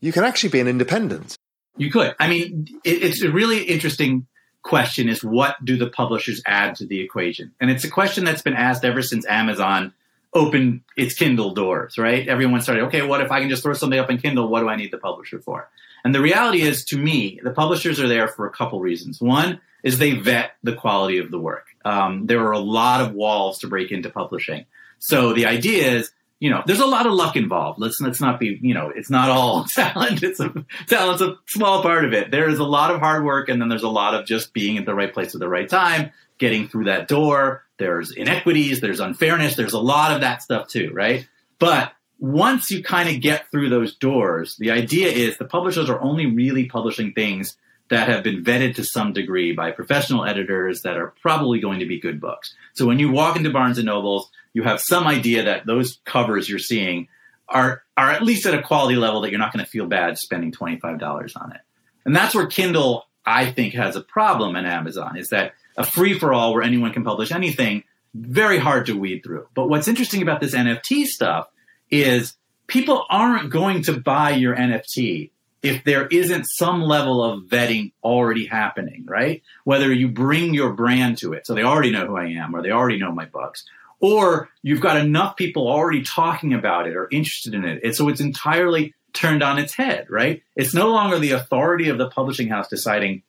you 0.00 0.12
can 0.12 0.24
actually 0.24 0.50
be 0.50 0.60
an 0.60 0.68
independent. 0.68 1.36
You 1.76 1.90
could. 1.90 2.14
I 2.20 2.28
mean, 2.28 2.68
it, 2.84 3.02
it's 3.02 3.22
a 3.22 3.30
really 3.30 3.62
interesting 3.62 4.26
question 4.62 5.08
is 5.08 5.24
what 5.24 5.56
do 5.64 5.76
the 5.76 5.88
publishers 5.88 6.42
add 6.46 6.76
to 6.76 6.86
the 6.86 7.00
equation? 7.00 7.52
And 7.60 7.70
it's 7.70 7.84
a 7.84 7.90
question 7.90 8.24
that's 8.24 8.42
been 8.42 8.54
asked 8.54 8.84
ever 8.84 9.02
since 9.02 9.26
Amazon 9.26 9.92
opened 10.34 10.80
its 10.96 11.14
Kindle 11.14 11.52
doors, 11.52 11.98
right? 11.98 12.26
Everyone 12.26 12.60
started, 12.60 12.84
okay, 12.84 13.02
what 13.02 13.20
if 13.20 13.30
I 13.30 13.40
can 13.40 13.50
just 13.50 13.62
throw 13.62 13.74
something 13.74 13.98
up 13.98 14.10
in 14.10 14.18
Kindle? 14.18 14.48
What 14.48 14.60
do 14.60 14.68
I 14.68 14.76
need 14.76 14.90
the 14.90 14.98
publisher 14.98 15.40
for? 15.40 15.68
And 16.04 16.14
the 16.14 16.20
reality 16.20 16.62
is, 16.62 16.84
to 16.86 16.96
me, 16.96 17.40
the 17.42 17.52
publishers 17.52 18.00
are 18.00 18.08
there 18.08 18.28
for 18.28 18.46
a 18.46 18.50
couple 18.50 18.80
reasons. 18.80 19.20
One 19.20 19.60
is 19.82 19.98
they 19.98 20.12
vet 20.12 20.52
the 20.62 20.74
quality 20.74 21.18
of 21.18 21.30
the 21.30 21.38
work. 21.38 21.66
Um, 21.84 22.26
there 22.26 22.40
are 22.46 22.52
a 22.52 22.58
lot 22.58 23.00
of 23.00 23.12
walls 23.12 23.58
to 23.60 23.68
break 23.68 23.92
into 23.92 24.10
publishing. 24.10 24.64
So 24.98 25.32
the 25.32 25.46
idea 25.46 25.90
is, 25.90 26.10
you 26.38 26.50
know, 26.50 26.62
there's 26.66 26.80
a 26.80 26.86
lot 26.86 27.06
of 27.06 27.12
luck 27.12 27.36
involved. 27.36 27.78
Let's 27.78 28.00
let's 28.00 28.20
not 28.20 28.40
be, 28.40 28.58
you 28.62 28.74
know, 28.74 28.92
it's 28.94 29.10
not 29.10 29.30
all 29.30 29.64
talent. 29.74 30.22
It's 30.22 30.40
a 30.40 30.52
talent's 30.88 31.22
a 31.22 31.36
small 31.46 31.82
part 31.82 32.04
of 32.04 32.12
it. 32.12 32.30
There 32.30 32.48
is 32.48 32.58
a 32.58 32.64
lot 32.64 32.92
of 32.92 33.00
hard 33.00 33.24
work, 33.24 33.48
and 33.48 33.60
then 33.60 33.68
there's 33.68 33.84
a 33.84 33.88
lot 33.88 34.14
of 34.14 34.26
just 34.26 34.52
being 34.52 34.78
at 34.78 34.86
the 34.86 34.94
right 34.94 35.12
place 35.12 35.34
at 35.34 35.40
the 35.40 35.48
right 35.48 35.68
time, 35.68 36.10
getting 36.42 36.66
through 36.66 36.86
that 36.86 37.06
door. 37.06 37.64
There's 37.78 38.10
inequities, 38.10 38.80
there's 38.80 38.98
unfairness, 38.98 39.54
there's 39.54 39.74
a 39.74 39.80
lot 39.80 40.10
of 40.10 40.22
that 40.22 40.42
stuff 40.42 40.66
too, 40.66 40.90
right? 40.92 41.28
But 41.60 41.92
once 42.18 42.68
you 42.68 42.82
kind 42.82 43.08
of 43.08 43.22
get 43.22 43.48
through 43.52 43.68
those 43.70 43.94
doors, 43.94 44.56
the 44.58 44.72
idea 44.72 45.06
is 45.06 45.38
the 45.38 45.44
publishers 45.44 45.88
are 45.88 46.00
only 46.00 46.26
really 46.26 46.66
publishing 46.66 47.12
things 47.12 47.56
that 47.90 48.08
have 48.08 48.24
been 48.24 48.42
vetted 48.42 48.74
to 48.74 48.84
some 48.84 49.12
degree 49.12 49.52
by 49.52 49.70
professional 49.70 50.24
editors 50.24 50.82
that 50.82 50.96
are 50.96 51.14
probably 51.22 51.60
going 51.60 51.78
to 51.78 51.86
be 51.86 52.00
good 52.00 52.20
books. 52.20 52.52
So 52.74 52.86
when 52.86 52.98
you 52.98 53.12
walk 53.12 53.36
into 53.36 53.50
Barnes 53.50 53.78
and 53.78 53.86
Nobles, 53.86 54.28
you 54.52 54.64
have 54.64 54.80
some 54.80 55.06
idea 55.06 55.44
that 55.44 55.64
those 55.64 56.00
covers 56.04 56.48
you're 56.48 56.58
seeing 56.58 57.06
are 57.48 57.84
are 57.96 58.10
at 58.10 58.24
least 58.24 58.46
at 58.46 58.54
a 58.54 58.62
quality 58.62 58.96
level 58.96 59.20
that 59.20 59.30
you're 59.30 59.38
not 59.38 59.52
going 59.52 59.64
to 59.64 59.70
feel 59.70 59.86
bad 59.86 60.18
spending 60.18 60.50
$25 60.50 61.40
on 61.40 61.52
it. 61.52 61.60
And 62.04 62.16
that's 62.16 62.34
where 62.34 62.46
Kindle 62.46 63.06
I 63.24 63.52
think 63.52 63.74
has 63.74 63.94
a 63.94 64.00
problem 64.00 64.56
in 64.56 64.64
Amazon 64.64 65.16
is 65.16 65.28
that 65.28 65.52
a 65.76 65.84
free 65.84 66.18
for 66.18 66.32
all 66.32 66.52
where 66.52 66.62
anyone 66.62 66.92
can 66.92 67.04
publish 67.04 67.32
anything 67.32 67.84
very 68.14 68.58
hard 68.58 68.86
to 68.86 68.98
weed 68.98 69.22
through. 69.24 69.48
But 69.54 69.68
what's 69.68 69.88
interesting 69.88 70.22
about 70.22 70.40
this 70.40 70.54
NFT 70.54 71.04
stuff 71.06 71.48
is 71.90 72.36
people 72.66 73.04
aren't 73.08 73.50
going 73.50 73.82
to 73.84 73.98
buy 73.98 74.30
your 74.30 74.54
NFT 74.54 75.30
if 75.62 75.84
there 75.84 76.06
isn't 76.08 76.44
some 76.44 76.82
level 76.82 77.22
of 77.22 77.44
vetting 77.44 77.92
already 78.02 78.46
happening, 78.46 79.04
right? 79.06 79.42
Whether 79.64 79.92
you 79.92 80.08
bring 80.08 80.54
your 80.54 80.72
brand 80.72 81.18
to 81.18 81.32
it, 81.32 81.46
so 81.46 81.54
they 81.54 81.62
already 81.62 81.92
know 81.92 82.06
who 82.06 82.16
I 82.16 82.26
am 82.26 82.54
or 82.54 82.62
they 82.62 82.72
already 82.72 82.98
know 82.98 83.12
my 83.12 83.26
books, 83.26 83.64
or 84.00 84.50
you've 84.62 84.80
got 84.80 84.96
enough 84.96 85.36
people 85.36 85.68
already 85.68 86.02
talking 86.02 86.52
about 86.52 86.88
it 86.88 86.96
or 86.96 87.08
interested 87.10 87.54
in 87.54 87.64
it. 87.64 87.80
And 87.84 87.94
so 87.94 88.08
it's 88.08 88.20
entirely 88.20 88.94
turned 89.12 89.42
on 89.42 89.58
its 89.58 89.74
head, 89.74 90.06
right? 90.10 90.42
It's 90.56 90.74
no 90.74 90.90
longer 90.90 91.18
the 91.18 91.32
authority 91.32 91.88
of 91.88 91.98
the 91.98 92.08
publishing 92.08 92.48
house 92.48 92.66
deciding 92.68 93.22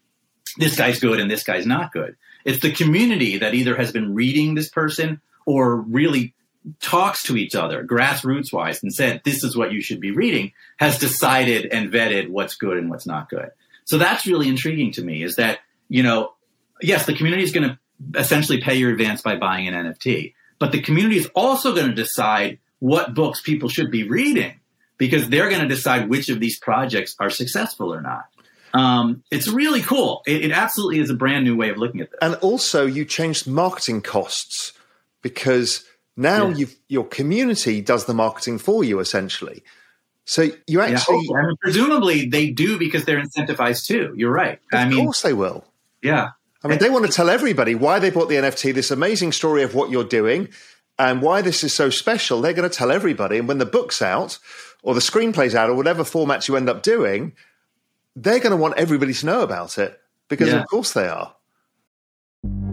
this 0.58 0.76
guy's 0.76 1.00
good 1.00 1.20
and 1.20 1.30
this 1.30 1.44
guy's 1.44 1.68
not 1.68 1.92
good. 1.92 2.16
It's 2.46 2.62
the 2.62 2.72
community 2.72 3.38
that 3.40 3.54
either 3.54 3.76
has 3.76 3.92
been 3.92 4.14
reading 4.14 4.56
this 4.56 4.70
person 4.70 5.22
or 5.46 5.76
really 5.76 6.34
talks 6.80 7.24
to 7.24 7.38
each 7.38 7.56
other 7.56 7.84
grassroots 7.84 8.54
wise 8.54 8.82
and 8.84 8.94
said, 8.94 9.22
this 9.26 9.44
is 9.44 9.56
what 9.56 9.72
you 9.72 9.82
should 9.82 10.00
be 10.00 10.12
reading, 10.12 10.54
has 10.78 10.98
decided 10.98 11.66
and 11.66 11.92
vetted 11.92 12.30
what's 12.30 12.56
good 12.56 12.78
and 12.78 12.90
what's 12.90 13.06
not 13.06 13.30
good. 13.30 13.52
So 13.86 13.98
that's 13.98 14.26
really 14.26 14.48
intriguing 14.48 14.92
to 14.94 15.04
me 15.04 15.24
is 15.24 15.36
that, 15.36 15.60
you 15.90 16.04
know, 16.04 16.34
yes, 16.82 17.06
the 17.06 17.16
community 17.16 17.44
is 17.44 17.52
going 17.52 17.70
to 17.70 18.20
essentially 18.20 18.62
pay 18.62 18.76
your 18.76 18.92
advance 18.92 19.22
by 19.22 19.36
buying 19.36 19.68
an 19.68 19.74
NFT. 19.74 20.34
But 20.60 20.72
the 20.72 20.82
community 20.82 21.18
is 21.18 21.30
also 21.36 21.76
going 21.76 21.90
to 21.90 21.94
decide 21.94 22.60
what 22.80 23.14
books 23.14 23.42
people 23.42 23.70
should 23.70 23.92
be 23.92 24.08
reading 24.08 24.60
because 24.98 25.28
they're 25.28 25.50
going 25.50 25.62
to 25.62 25.68
decide 25.68 26.10
which 26.10 26.30
of 26.30 26.40
these 26.40 26.60
projects 26.60 27.16
are 27.20 27.30
successful 27.30 27.94
or 27.94 28.02
not. 28.02 28.26
Um, 28.74 29.24
it's 29.30 29.48
really 29.48 29.82
cool. 29.82 30.24
It, 30.26 30.46
it, 30.46 30.52
absolutely 30.52 31.00
is 31.00 31.10
a 31.12 31.14
brand 31.14 31.46
new 31.46 31.56
way 31.56 31.70
of 31.70 31.78
looking 31.78 32.02
at 32.02 32.10
this. 32.10 32.18
And 32.22 32.36
also, 32.36 32.86
you 32.88 33.06
changed 33.06 33.48
marketing 33.48 34.02
costs 34.02 34.74
because 35.22 35.86
now 36.18 36.48
yeah. 36.48 36.66
your 36.88 37.06
community 37.06 37.82
does 37.82 38.06
the 38.06 38.16
marketing 38.16 38.58
for 38.58 38.84
you 38.84 39.00
essentially. 39.00 39.64
So 40.26 40.50
you 40.68 40.80
actually, 40.80 41.28
yeah, 41.30 41.52
presumably, 41.62 42.28
they 42.30 42.50
do 42.50 42.80
because 42.80 43.06
they're 43.06 43.22
incentivized 43.22 43.86
too. 43.86 44.14
You're 44.16 44.32
right. 44.32 44.60
Of 44.72 44.80
I 44.80 44.86
mean, 44.88 45.04
course, 45.06 45.22
they 45.22 45.34
will. 45.34 45.66
Yeah, 46.02 46.30
I 46.64 46.70
mean, 46.70 46.80
they 46.80 46.90
want 46.90 47.06
to 47.06 47.12
tell 47.12 47.30
everybody 47.30 47.76
why 47.76 48.00
they 48.00 48.10
bought 48.10 48.30
the 48.30 48.36
NFT, 48.36 48.74
this 48.74 48.90
amazing 48.90 49.34
story 49.34 49.64
of 49.64 49.76
what 49.76 49.90
you're 49.90 50.06
doing, 50.06 50.48
and 50.98 51.22
why 51.22 51.42
this 51.42 51.64
is 51.64 51.74
so 51.74 51.90
special. 51.90 52.40
They're 52.40 52.54
going 52.54 52.70
to 52.70 52.76
tell 52.76 52.92
everybody. 52.92 53.38
And 53.38 53.48
when 53.48 53.58
the 53.58 53.66
book's 53.66 54.02
out, 54.02 54.40
or 54.82 54.94
the 54.94 55.02
screenplay's 55.02 55.56
out, 55.56 55.70
or 55.70 55.76
whatever 55.76 56.04
formats 56.04 56.48
you 56.48 56.56
end 56.56 56.70
up 56.70 56.82
doing, 56.82 57.34
they're 58.16 58.40
going 58.40 58.52
to 58.52 58.58
want 58.58 58.78
everybody 58.78 59.14
to 59.14 59.26
know 59.26 59.42
about 59.42 59.78
it 59.78 59.98
because, 60.30 60.50
yeah. 60.50 60.62
of 60.62 60.68
course, 60.68 60.94
they 60.94 61.08
are. 61.08 61.36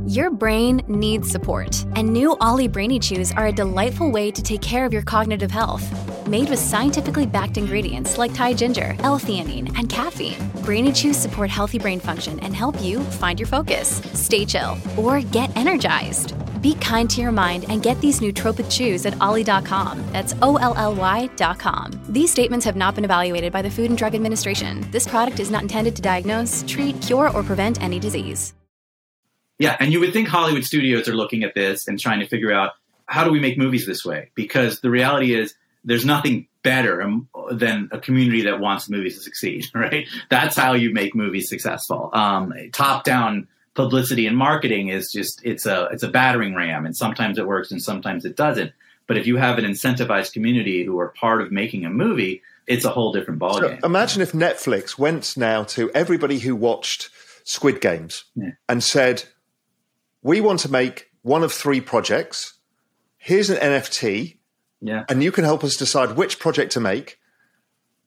Your 0.07 0.31
brain 0.31 0.83
needs 0.88 1.31
support, 1.31 1.85
and 1.94 2.12
new 2.12 2.37
Ollie 2.40 2.66
Brainy 2.66 2.98
Chews 2.98 3.31
are 3.33 3.46
a 3.46 3.53
delightful 3.53 4.11
way 4.11 4.33
to 4.33 4.42
take 4.42 4.61
care 4.61 4.85
of 4.85 4.92
your 4.92 5.03
cognitive 5.03 5.53
health. 5.53 5.87
Made 6.26 6.50
with 6.50 6.59
scientifically 6.59 7.26
backed 7.26 7.59
ingredients 7.59 8.18
like 8.18 8.35
Thai 8.35 8.55
ginger, 8.55 8.96
L-theanine, 9.00 9.72
and 9.79 9.88
caffeine, 9.88 10.50
Brainy 10.64 10.90
Chews 10.90 11.16
support 11.16 11.48
healthy 11.48 11.79
brain 11.79 12.00
function 12.00 12.40
and 12.40 12.57
help 12.57 12.83
you 12.83 13.00
find 13.00 13.38
your 13.38 13.46
focus, 13.46 14.03
stay 14.14 14.44
chill, 14.44 14.76
or 14.96 15.20
get 15.20 15.57
energized. 15.57 16.35
Be 16.60 16.74
kind 16.74 17.08
to 17.10 17.20
your 17.20 17.32
mind 17.32 17.64
and 17.68 17.82
get 17.82 18.00
these 18.00 18.20
nootropic 18.20 18.70
chews 18.70 19.06
at 19.06 19.20
olly.com. 19.20 20.04
That's 20.12 20.34
O 20.42 20.56
L 20.56 20.74
L 20.76 20.94
Y.com. 20.94 22.00
These 22.08 22.30
statements 22.30 22.64
have 22.66 22.76
not 22.76 22.94
been 22.94 23.04
evaluated 23.04 23.52
by 23.52 23.62
the 23.62 23.70
Food 23.70 23.90
and 23.90 23.98
Drug 23.98 24.14
Administration. 24.14 24.86
This 24.90 25.06
product 25.06 25.40
is 25.40 25.50
not 25.50 25.62
intended 25.62 25.96
to 25.96 26.02
diagnose, 26.02 26.64
treat, 26.66 27.00
cure, 27.02 27.30
or 27.30 27.42
prevent 27.42 27.82
any 27.82 27.98
disease. 27.98 28.54
Yeah, 29.58 29.76
and 29.78 29.92
you 29.92 30.00
would 30.00 30.14
think 30.14 30.26
Hollywood 30.26 30.64
studios 30.64 31.06
are 31.06 31.14
looking 31.14 31.44
at 31.44 31.54
this 31.54 31.86
and 31.86 32.00
trying 32.00 32.20
to 32.20 32.26
figure 32.26 32.50
out 32.50 32.72
how 33.04 33.24
do 33.24 33.30
we 33.30 33.40
make 33.40 33.58
movies 33.58 33.86
this 33.86 34.04
way? 34.04 34.30
Because 34.34 34.80
the 34.80 34.88
reality 34.88 35.34
is 35.34 35.54
there's 35.84 36.04
nothing 36.04 36.46
better 36.62 37.06
than 37.50 37.88
a 37.92 37.98
community 37.98 38.42
that 38.42 38.60
wants 38.60 38.88
movies 38.88 39.16
to 39.16 39.22
succeed, 39.22 39.66
right? 39.74 40.08
That's 40.30 40.56
how 40.56 40.72
you 40.74 40.92
make 40.92 41.14
movies 41.14 41.48
successful. 41.48 42.10
Um, 42.12 42.54
top 42.72 43.04
down 43.04 43.48
publicity 43.84 44.26
and 44.26 44.36
marketing 44.36 44.88
is 44.88 45.10
just 45.10 45.40
it's 45.44 45.66
a 45.66 45.88
it's 45.92 46.02
a 46.02 46.08
battering 46.08 46.54
ram, 46.54 46.84
and 46.84 46.96
sometimes 46.96 47.38
it 47.38 47.46
works 47.46 47.70
and 47.70 47.82
sometimes 47.82 48.24
it 48.24 48.36
doesn't. 48.36 48.72
But 49.06 49.16
if 49.16 49.26
you 49.26 49.36
have 49.38 49.58
an 49.58 49.64
incentivized 49.64 50.32
community 50.32 50.84
who 50.84 50.98
are 51.00 51.08
part 51.08 51.40
of 51.40 51.50
making 51.50 51.84
a 51.84 51.90
movie, 51.90 52.42
it's 52.66 52.84
a 52.84 52.90
whole 52.90 53.12
different 53.12 53.40
ballgame. 53.40 53.80
So 53.80 53.86
imagine 53.86 54.22
if 54.22 54.32
Netflix 54.32 54.98
went 54.98 55.36
now 55.36 55.64
to 55.64 55.90
everybody 55.92 56.38
who 56.38 56.54
watched 56.54 57.10
Squid 57.42 57.80
Games 57.80 58.24
yeah. 58.36 58.50
and 58.68 58.84
said, 58.84 59.24
we 60.22 60.40
want 60.40 60.60
to 60.60 60.70
make 60.70 61.10
one 61.22 61.42
of 61.42 61.52
three 61.52 61.80
projects. 61.80 62.54
Here's 63.16 63.50
an 63.50 63.56
NFT. 63.56 64.36
Yeah. 64.80 65.04
And 65.08 65.24
you 65.24 65.32
can 65.32 65.42
help 65.42 65.64
us 65.64 65.76
decide 65.76 66.16
which 66.16 66.38
project 66.38 66.70
to 66.72 66.80
make. 66.80 67.18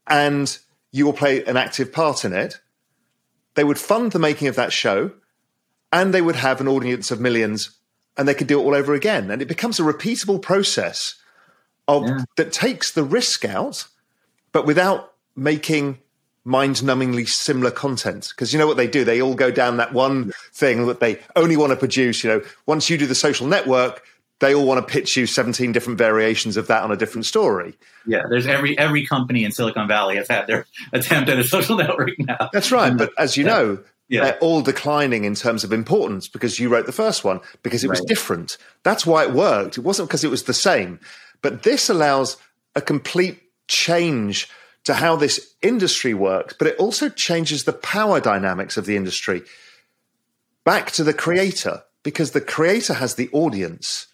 And 0.08 0.58
you 0.92 1.06
will 1.06 1.14
play 1.14 1.44
an 1.44 1.58
active 1.58 1.92
part 1.92 2.24
in 2.24 2.32
it. 2.32 2.62
They 3.56 3.66
would 3.66 3.78
fund 3.78 4.14
the 4.14 4.20
making 4.20 4.48
of 4.48 4.56
that 4.56 4.72
show 4.72 5.12
and 5.94 6.14
they 6.14 6.22
would 6.22 6.36
have 6.36 6.60
an 6.60 6.68
audience 6.68 7.12
of 7.12 7.22
millions 7.22 7.78
and 8.18 8.28
they 8.28 8.34
could 8.34 8.48
do 8.48 8.60
it 8.60 8.64
all 8.64 8.76
over 8.76 8.94
again. 8.94 9.32
And 9.32 9.42
it 9.42 9.48
becomes 9.48 9.80
a 9.80 9.84
repeatable 9.84 10.42
process 10.42 11.16
of 11.88 12.04
yeah. 12.04 12.26
that 12.36 12.52
takes 12.52 12.92
the 12.92 13.04
risk 13.04 13.46
out, 13.46 13.88
but 14.52 14.66
without 14.66 15.14
making 15.36 16.00
mind-numbingly 16.46 17.28
similar 17.28 17.72
content 17.72 18.34
because 18.36 18.52
you 18.52 18.60
know 18.60 18.68
what 18.68 18.76
they 18.76 18.86
do 18.86 19.06
they 19.06 19.22
all 19.22 19.34
go 19.34 19.50
down 19.50 19.78
that 19.78 19.94
one 19.94 20.34
thing 20.52 20.88
that 20.88 21.00
they 21.00 21.18
only 21.38 21.56
want 21.56 21.72
to 21.72 21.76
produce 21.78 22.22
you 22.22 22.30
know 22.30 22.42
once 22.66 22.90
you 22.90 22.98
do 22.98 23.08
the 23.08 23.16
social 23.16 23.48
network 23.48 24.04
they 24.40 24.54
all 24.54 24.66
want 24.66 24.86
to 24.86 24.94
pitch 24.94 25.16
you 25.16 25.26
17 25.26 25.72
different 25.72 25.98
variations 25.98 26.58
of 26.58 26.68
that 26.68 26.84
on 26.84 26.92
a 26.92 26.98
different 26.98 27.26
story 27.26 27.74
yeah 28.06 28.24
there's 28.30 28.46
every 28.46 28.78
every 28.78 29.06
company 29.06 29.46
in 29.46 29.54
silicon 29.54 29.88
valley 29.88 30.18
has 30.18 30.28
had 30.28 30.46
their 30.46 30.66
attempt 30.92 31.30
at 31.30 31.40
a 31.40 31.46
social 31.46 31.78
network 31.84 32.12
now 32.20 32.50
that's 32.52 32.74
right 32.74 32.98
but 32.98 33.14
as 33.18 33.38
you 33.38 33.46
yeah. 33.46 33.52
know 33.52 33.80
yeah. 34.14 34.24
they're 34.24 34.40
all 34.40 34.62
declining 34.62 35.26
in 35.26 35.36
terms 35.36 35.64
of 35.64 35.74
importance 35.74 36.28
because 36.28 36.60
you 36.60 36.70
wrote 36.70 36.86
the 36.86 36.92
first 36.92 37.24
one 37.24 37.40
because 37.62 37.84
it 37.84 37.90
was 37.90 38.02
different 38.02 38.58
that's 38.84 39.06
why 39.06 39.24
it 39.24 39.32
worked 39.32 39.78
it 39.78 39.82
wasn't 39.82 40.08
because 40.08 40.24
it 40.24 40.32
was 40.32 40.44
the 40.44 40.54
same 40.54 41.00
but 41.42 41.64
this 41.64 41.90
allows 41.90 42.38
a 42.76 42.82
complete 42.82 43.42
change 43.68 44.50
to 44.86 44.94
how 44.96 45.16
this 45.16 45.56
industry 45.62 46.14
works, 46.14 46.56
but 46.58 46.68
it 46.68 46.78
also 46.78 47.10
changes 47.10 47.64
the 47.64 47.74
power 47.74 48.20
dynamics 48.20 48.78
of 48.78 48.86
the 48.86 48.96
industry 48.96 49.44
back 50.64 50.92
to 50.92 51.04
the 51.04 51.14
creator 51.14 51.84
because 52.04 52.32
the 52.32 52.42
creator 52.42 52.94
has 52.96 53.16
the 53.16 53.30
audience 53.32 54.08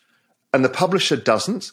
and 0.53 0.63
the 0.63 0.69
publisher 0.69 1.15
doesn't. 1.15 1.71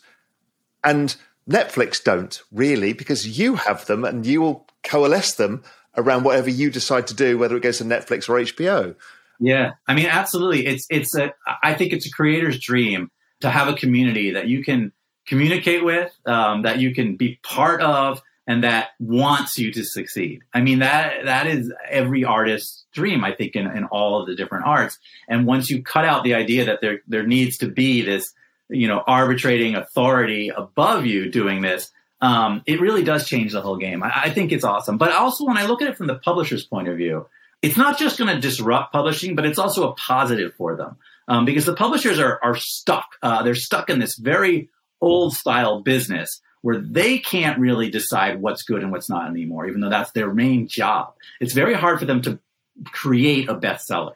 And 0.82 1.14
Netflix 1.48 2.02
don't 2.02 2.42
really 2.50 2.92
because 2.92 3.38
you 3.38 3.56
have 3.56 3.86
them 3.86 4.04
and 4.04 4.24
you 4.24 4.40
will 4.40 4.66
coalesce 4.82 5.34
them 5.34 5.62
around 5.96 6.24
whatever 6.24 6.50
you 6.50 6.70
decide 6.70 7.06
to 7.08 7.14
do, 7.14 7.38
whether 7.38 7.56
it 7.56 7.62
goes 7.62 7.78
to 7.78 7.84
Netflix 7.84 8.28
or 8.28 8.34
HBO. 8.34 8.94
Yeah, 9.38 9.72
I 9.86 9.94
mean, 9.94 10.06
absolutely. 10.06 10.66
It's 10.66 10.86
it's 10.90 11.14
a. 11.14 11.34
I 11.62 11.74
think 11.74 11.92
it's 11.92 12.06
a 12.06 12.10
creator's 12.10 12.58
dream 12.58 13.10
to 13.40 13.50
have 13.50 13.68
a 13.68 13.74
community 13.74 14.32
that 14.32 14.48
you 14.48 14.64
can 14.64 14.92
communicate 15.26 15.84
with, 15.84 16.12
um, 16.26 16.62
that 16.62 16.78
you 16.78 16.94
can 16.94 17.16
be 17.16 17.38
part 17.42 17.82
of, 17.82 18.22
and 18.46 18.64
that 18.64 18.90
wants 18.98 19.58
you 19.58 19.72
to 19.72 19.84
succeed. 19.84 20.42
I 20.54 20.60
mean 20.60 20.78
that 20.78 21.24
that 21.24 21.46
is 21.46 21.72
every 21.88 22.24
artist's 22.24 22.86
dream, 22.92 23.24
I 23.24 23.32
think, 23.32 23.56
in, 23.56 23.66
in 23.66 23.84
all 23.84 24.20
of 24.20 24.26
the 24.26 24.34
different 24.34 24.66
arts. 24.66 24.98
And 25.28 25.46
once 25.46 25.68
you 25.68 25.82
cut 25.82 26.04
out 26.04 26.24
the 26.24 26.34
idea 26.34 26.64
that 26.64 26.80
there 26.80 27.00
there 27.06 27.26
needs 27.26 27.58
to 27.58 27.68
be 27.68 28.02
this, 28.02 28.32
you 28.68 28.88
know, 28.88 29.02
arbitrating 29.06 29.74
authority 29.74 30.48
above 30.48 31.04
you 31.04 31.30
doing 31.30 31.60
this, 31.60 31.90
um, 32.20 32.62
it 32.66 32.80
really 32.80 33.04
does 33.04 33.28
change 33.28 33.52
the 33.52 33.60
whole 33.60 33.76
game. 33.76 34.02
I, 34.02 34.12
I 34.24 34.30
think 34.30 34.52
it's 34.52 34.64
awesome. 34.64 34.98
But 34.98 35.12
also 35.12 35.44
when 35.44 35.58
I 35.58 35.66
look 35.66 35.82
at 35.82 35.88
it 35.88 35.96
from 35.96 36.06
the 36.06 36.16
publisher's 36.16 36.64
point 36.64 36.88
of 36.88 36.96
view, 36.96 37.26
it's 37.62 37.76
not 37.76 37.98
just 37.98 38.18
going 38.18 38.34
to 38.34 38.40
disrupt 38.40 38.92
publishing, 38.92 39.34
but 39.34 39.46
it's 39.46 39.58
also 39.58 39.90
a 39.90 39.94
positive 39.94 40.54
for 40.54 40.76
them. 40.76 40.96
Um, 41.28 41.44
because 41.44 41.66
the 41.66 41.74
publishers 41.74 42.18
are, 42.20 42.38
are 42.42 42.56
stuck. 42.56 43.16
Uh, 43.22 43.42
they're 43.42 43.56
stuck 43.56 43.90
in 43.90 43.98
this 43.98 44.16
very 44.16 44.70
old 45.00 45.34
style 45.34 45.80
business 45.82 46.40
where 46.62 46.78
they 46.78 47.18
can't 47.18 47.58
really 47.58 47.90
decide 47.90 48.40
what's 48.40 48.62
good 48.62 48.82
and 48.82 48.92
what's 48.92 49.10
not 49.10 49.28
anymore, 49.28 49.68
even 49.68 49.80
though 49.80 49.90
that's 49.90 50.12
their 50.12 50.32
main 50.32 50.68
job. 50.68 51.14
It's 51.40 51.52
very 51.52 51.74
hard 51.74 51.98
for 51.98 52.04
them 52.06 52.22
to 52.22 52.38
create 52.86 53.48
a 53.48 53.54
bestseller, 53.54 54.14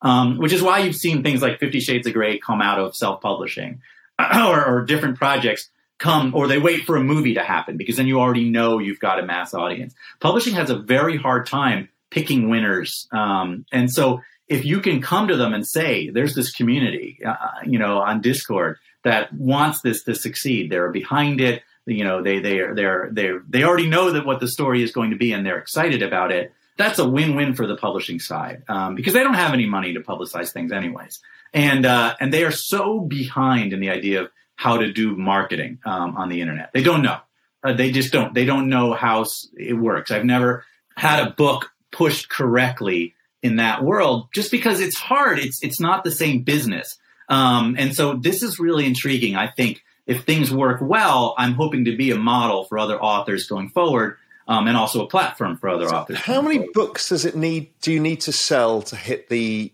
um, 0.00 0.38
which 0.38 0.52
is 0.52 0.62
why 0.62 0.80
you've 0.80 0.96
seen 0.96 1.22
things 1.22 1.42
like 1.42 1.58
Fifty 1.58 1.80
Shades 1.80 2.06
of 2.06 2.12
Grey 2.12 2.38
come 2.38 2.62
out 2.62 2.78
of 2.78 2.94
self 2.94 3.20
publishing 3.20 3.82
or, 4.18 4.64
or 4.64 4.84
different 4.84 5.16
projects 5.16 5.68
come 6.02 6.34
or 6.34 6.48
they 6.48 6.58
wait 6.58 6.84
for 6.84 6.96
a 6.96 7.02
movie 7.02 7.34
to 7.34 7.42
happen 7.42 7.76
because 7.76 7.96
then 7.96 8.06
you 8.06 8.20
already 8.20 8.50
know 8.50 8.78
you've 8.78 8.98
got 8.98 9.20
a 9.20 9.22
mass 9.24 9.54
audience. 9.54 9.94
Publishing 10.20 10.54
has 10.54 10.68
a 10.68 10.76
very 10.76 11.16
hard 11.16 11.46
time 11.46 11.88
picking 12.10 12.50
winners. 12.50 13.08
Um, 13.12 13.64
and 13.72 13.90
so 13.90 14.20
if 14.48 14.64
you 14.64 14.80
can 14.80 15.00
come 15.00 15.28
to 15.28 15.36
them 15.36 15.54
and 15.54 15.66
say, 15.66 16.10
there's 16.10 16.34
this 16.34 16.52
community, 16.52 17.20
uh, 17.24 17.36
you 17.64 17.78
know, 17.78 17.98
on 17.98 18.20
Discord 18.20 18.78
that 19.04 19.32
wants 19.32 19.80
this 19.80 20.02
to 20.04 20.14
succeed, 20.14 20.70
they're 20.70 20.90
behind 20.90 21.40
it 21.40 21.62
you 21.86 22.04
know 22.04 22.22
they 22.22 22.38
they 22.38 22.60
are 22.60 22.74
they're 22.74 23.08
they 23.10 23.30
they 23.48 23.64
already 23.64 23.88
know 23.88 24.12
that 24.12 24.24
what 24.24 24.40
the 24.40 24.48
story 24.48 24.82
is 24.82 24.92
going 24.92 25.10
to 25.10 25.16
be 25.16 25.32
and 25.32 25.44
they're 25.44 25.58
excited 25.58 26.02
about 26.02 26.30
it 26.30 26.52
that's 26.76 26.98
a 26.98 27.08
win-win 27.08 27.54
for 27.54 27.66
the 27.66 27.76
publishing 27.76 28.18
side 28.18 28.62
um, 28.68 28.94
because 28.94 29.12
they 29.12 29.22
don't 29.22 29.34
have 29.34 29.52
any 29.52 29.66
money 29.66 29.92
to 29.92 30.00
publicize 30.00 30.52
things 30.52 30.72
anyways 30.72 31.20
and 31.52 31.84
uh, 31.84 32.14
and 32.20 32.32
they 32.32 32.44
are 32.44 32.52
so 32.52 33.00
behind 33.00 33.72
in 33.72 33.80
the 33.80 33.90
idea 33.90 34.22
of 34.22 34.30
how 34.62 34.76
to 34.78 34.92
do 34.92 35.16
marketing 35.16 35.78
um, 35.84 36.16
on 36.16 36.28
the 36.28 36.40
internet 36.40 36.70
they 36.72 36.82
don't 36.82 37.02
know 37.02 37.18
uh, 37.64 37.72
they 37.72 37.90
just 37.90 38.12
don't 38.12 38.34
they 38.34 38.44
don't 38.44 38.68
know 38.68 38.92
how 38.92 39.24
it 39.56 39.74
works 39.74 40.10
i've 40.10 40.24
never 40.24 40.64
had 40.96 41.26
a 41.26 41.30
book 41.30 41.70
pushed 41.90 42.28
correctly 42.28 43.14
in 43.42 43.56
that 43.56 43.82
world 43.82 44.28
just 44.32 44.50
because 44.50 44.80
it's 44.80 44.96
hard 44.96 45.38
it's 45.38 45.62
it's 45.62 45.80
not 45.80 46.04
the 46.04 46.12
same 46.12 46.42
business 46.42 46.98
um, 47.28 47.76
and 47.78 47.94
so 47.94 48.14
this 48.14 48.42
is 48.42 48.58
really 48.58 48.86
intriguing 48.86 49.36
i 49.36 49.46
think 49.46 49.82
if 50.06 50.24
things 50.24 50.52
work 50.52 50.80
well, 50.80 51.34
I'm 51.38 51.54
hoping 51.54 51.84
to 51.84 51.96
be 51.96 52.10
a 52.10 52.16
model 52.16 52.64
for 52.64 52.78
other 52.78 53.00
authors 53.00 53.46
going 53.46 53.68
forward, 53.70 54.16
um, 54.48 54.66
and 54.66 54.76
also 54.76 55.04
a 55.04 55.08
platform 55.08 55.56
for 55.56 55.68
other 55.68 55.88
so 55.88 55.96
authors. 55.96 56.18
How 56.18 56.42
many 56.42 56.56
forward. 56.56 56.72
books 56.74 57.08
does 57.08 57.24
it 57.24 57.36
need? 57.36 57.70
Do 57.80 57.92
you 57.92 58.00
need 58.00 58.20
to 58.22 58.32
sell 58.32 58.82
to 58.82 58.96
hit 58.96 59.28
the 59.28 59.72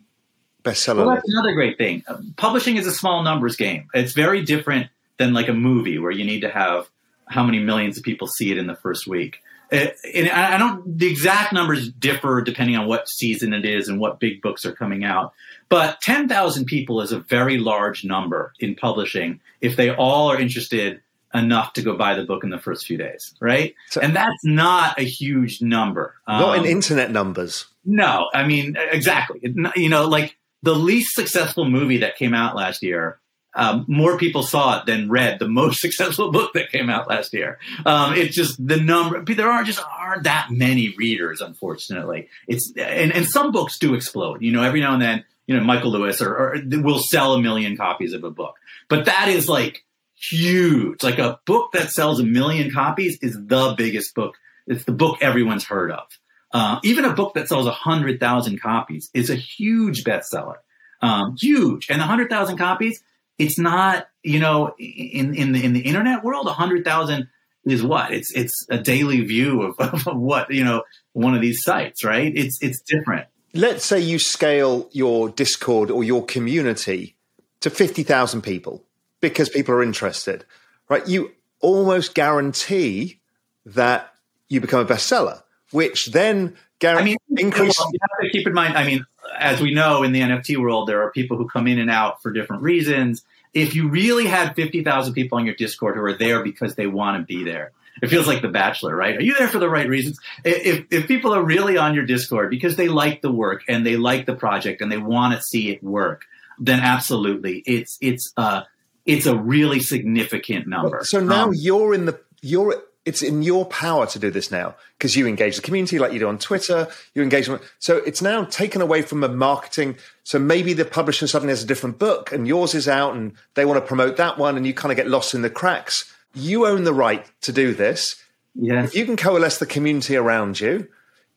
bestseller? 0.71 1.07
Well, 1.07 1.15
that's 1.15 1.29
another 1.29 1.53
great 1.53 1.79
thing. 1.79 2.03
Uh, 2.07 2.19
publishing 2.37 2.77
is 2.77 2.87
a 2.87 2.93
small 2.93 3.23
numbers 3.23 3.57
game. 3.57 3.89
It's 3.95 4.13
very 4.13 4.43
different 4.43 4.89
than 5.19 5.33
like 5.33 5.49
a 5.49 5.53
movie 5.53 5.99
where 5.99 6.11
you 6.11 6.25
need 6.25 6.41
to 6.41 6.51
have 6.51 6.89
how 7.27 7.45
many 7.45 7.59
millions 7.59 7.99
of 7.99 8.05
people 8.05 8.27
see 8.27 8.51
it 8.51 8.59
in 8.59 8.67
the 8.67 8.77
first 8.77 9.07
week. 9.07 9.43
Uh, 9.71 9.89
and 10.15 10.31
I 10.31 10.57
don't. 10.57 10.99
The 10.99 11.11
exact 11.11 11.53
numbers 11.53 11.91
differ 11.91 12.41
depending 12.41 12.77
on 12.77 12.87
what 12.87 13.07
season 13.09 13.53
it 13.53 13.67
is 13.67 13.89
and 13.89 14.01
what 14.01 14.19
big 14.19 14.41
books 14.41 14.65
are 14.65 14.73
coming 14.73 15.05
out. 15.05 15.35
But 15.69 16.01
ten 16.01 16.27
thousand 16.27 16.65
people 16.67 17.03
is 17.03 17.13
a 17.13 17.21
very 17.21 17.59
large 17.59 18.03
number 18.03 18.55
in 18.59 18.77
publishing 18.77 19.41
if 19.61 19.77
they 19.77 19.95
all 19.95 20.31
are 20.31 20.41
interested 20.41 21.03
enough 21.35 21.75
to 21.75 21.83
go 21.83 21.95
buy 21.95 22.15
the 22.15 22.25
book 22.25 22.45
in 22.45 22.49
the 22.49 22.59
first 22.59 22.87
few 22.87 22.97
days, 22.97 23.35
right? 23.41 23.75
So, 23.91 24.01
and 24.01 24.17
that's 24.17 24.43
not 24.43 24.99
a 24.99 25.05
huge 25.05 25.61
number. 25.61 26.15
Not 26.27 26.59
um, 26.59 26.65
in 26.65 26.71
internet 26.71 27.11
numbers. 27.11 27.67
No, 27.85 28.31
I 28.33 28.47
mean 28.47 28.75
exactly. 28.91 29.41
You 29.77 29.91
know, 29.91 30.07
like 30.07 30.38
the 30.63 30.75
least 30.75 31.15
successful 31.15 31.65
movie 31.65 31.99
that 31.99 32.17
came 32.17 32.35
out 32.35 32.57
last 32.57 32.83
year 32.83 33.21
um, 33.55 33.85
more 33.89 34.19
people 34.19 34.45
saw 34.45 34.79
it 34.79 34.87
than 34.87 35.11
read 35.11 35.39
the 35.39 35.49
most 35.49 35.81
successful 35.81 36.31
book 36.31 36.53
that 36.55 36.71
came 36.71 36.89
out 36.89 37.09
last 37.09 37.33
year. 37.35 37.59
Um, 37.85 38.15
it's 38.15 38.35
just 38.35 38.65
the 38.65 38.77
number. 38.77 39.23
There 39.23 39.51
are 39.51 39.65
just 39.65 39.83
aren't 39.99 40.25
that 40.25 40.49
many 40.51 40.95
readers, 40.97 41.41
unfortunately. 41.41 42.29
It's 42.47 42.73
and, 42.77 43.13
and 43.13 43.27
some 43.27 43.53
books 43.53 43.79
do 43.79 43.95
explode. 43.95 44.43
You 44.43 44.53
know, 44.53 44.63
every 44.63 44.81
now 44.81 44.93
and 44.93 45.03
then, 45.03 45.25
you 45.47 45.57
know, 45.57 45.65
Michael 45.65 45.91
Lewis 45.91 46.23
or, 46.23 46.35
or 46.35 46.57
will 46.67 47.01
sell 47.01 47.35
a 47.35 47.43
million 47.43 47.77
copies 47.77 48.13
of 48.13 48.23
a 48.23 48.31
book, 48.31 48.57
but 48.89 49.07
that 49.07 49.29
is 49.29 49.49
like 49.49 49.85
huge. 50.15 51.03
Like 51.03 51.19
a 51.19 51.41
book 51.45 51.73
that 51.73 51.91
sells 51.91 52.21
a 52.21 52.25
million 52.25 52.71
copies 52.71 53.19
is 53.23 53.35
the 53.35 53.75
biggest 53.77 54.15
book. 54.15 54.37
It's 54.69 54.85
the 54.85 54.93
book 54.93 55.19
everyone's 55.21 55.65
heard 55.65 55.91
of. 55.91 56.07
Uh, 56.51 56.81
even 56.83 57.05
a 57.05 57.13
book 57.13 57.35
that 57.35 57.49
sells 57.49 57.67
a 57.67 57.73
hundred 57.73 58.21
thousand 58.21 58.61
copies 58.61 59.11
is 59.13 59.31
a 59.31 59.35
huge 59.35 60.05
bestseller. 60.05 60.57
Um, 61.01 61.37
huge, 61.39 61.89
and 61.91 62.01
a 62.01 62.05
hundred 62.05 62.31
thousand 62.31 62.59
copies 62.59 63.03
it's 63.39 63.59
not 63.59 64.09
you 64.23 64.41
know 64.41 64.75
in 64.79 65.35
in 65.35 65.53
the 65.53 65.65
in 65.65 65.73
the 65.73 65.81
internet 65.81 66.25
world 66.25 66.47
a 66.47 66.53
hundred 66.53 66.85
thousand 66.85 67.29
is 67.65 67.83
what? 67.83 68.13
It's 68.13 68.33
it's 68.33 68.67
a 68.71 68.79
daily 68.79 69.21
view 69.23 69.63
of, 69.63 69.79
of 70.07 70.17
what 70.17 70.51
you 70.51 70.65
know 70.65 70.83
one 71.13 71.35
of 71.35 71.41
these 71.41 71.63
sites 71.63 72.05
right? 72.05 72.33
It's 72.35 72.63
it's 72.63 72.81
different. 72.83 73.27
Let's 73.55 73.85
say 73.85 74.01
you 74.01 74.19
scale 74.19 74.89
your 74.93 75.31
discord 75.31 75.91
or 75.91 76.05
your 76.05 76.25
community 76.25 77.17
to 77.61 77.71
50,000 77.71 78.43
people 78.43 78.85
because 79.21 79.49
people 79.49 79.75
are 79.75 79.83
interested 79.83 80.45
right? 80.89 81.07
You 81.07 81.33
almost 81.61 82.15
guarantee 82.15 83.21
that 83.65 84.13
you 84.49 84.61
become 84.61 84.81
a 84.81 84.85
bestseller 84.85 85.43
which 85.71 86.07
then 86.07 86.57
guarantees 86.79 87.17
I 87.29 87.35
mean, 87.35 87.47
increase 87.47 87.79
you 87.79 87.99
have 88.01 88.21
to 88.21 88.31
keep 88.31 88.47
in 88.47 88.55
mind 88.55 88.77
I 88.77 88.85
mean 88.85 89.05
as 89.37 89.61
we 89.61 89.75
know 89.75 90.03
in 90.03 90.13
the 90.13 90.21
NFT 90.21 90.57
world, 90.59 90.89
there 90.89 91.03
are 91.03 91.11
people 91.11 91.37
who 91.37 91.49
come 91.49 91.67
in 91.67 91.79
and 91.79 91.91
out 91.91 92.23
for 92.23 92.33
different 92.33 92.63
reasons. 92.63 93.25
If 93.55 93.75
you 93.75 93.89
really 93.89 94.27
had 94.27 94.55
50,000 94.55 95.15
people 95.15 95.39
on 95.39 95.47
your 95.47 95.55
Discord 95.55 95.97
who 95.97 96.03
are 96.03 96.17
there 96.17 96.43
because 96.43 96.75
they 96.75 96.87
want 96.87 97.19
to 97.19 97.25
be 97.25 97.45
there, 97.45 97.73
it 98.01 98.09
feels 98.09 98.27
like 98.27 98.43
The 98.43 98.49
Bachelor, 98.49 98.95
right? 98.95 99.17
Are 99.17 99.23
you 99.23 99.35
there 99.37 99.49
for 99.49 99.59
the 99.59 99.69
right 99.69 99.89
reasons? 99.89 100.21
If, 100.45 100.87
if 100.91 101.09
people 101.09 101.35
are 101.35 101.43
really 101.43 101.77
on 101.77 101.95
your 101.95 102.05
Discord 102.05 102.51
because 102.51 102.77
they 102.77 102.89
like 102.89 103.23
the 103.23 103.33
work 103.33 103.65
and 103.69 103.85
they 103.85 103.97
like 103.97 104.27
the 104.27 104.35
project 104.35 104.83
and 104.83 104.93
they 104.93 104.99
want 104.99 105.35
to 105.35 105.43
see 105.43 105.71
it 105.71 105.83
work, 105.83 106.25
then 106.61 106.81
absolutely, 106.81 107.63
it's 107.67 107.99
it's 108.01 108.33
uh 108.37 108.63
it's 109.07 109.27
a 109.27 109.37
really 109.37 109.79
significant 109.79 110.67
number. 110.67 111.05
So 111.05 111.21
now 111.21 111.45
um, 111.45 111.53
you're 111.55 111.95
in 111.95 112.05
the 112.05 112.19
you're 112.41 112.83
it's 113.09 113.23
in 113.23 113.43
your 113.43 113.65
power 113.65 114.07
to 114.07 114.19
do 114.19 114.31
this 114.31 114.51
now 114.51 114.75
because 114.99 115.17
you 115.17 115.27
engage 115.27 115.57
the 115.57 115.63
community 115.63 115.99
like 115.99 116.13
you 116.13 116.19
do 116.19 116.29
on 116.29 116.39
Twitter. 116.39 116.89
You 117.15 117.23
engage 117.23 117.47
them. 117.47 117.59
So 117.79 117.97
it's 117.97 118.21
now 118.21 118.45
taken 118.45 118.83
away 118.83 119.01
from 119.01 119.21
the 119.21 119.31
marketing. 119.31 119.97
So 120.25 120.39
maybe 120.39 120.75
the 120.75 120.85
publisher 120.85 121.27
suddenly 121.27 121.53
has 121.53 121.63
a 121.63 121.67
different 121.67 121.99
book 121.99 122.33
and 122.33 122.47
yours 122.47 122.75
is 122.75 122.87
out 122.87 123.15
and 123.15 123.33
they 123.55 123.65
want 123.65 123.83
to 123.83 123.87
promote 123.87 124.19
that 124.19 124.37
one 124.37 124.59
and 124.59 124.67
you 124.67 124.75
kind 124.75 124.93
of 124.93 124.97
get 124.97 125.09
lost 125.09 125.33
in 125.33 125.41
the 125.41 125.49
cracks. 125.49 126.13
You 126.35 126.67
own 126.67 126.85
the 126.85 126.93
right 126.93 127.25
to 127.41 127.51
do 127.51 127.73
this. 127.73 128.23
Yeah. 128.55 128.85
If 128.85 128.95
you 128.95 129.07
can 129.07 129.17
coalesce 129.17 129.59
the 129.59 129.65
community 129.65 130.15
around 130.15 130.61
you, 130.61 130.87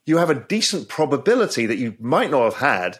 you 0.05 0.17
have 0.17 0.29
a 0.29 0.35
decent 0.35 0.89
probability 0.89 1.67
that 1.67 1.77
you 1.77 1.95
might 2.01 2.31
not 2.31 2.43
have 2.43 2.55
had, 2.55 2.99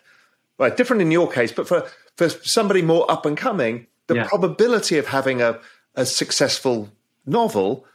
right? 0.58 0.78
Different 0.78 1.02
in 1.02 1.12
your 1.12 1.30
case, 1.30 1.52
but 1.52 1.68
for, 1.68 1.90
for 2.16 2.30
somebody 2.30 2.82
more 2.82 3.12
up 3.12 3.26
and 3.26 3.36
coming, 3.36 3.88
the 4.08 4.16
yeah. 4.16 4.28
probability 4.28 4.98
of 4.98 5.08
having 5.08 5.42
a, 5.42 5.60
a 5.94 6.06
successful 6.06 6.90
novel 7.26 7.86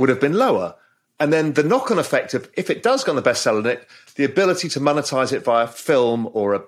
would 0.00 0.08
have 0.08 0.20
been 0.20 0.34
lower. 0.34 0.74
And 1.20 1.32
then 1.32 1.52
the 1.52 1.62
knock 1.62 1.90
on 1.90 1.98
effect 1.98 2.32
of 2.32 2.50
if 2.54 2.70
it 2.70 2.82
does 2.82 3.04
go 3.04 3.12
on 3.12 3.16
the 3.16 3.22
bestseller 3.22 3.62
list, 3.62 3.86
the 4.16 4.24
ability 4.24 4.70
to 4.70 4.80
monetize 4.80 5.32
it 5.32 5.44
via 5.44 5.66
film 5.66 6.28
or 6.32 6.54
a, 6.54 6.62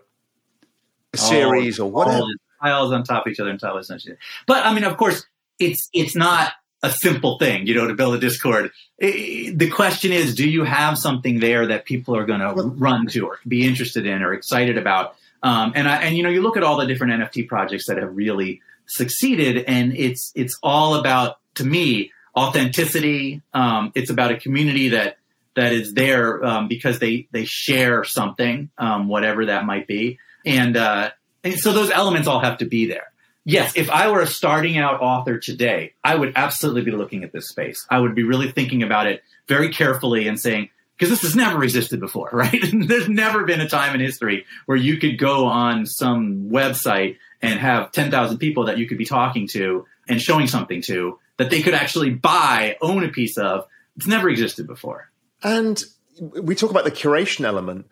a 1.14 1.16
series 1.16 1.80
or 1.80 1.90
whatever. 1.90 2.26
Piles 2.60 2.92
on 2.92 3.02
top 3.02 3.26
of 3.26 3.32
each 3.32 3.40
other 3.40 3.50
and 3.50 3.58
television. 3.58 4.18
But 4.46 4.66
I 4.66 4.74
mean, 4.74 4.84
of 4.84 4.98
course, 4.98 5.24
it's 5.58 5.88
it's 5.94 6.14
not 6.14 6.52
a 6.82 6.90
simple 6.90 7.38
thing, 7.38 7.66
you 7.66 7.74
know, 7.74 7.86
to 7.86 7.94
build 7.94 8.14
a 8.14 8.18
Discord. 8.18 8.70
It, 8.98 9.58
the 9.58 9.70
question 9.70 10.12
is, 10.12 10.34
do 10.34 10.48
you 10.48 10.64
have 10.64 10.98
something 10.98 11.40
there 11.40 11.66
that 11.68 11.86
people 11.86 12.14
are 12.14 12.26
going 12.26 12.40
to 12.40 12.52
run 12.52 13.06
to 13.08 13.26
or 13.26 13.38
be 13.48 13.66
interested 13.66 14.04
in 14.04 14.22
or 14.22 14.34
excited 14.34 14.76
about? 14.76 15.16
Um, 15.42 15.72
and 15.74 15.88
I, 15.88 16.02
and 16.02 16.16
you 16.16 16.22
know, 16.22 16.28
you 16.28 16.42
look 16.42 16.56
at 16.56 16.62
all 16.62 16.76
the 16.76 16.86
different 16.86 17.14
NFT 17.14 17.48
projects 17.48 17.86
that 17.86 17.96
have 17.96 18.14
really 18.14 18.60
succeeded, 18.86 19.64
and 19.66 19.96
it's 19.96 20.30
it's 20.34 20.58
all 20.62 20.94
about 20.96 21.38
to 21.54 21.64
me 21.64 22.12
authenticity. 22.36 23.42
Um, 23.52 23.92
it's 23.94 24.10
about 24.10 24.30
a 24.30 24.36
community 24.36 24.90
that 24.90 25.16
that 25.54 25.72
is 25.72 25.94
there 25.94 26.44
um, 26.44 26.68
because 26.68 26.98
they 26.98 27.28
they 27.30 27.44
share 27.44 28.04
something, 28.04 28.70
um, 28.78 29.08
whatever 29.08 29.46
that 29.46 29.64
might 29.64 29.86
be, 29.86 30.18
and 30.46 30.76
uh, 30.76 31.10
and 31.44 31.54
so 31.54 31.72
those 31.72 31.90
elements 31.90 32.28
all 32.28 32.40
have 32.40 32.58
to 32.58 32.66
be 32.66 32.86
there. 32.86 33.12
Yes, 33.44 33.72
if 33.74 33.90
I 33.90 34.08
were 34.08 34.20
a 34.20 34.26
starting 34.26 34.78
out 34.78 35.00
author 35.00 35.38
today, 35.38 35.94
I 36.04 36.14
would 36.14 36.34
absolutely 36.36 36.82
be 36.82 36.92
looking 36.92 37.24
at 37.24 37.32
this 37.32 37.48
space. 37.48 37.84
I 37.90 37.98
would 37.98 38.14
be 38.14 38.22
really 38.22 38.52
thinking 38.52 38.84
about 38.84 39.08
it 39.08 39.22
very 39.48 39.70
carefully 39.70 40.28
and 40.28 40.38
saying, 40.38 40.68
because 40.96 41.10
this 41.10 41.22
has 41.22 41.34
never 41.34 41.64
existed 41.64 41.98
before, 41.98 42.30
right? 42.32 42.62
There's 42.72 43.08
never 43.08 43.44
been 43.44 43.60
a 43.60 43.68
time 43.68 43.94
in 43.94 44.00
history 44.00 44.46
where 44.66 44.76
you 44.76 44.98
could 44.98 45.18
go 45.18 45.46
on 45.46 45.86
some 45.86 46.50
website 46.50 47.16
and 47.40 47.58
have 47.58 47.90
10,000 47.90 48.38
people 48.38 48.66
that 48.66 48.78
you 48.78 48.86
could 48.86 48.98
be 48.98 49.04
talking 49.04 49.48
to 49.48 49.86
and 50.08 50.20
showing 50.20 50.46
something 50.46 50.80
to 50.82 51.18
that 51.42 51.50
they 51.50 51.61
could 51.61 51.74
actually 51.74 52.11
buy, 52.11 52.76
own 52.81 53.02
a 53.02 53.09
piece 53.09 53.37
of. 53.37 53.66
It's 53.96 54.07
never 54.07 54.28
existed 54.28 54.66
before. 54.66 55.11
And 55.42 55.83
we 56.20 56.55
talk 56.55 56.70
about 56.70 56.85
the 56.85 56.90
curation 56.90 57.44
element. 57.44 57.87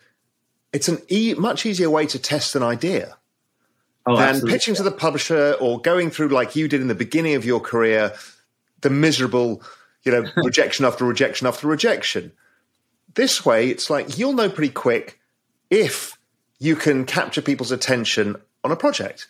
It's 0.73 0.89
an 0.89 0.99
e- 1.09 1.35
much 1.35 1.67
easier 1.67 1.91
way 1.91 2.07
to 2.07 2.19
test 2.19 2.55
an 2.55 2.63
idea 2.63 3.17
oh, 4.07 4.17
than 4.17 4.29
absolutely. 4.29 4.53
pitching 4.53 4.75
to 4.77 4.85
the 4.85 4.93
publisher 4.93 5.57
or 5.61 5.81
going 5.81 6.11
through 6.11 6.29
like 6.29 6.55
you 6.55 6.69
did 6.69 6.81
in 6.81 6.87
the 6.87 6.95
beginning 6.95 7.35
of 7.35 7.45
your 7.45 7.59
career, 7.59 8.13
the 8.83 8.91
miserable, 8.91 9.63
you 10.05 10.13
know, 10.13 10.31
rejection 10.37 10.85
after 10.85 11.05
rejection 11.05 11.49
after 11.49 11.67
rejection. 11.67 12.31
This 13.15 13.45
way, 13.45 13.69
it's 13.69 13.91
like 13.91 14.17
you'll 14.17 14.35
know 14.35 14.49
pretty 14.49 14.73
quick 14.73 15.19
if 15.71 16.17
you 16.61 16.77
can 16.77 17.05
capture 17.05 17.43
people's 17.43 17.73
attention 17.73 18.37
on 18.63 18.71
a 18.71 18.77
project 18.77 19.27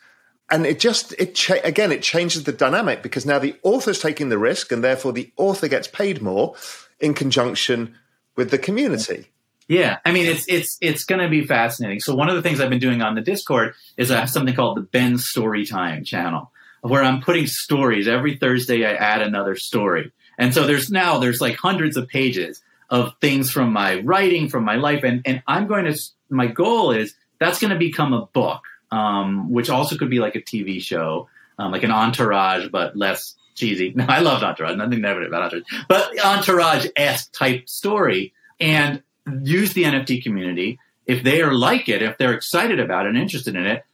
and 0.50 0.66
it 0.66 0.80
just 0.80 1.14
it 1.18 1.34
cha- 1.34 1.62
again 1.64 1.92
it 1.92 2.02
changes 2.02 2.44
the 2.44 2.52
dynamic 2.52 3.02
because 3.02 3.24
now 3.24 3.38
the 3.38 3.54
author's 3.62 4.00
taking 4.00 4.28
the 4.28 4.38
risk 4.38 4.72
and 4.72 4.82
therefore 4.82 5.12
the 5.12 5.32
author 5.36 5.68
gets 5.68 5.88
paid 5.88 6.20
more 6.20 6.54
in 6.98 7.14
conjunction 7.14 7.94
with 8.36 8.50
the 8.50 8.58
community. 8.58 9.26
Yeah. 9.68 9.98
I 10.04 10.12
mean 10.12 10.26
it's 10.26 10.44
it's 10.48 10.76
it's 10.80 11.04
going 11.04 11.20
to 11.20 11.28
be 11.28 11.46
fascinating. 11.46 12.00
So 12.00 12.14
one 12.14 12.28
of 12.28 12.36
the 12.36 12.42
things 12.42 12.60
i've 12.60 12.70
been 12.70 12.80
doing 12.80 13.02
on 13.02 13.14
the 13.14 13.20
discord 13.20 13.74
is 13.96 14.10
i 14.10 14.18
have 14.18 14.30
something 14.30 14.54
called 14.54 14.76
the 14.76 14.82
ben 14.82 15.14
storytime 15.14 16.04
channel 16.04 16.50
where 16.82 17.02
i'm 17.02 17.20
putting 17.20 17.46
stories. 17.46 18.08
Every 18.08 18.36
thursday 18.36 18.84
i 18.84 18.92
add 18.92 19.22
another 19.22 19.56
story. 19.56 20.12
And 20.38 20.52
so 20.54 20.66
there's 20.66 20.90
now 20.90 21.18
there's 21.18 21.40
like 21.40 21.56
hundreds 21.56 21.96
of 21.96 22.08
pages 22.08 22.62
of 22.88 23.14
things 23.20 23.52
from 23.52 23.72
my 23.72 24.00
writing 24.00 24.48
from 24.48 24.64
my 24.64 24.76
life. 24.76 25.04
And 25.04 25.22
and 25.24 25.42
i'm 25.46 25.66
going 25.68 25.84
to 25.84 25.98
my 26.28 26.46
goal 26.46 26.90
is 26.90 27.14
that's 27.38 27.60
going 27.60 27.72
to 27.72 27.78
become 27.78 28.12
a 28.12 28.26
book 28.26 28.62
um, 28.90 29.50
which 29.50 29.70
also 29.70 29.96
could 29.96 30.10
be 30.10 30.18
like 30.18 30.36
a 30.36 30.40
TV 30.40 30.80
show, 30.80 31.28
um, 31.58 31.72
like 31.72 31.82
an 31.82 31.90
Entourage, 31.90 32.68
but 32.68 32.96
less 32.96 33.34
cheesy. 33.54 33.92
No, 33.96 34.06
I 34.08 34.20
loved 34.20 34.42
Entourage. 34.42 34.76
Nothing 34.76 35.00
negative 35.00 35.28
about 35.28 35.52
Entourage, 35.52 35.84
but 35.88 36.24
Entourage 36.24 36.86
esque 36.96 37.32
type 37.32 37.68
story, 37.68 38.32
and 38.58 39.02
use 39.42 39.72
the 39.72 39.84
NFT 39.84 40.22
community. 40.22 40.78
If 41.06 41.22
they 41.22 41.42
are 41.42 41.52
like 41.52 41.88
it, 41.88 42.02
if 42.02 42.18
they're 42.18 42.34
excited 42.34 42.78
about 42.78 43.06
it 43.06 43.10
and 43.10 43.18
interested 43.18 43.56
in 43.56 43.66
it, 43.66 43.84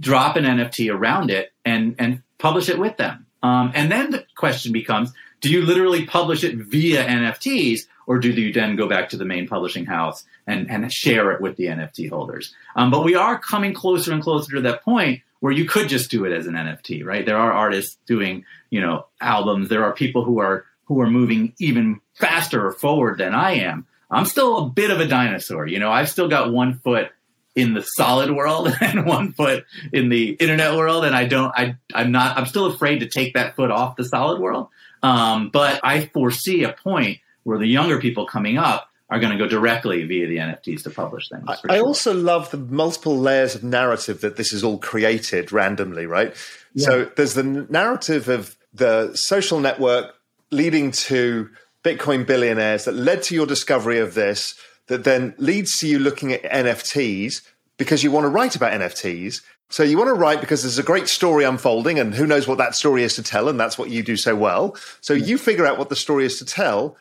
drop 0.00 0.36
an 0.36 0.44
NFT 0.44 0.92
around 0.92 1.30
it 1.30 1.52
and 1.64 1.94
and 1.98 2.22
publish 2.38 2.68
it 2.68 2.78
with 2.78 2.96
them. 2.96 3.26
Um, 3.42 3.72
and 3.74 3.90
then 3.90 4.10
the 4.10 4.24
question 4.36 4.72
becomes: 4.72 5.12
Do 5.40 5.50
you 5.50 5.62
literally 5.62 6.06
publish 6.06 6.44
it 6.44 6.56
via 6.56 7.04
NFTs, 7.04 7.86
or 8.06 8.18
do 8.18 8.30
you 8.30 8.52
then 8.52 8.76
go 8.76 8.88
back 8.88 9.10
to 9.10 9.16
the 9.16 9.24
main 9.24 9.48
publishing 9.48 9.86
house 9.86 10.24
and, 10.46 10.70
and 10.70 10.92
share 10.92 11.32
it 11.32 11.40
with 11.40 11.56
the 11.56 11.66
NFT 11.66 12.08
holders? 12.08 12.54
Um, 12.74 12.90
but 12.90 13.04
we 13.04 13.14
are 13.14 13.38
coming 13.38 13.74
closer 13.74 14.12
and 14.12 14.22
closer 14.22 14.56
to 14.56 14.60
that 14.62 14.82
point 14.82 15.22
where 15.40 15.52
you 15.52 15.64
could 15.64 15.88
just 15.88 16.10
do 16.10 16.24
it 16.24 16.32
as 16.32 16.46
an 16.46 16.54
NFT, 16.54 17.04
right? 17.04 17.24
There 17.24 17.36
are 17.36 17.52
artists 17.52 17.98
doing, 18.06 18.44
you 18.70 18.80
know, 18.80 19.06
albums. 19.20 19.68
There 19.68 19.84
are 19.84 19.92
people 19.92 20.24
who 20.24 20.40
are 20.40 20.64
who 20.84 21.00
are 21.00 21.10
moving 21.10 21.52
even 21.58 22.00
faster 22.14 22.70
forward 22.72 23.18
than 23.18 23.34
I 23.34 23.52
am. 23.54 23.86
I'm 24.10 24.24
still 24.24 24.58
a 24.58 24.68
bit 24.68 24.90
of 24.90 25.00
a 25.00 25.06
dinosaur, 25.06 25.66
you 25.66 25.78
know. 25.78 25.90
I've 25.90 26.08
still 26.08 26.28
got 26.28 26.52
one 26.52 26.78
foot 26.78 27.10
in 27.56 27.74
the 27.74 27.82
solid 27.82 28.30
world 28.30 28.72
and 28.80 29.04
one 29.04 29.32
foot 29.32 29.64
in 29.92 30.08
the 30.08 30.30
internet 30.30 30.76
world, 30.76 31.04
and 31.04 31.14
I 31.14 31.26
don't. 31.26 31.52
I 31.56 31.76
I'm 31.94 32.12
not. 32.12 32.36
I'm 32.36 32.46
still 32.46 32.66
afraid 32.66 33.00
to 33.00 33.08
take 33.08 33.34
that 33.34 33.56
foot 33.56 33.70
off 33.70 33.96
the 33.96 34.04
solid 34.04 34.40
world. 34.40 34.68
Um, 35.02 35.50
but 35.52 35.80
I 35.82 36.06
foresee 36.06 36.64
a 36.64 36.72
point 36.72 37.18
where 37.42 37.58
the 37.58 37.66
younger 37.66 38.00
people 38.00 38.26
coming 38.26 38.58
up 38.58 38.88
are 39.08 39.20
going 39.20 39.32
to 39.32 39.38
go 39.38 39.48
directly 39.48 40.04
via 40.04 40.26
the 40.26 40.36
NFTs 40.38 40.82
to 40.82 40.90
publish 40.90 41.28
things. 41.28 41.44
I, 41.46 41.76
I 41.76 41.80
also 41.80 42.12
love 42.12 42.50
the 42.50 42.56
multiple 42.56 43.16
layers 43.16 43.54
of 43.54 43.62
narrative 43.62 44.20
that 44.22 44.36
this 44.36 44.52
is 44.52 44.64
all 44.64 44.78
created 44.78 45.52
randomly, 45.52 46.06
right? 46.06 46.34
Yeah. 46.74 46.86
So 46.86 47.04
there's 47.16 47.34
the 47.34 47.44
narrative 47.44 48.28
of 48.28 48.56
the 48.74 49.14
social 49.14 49.60
network 49.60 50.14
leading 50.50 50.90
to 50.90 51.48
Bitcoin 51.84 52.26
billionaires 52.26 52.84
that 52.84 52.94
led 52.94 53.22
to 53.24 53.34
your 53.34 53.46
discovery 53.46 54.00
of 54.00 54.14
this, 54.14 54.58
that 54.88 55.04
then 55.04 55.34
leads 55.38 55.78
to 55.78 55.88
you 55.88 56.00
looking 56.00 56.32
at 56.32 56.42
NFTs 56.42 57.42
because 57.76 58.02
you 58.02 58.10
want 58.10 58.24
to 58.24 58.28
write 58.28 58.56
about 58.56 58.72
NFTs. 58.72 59.42
So 59.68 59.82
you 59.82 59.98
want 59.98 60.08
to 60.08 60.14
write 60.14 60.40
because 60.40 60.62
there's 60.62 60.78
a 60.78 60.84
great 60.84 61.08
story 61.08 61.44
unfolding 61.44 61.98
and 61.98 62.14
who 62.14 62.26
knows 62.26 62.46
what 62.46 62.58
that 62.58 62.74
story 62.74 63.02
is 63.02 63.14
to 63.16 63.22
tell. 63.22 63.48
And 63.48 63.58
that's 63.58 63.78
what 63.78 63.90
you 63.90 64.02
do 64.02 64.16
so 64.16 64.34
well. 64.34 64.76
So 65.00 65.12
you 65.12 65.38
figure 65.38 65.66
out 65.66 65.78
what 65.78 65.88
the 65.88 65.96
story 65.96 66.24
is 66.24 66.38
to 66.38 66.44
tell 66.44 66.96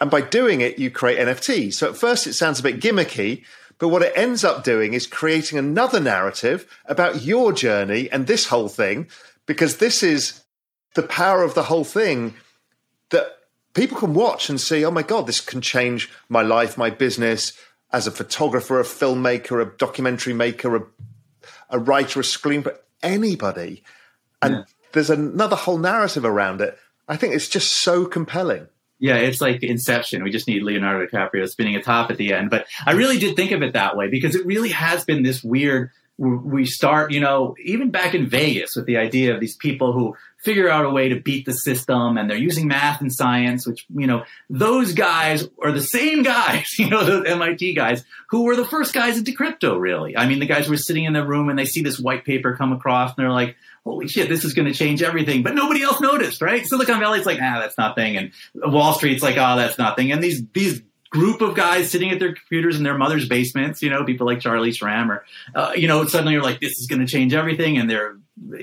and 0.00 0.10
by 0.10 0.20
doing 0.20 0.60
it, 0.60 0.78
you 0.78 0.90
create 0.90 1.18
NFTs. 1.18 1.74
So 1.74 1.88
at 1.88 1.96
first 1.96 2.26
it 2.26 2.34
sounds 2.34 2.60
a 2.60 2.62
bit 2.62 2.80
gimmicky, 2.80 3.44
but 3.78 3.88
what 3.88 4.02
it 4.02 4.12
ends 4.16 4.44
up 4.44 4.64
doing 4.64 4.94
is 4.94 5.06
creating 5.06 5.58
another 5.58 6.00
narrative 6.00 6.66
about 6.86 7.22
your 7.22 7.52
journey 7.52 8.10
and 8.10 8.26
this 8.26 8.46
whole 8.46 8.68
thing, 8.68 9.08
because 9.46 9.78
this 9.78 10.02
is 10.02 10.42
the 10.94 11.02
power 11.02 11.42
of 11.42 11.54
the 11.54 11.64
whole 11.64 11.84
thing 11.84 12.34
that 13.10 13.38
people 13.74 13.98
can 13.98 14.14
watch 14.14 14.48
and 14.48 14.60
see, 14.60 14.84
oh 14.84 14.90
my 14.90 15.02
God, 15.02 15.26
this 15.26 15.40
can 15.40 15.60
change 15.60 16.10
my 16.28 16.42
life, 16.42 16.78
my 16.78 16.90
business 16.90 17.52
as 17.92 18.06
a 18.06 18.10
photographer, 18.10 18.80
a 18.80 18.84
filmmaker, 18.84 19.62
a 19.62 19.76
documentary 19.76 20.32
maker, 20.32 20.76
a, 20.76 20.82
a 21.70 21.78
writer, 21.78 22.20
a 22.20 22.22
screenplay, 22.22 22.76
anybody. 23.02 23.82
And 24.42 24.54
yeah. 24.54 24.62
there's 24.92 25.10
another 25.10 25.56
whole 25.56 25.78
narrative 25.78 26.24
around 26.24 26.60
it. 26.60 26.78
I 27.08 27.16
think 27.16 27.34
it's 27.34 27.48
just 27.48 27.72
so 27.72 28.06
compelling. 28.06 28.68
Yeah, 28.98 29.16
it's 29.16 29.40
like 29.40 29.62
Inception. 29.62 30.22
We 30.22 30.30
just 30.30 30.48
need 30.48 30.62
Leonardo 30.62 31.06
DiCaprio 31.06 31.48
spinning 31.48 31.76
a 31.76 31.82
top 31.82 32.10
at 32.10 32.16
the 32.16 32.32
end. 32.32 32.50
But 32.50 32.66
I 32.84 32.92
really 32.92 33.18
did 33.18 33.36
think 33.36 33.52
of 33.52 33.62
it 33.62 33.74
that 33.74 33.96
way 33.96 34.08
because 34.08 34.34
it 34.34 34.46
really 34.46 34.70
has 34.70 35.04
been 35.04 35.22
this 35.22 35.44
weird. 35.44 35.90
We 36.18 36.64
start, 36.64 37.12
you 37.12 37.20
know, 37.20 37.54
even 37.62 37.90
back 37.90 38.14
in 38.14 38.26
Vegas 38.26 38.74
with 38.74 38.86
the 38.86 38.96
idea 38.96 39.34
of 39.34 39.40
these 39.40 39.54
people 39.54 39.92
who 39.92 40.16
figure 40.38 40.70
out 40.70 40.86
a 40.86 40.90
way 40.90 41.10
to 41.10 41.20
beat 41.20 41.44
the 41.44 41.52
system 41.52 42.16
and 42.16 42.30
they're 42.30 42.38
using 42.38 42.68
math 42.68 43.02
and 43.02 43.12
science, 43.12 43.66
which, 43.66 43.84
you 43.94 44.06
know, 44.06 44.24
those 44.48 44.94
guys 44.94 45.46
are 45.62 45.72
the 45.72 45.82
same 45.82 46.22
guys, 46.22 46.74
you 46.78 46.88
know, 46.88 47.04
those 47.04 47.26
MIT 47.26 47.74
guys 47.74 48.02
who 48.30 48.44
were 48.44 48.56
the 48.56 48.64
first 48.64 48.94
guys 48.94 49.18
into 49.18 49.32
crypto, 49.32 49.76
really. 49.76 50.16
I 50.16 50.26
mean, 50.26 50.38
the 50.38 50.46
guys 50.46 50.70
were 50.70 50.78
sitting 50.78 51.04
in 51.04 51.12
the 51.12 51.26
room 51.26 51.50
and 51.50 51.58
they 51.58 51.66
see 51.66 51.82
this 51.82 52.00
white 52.00 52.24
paper 52.24 52.56
come 52.56 52.72
across 52.72 53.10
and 53.10 53.18
they're 53.18 53.30
like, 53.30 53.56
holy 53.86 54.08
shit, 54.08 54.28
this 54.28 54.44
is 54.44 54.52
going 54.52 54.66
to 54.66 54.74
change 54.74 55.00
everything. 55.00 55.44
But 55.44 55.54
nobody 55.54 55.82
else 55.82 56.00
noticed, 56.00 56.42
right? 56.42 56.66
Silicon 56.66 56.98
Valley's 56.98 57.24
like, 57.24 57.38
ah, 57.40 57.60
that's 57.60 57.78
nothing. 57.78 58.16
And 58.16 58.32
Wall 58.54 58.92
Street's 58.94 59.22
like, 59.22 59.36
oh, 59.36 59.56
that's 59.56 59.78
nothing. 59.78 60.10
And 60.10 60.22
these, 60.22 60.42
these 60.52 60.82
group 61.10 61.40
of 61.40 61.54
guys 61.54 61.90
sitting 61.90 62.10
at 62.10 62.18
their 62.18 62.34
computers 62.34 62.76
in 62.76 62.82
their 62.82 62.98
mother's 62.98 63.28
basements, 63.28 63.82
you 63.82 63.90
know, 63.90 64.04
people 64.04 64.26
like 64.26 64.40
Charlie 64.40 64.72
Shrem 64.72 65.08
or, 65.08 65.24
uh, 65.54 65.72
you 65.76 65.86
know, 65.86 66.04
suddenly 66.04 66.34
you're 66.34 66.42
like, 66.42 66.60
this 66.60 66.72
is 66.72 66.88
going 66.88 67.00
to 67.00 67.06
change 67.06 67.32
everything. 67.32 67.78
And 67.78 67.88
they're, 67.88 68.16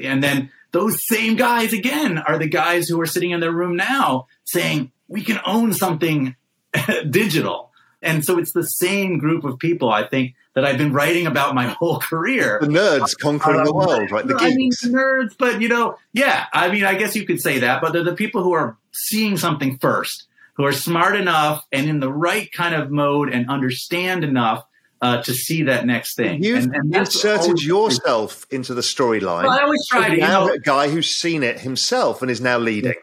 and 0.03 0.21
then 0.21 0.51
those 0.71 0.97
same 1.07 1.37
guys 1.37 1.71
again 1.71 2.17
are 2.17 2.37
the 2.37 2.49
guys 2.49 2.87
who 2.87 2.99
are 2.99 3.05
sitting 3.05 3.31
in 3.31 3.39
their 3.39 3.51
room 3.51 3.77
now 3.77 4.27
saying, 4.43 4.91
we 5.07 5.23
can 5.23 5.39
own 5.45 5.73
something 5.73 6.35
digital. 7.09 7.71
And 8.03 8.23
so 8.23 8.37
it's 8.37 8.51
the 8.51 8.63
same 8.63 9.17
group 9.17 9.43
of 9.43 9.57
people, 9.57 9.89
I 9.91 10.05
think, 10.07 10.35
that 10.53 10.65
I've 10.65 10.77
been 10.77 10.93
writing 10.93 11.25
about 11.25 11.55
my 11.55 11.67
whole 11.79 11.99
career. 11.99 12.59
The 12.61 12.67
nerds 12.67 13.17
conquering 13.17 13.59
um, 13.61 13.65
the 13.65 13.73
world, 13.73 14.11
right? 14.11 14.25
The 14.27 14.35
geeks. 14.35 14.83
I 14.85 14.87
mean, 14.89 14.95
nerds, 14.97 15.35
but 15.37 15.61
you 15.61 15.69
know, 15.69 15.97
yeah, 16.13 16.45
I 16.53 16.69
mean, 16.71 16.83
I 16.83 16.95
guess 16.95 17.15
you 17.15 17.25
could 17.25 17.41
say 17.41 17.59
that, 17.59 17.81
but 17.81 17.93
they're 17.93 18.03
the 18.03 18.15
people 18.15 18.43
who 18.43 18.53
are 18.53 18.77
seeing 18.91 19.37
something 19.37 19.77
first, 19.79 20.25
who 20.55 20.65
are 20.65 20.73
smart 20.73 21.15
enough 21.15 21.65
and 21.71 21.89
in 21.89 21.99
the 21.99 22.11
right 22.11 22.51
kind 22.51 22.75
of 22.75 22.91
mode 22.91 23.29
and 23.29 23.49
understand 23.49 24.23
enough 24.23 24.65
uh, 25.01 25.21
to 25.21 25.33
see 25.33 25.63
that 25.63 25.85
next 25.85 26.15
thing. 26.15 26.41
You've 26.41 26.63
and, 26.63 26.75
and 26.75 26.95
inserted 26.95 27.61
yourself 27.61 28.45
into 28.49 28.73
the 28.73 28.81
storyline. 28.81 29.43
Well, 29.43 29.51
I 29.51 29.61
always 29.63 29.85
try 29.87 30.09
to. 30.09 30.15
You 30.15 30.21
know, 30.21 30.49
a 30.49 30.59
guy 30.59 30.89
who's 30.89 31.11
seen 31.11 31.43
it 31.43 31.59
himself 31.59 32.21
and 32.21 32.31
is 32.31 32.39
now 32.39 32.57
leading. 32.57 32.93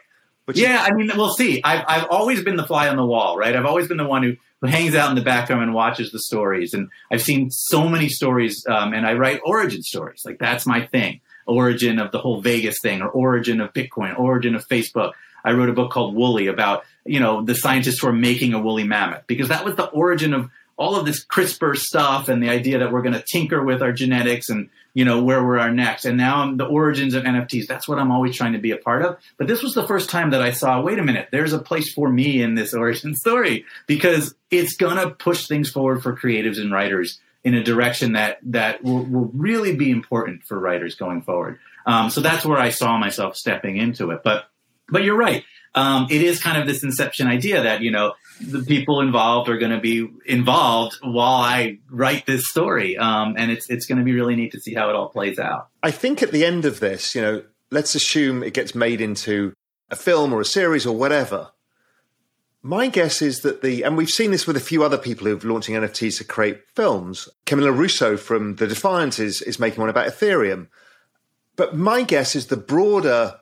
yeah, 0.53 0.83
is- 0.83 0.89
I 0.89 0.93
mean, 0.95 1.11
we'll 1.15 1.33
see. 1.33 1.61
I've, 1.63 1.85
I've 1.87 2.07
always 2.09 2.43
been 2.43 2.55
the 2.55 2.65
fly 2.65 2.87
on 2.87 2.95
the 2.97 3.05
wall, 3.05 3.37
right? 3.37 3.55
I've 3.55 3.67
always 3.67 3.87
been 3.87 3.97
the 3.97 4.07
one 4.07 4.23
who 4.23 4.35
hangs 4.69 4.95
out 4.95 5.09
in 5.09 5.15
the 5.15 5.23
background 5.23 5.63
and 5.63 5.73
watches 5.73 6.11
the 6.11 6.19
stories. 6.19 6.73
And 6.73 6.89
I've 7.11 7.21
seen 7.21 7.49
so 7.49 7.87
many 7.87 8.09
stories, 8.09 8.65
um, 8.69 8.93
and 8.93 9.05
I 9.05 9.13
write 9.13 9.41
origin 9.45 9.81
stories. 9.81 10.21
Like 10.25 10.39
that's 10.39 10.65
my 10.65 10.85
thing. 10.85 11.21
Origin 11.47 11.99
of 11.99 12.11
the 12.11 12.19
whole 12.19 12.41
Vegas 12.41 12.79
thing, 12.81 13.01
or 13.01 13.09
origin 13.09 13.61
of 13.61 13.73
Bitcoin, 13.73 14.17
origin 14.17 14.55
of 14.55 14.67
Facebook. 14.67 15.13
I 15.43 15.53
wrote 15.53 15.69
a 15.69 15.73
book 15.73 15.91
called 15.91 16.15
Woolly 16.15 16.47
about 16.47 16.85
you 17.05 17.19
know 17.19 17.43
the 17.43 17.55
scientists 17.55 17.99
who 17.99 18.07
are 18.07 18.13
making 18.13 18.53
a 18.53 18.59
woolly 18.59 18.83
mammoth 18.83 19.25
because 19.25 19.49
that 19.49 19.65
was 19.65 19.75
the 19.75 19.85
origin 19.85 20.33
of 20.33 20.49
all 20.77 20.95
of 20.95 21.05
this 21.05 21.23
CRISPR 21.25 21.77
stuff 21.77 22.29
and 22.29 22.41
the 22.41 22.49
idea 22.49 22.79
that 22.79 22.91
we're 22.91 23.01
going 23.01 23.13
to 23.13 23.23
tinker 23.23 23.63
with 23.63 23.81
our 23.81 23.91
genetics 23.91 24.49
and 24.49 24.69
you 24.93 25.05
know 25.05 25.23
where 25.23 25.43
we 25.43 25.57
are 25.57 25.71
next. 25.71 26.05
And 26.05 26.17
now 26.17 26.41
I'm 26.41 26.57
the 26.57 26.65
origins 26.65 27.13
of 27.13 27.23
NFTs. 27.23 27.67
That's 27.67 27.87
what 27.87 27.99
I'm 27.99 28.11
always 28.11 28.35
trying 28.35 28.53
to 28.53 28.59
be 28.59 28.71
a 28.71 28.77
part 28.77 29.03
of. 29.03 29.17
But 29.37 29.47
this 29.47 29.63
was 29.63 29.73
the 29.73 29.87
first 29.87 30.09
time 30.09 30.31
that 30.31 30.41
I 30.41 30.51
saw, 30.51 30.81
wait 30.81 30.99
a 30.99 31.03
minute, 31.03 31.29
there's 31.31 31.53
a 31.53 31.59
place 31.59 31.93
for 31.93 32.09
me 32.09 32.41
in 32.41 32.55
this 32.55 32.73
origin 32.81 33.15
story 33.15 33.65
because 33.87 34.35
it's 34.49 34.75
gonna 34.75 35.11
push 35.11 35.47
things 35.47 35.69
forward 35.69 36.03
for 36.03 36.15
creatives 36.15 36.59
and 36.59 36.71
writers 36.71 37.19
in 37.43 37.55
a 37.55 37.63
direction 37.63 38.13
that 38.13 38.37
that 38.43 38.83
will, 38.83 39.03
will 39.03 39.31
really 39.33 39.75
be 39.75 39.89
important 39.89 40.43
for 40.43 40.59
writers 40.59 40.95
going 40.95 41.21
forward. 41.21 41.59
Um, 41.85 42.09
so 42.09 42.21
that's 42.21 42.45
where 42.45 42.59
I 42.59 42.69
saw 42.69 42.97
myself 42.97 43.35
stepping 43.35 43.77
into 43.77 44.11
it. 44.11 44.21
But 44.23 44.50
but 44.91 45.03
you're 45.03 45.17
right. 45.17 45.43
Um, 45.73 46.07
it 46.09 46.21
is 46.21 46.41
kind 46.41 46.59
of 46.59 46.67
this 46.67 46.83
inception 46.83 47.27
idea 47.27 47.63
that 47.63 47.81
you 47.81 47.91
know 47.91 48.13
the 48.41 48.61
people 48.61 48.99
involved 48.99 49.49
are 49.49 49.57
going 49.57 49.71
to 49.71 49.79
be 49.79 50.07
involved 50.25 50.97
while 51.01 51.41
I 51.41 51.79
write 51.89 52.25
this 52.25 52.49
story, 52.49 52.97
um, 52.97 53.35
and 53.37 53.51
it's 53.51 53.69
it's 53.69 53.85
going 53.85 53.97
to 53.99 54.03
be 54.03 54.13
really 54.13 54.35
neat 54.35 54.51
to 54.51 54.59
see 54.59 54.73
how 54.73 54.89
it 54.89 54.95
all 54.95 55.09
plays 55.09 55.39
out. 55.39 55.69
I 55.81 55.91
think 55.91 56.21
at 56.21 56.31
the 56.31 56.45
end 56.45 56.65
of 56.65 56.79
this, 56.79 57.15
you 57.15 57.21
know, 57.21 57.43
let's 57.69 57.95
assume 57.95 58.43
it 58.43 58.53
gets 58.53 58.75
made 58.75 58.99
into 58.99 59.53
a 59.89 59.95
film 59.95 60.33
or 60.33 60.41
a 60.41 60.45
series 60.45 60.85
or 60.85 60.95
whatever. 60.95 61.51
My 62.63 62.89
guess 62.89 63.23
is 63.23 63.39
that 63.41 63.63
the, 63.63 63.83
and 63.83 63.97
we've 63.97 64.09
seen 64.09 64.29
this 64.29 64.45
with 64.45 64.55
a 64.55 64.61
few 64.61 64.83
other 64.83 64.97
people 64.97 65.25
who've 65.25 65.43
launching 65.43 65.73
NFTs 65.73 66.19
to 66.19 66.23
create 66.23 66.61
films. 66.75 67.27
Camila 67.47 67.75
Russo 67.75 68.17
from 68.17 68.57
The 68.57 68.67
Defiant 68.67 69.19
is, 69.19 69.41
is 69.41 69.59
making 69.59 69.79
one 69.79 69.89
about 69.89 70.07
Ethereum. 70.07 70.67
But 71.55 71.75
my 71.75 72.03
guess 72.03 72.35
is 72.35 72.47
the 72.47 72.57
broader 72.57 73.39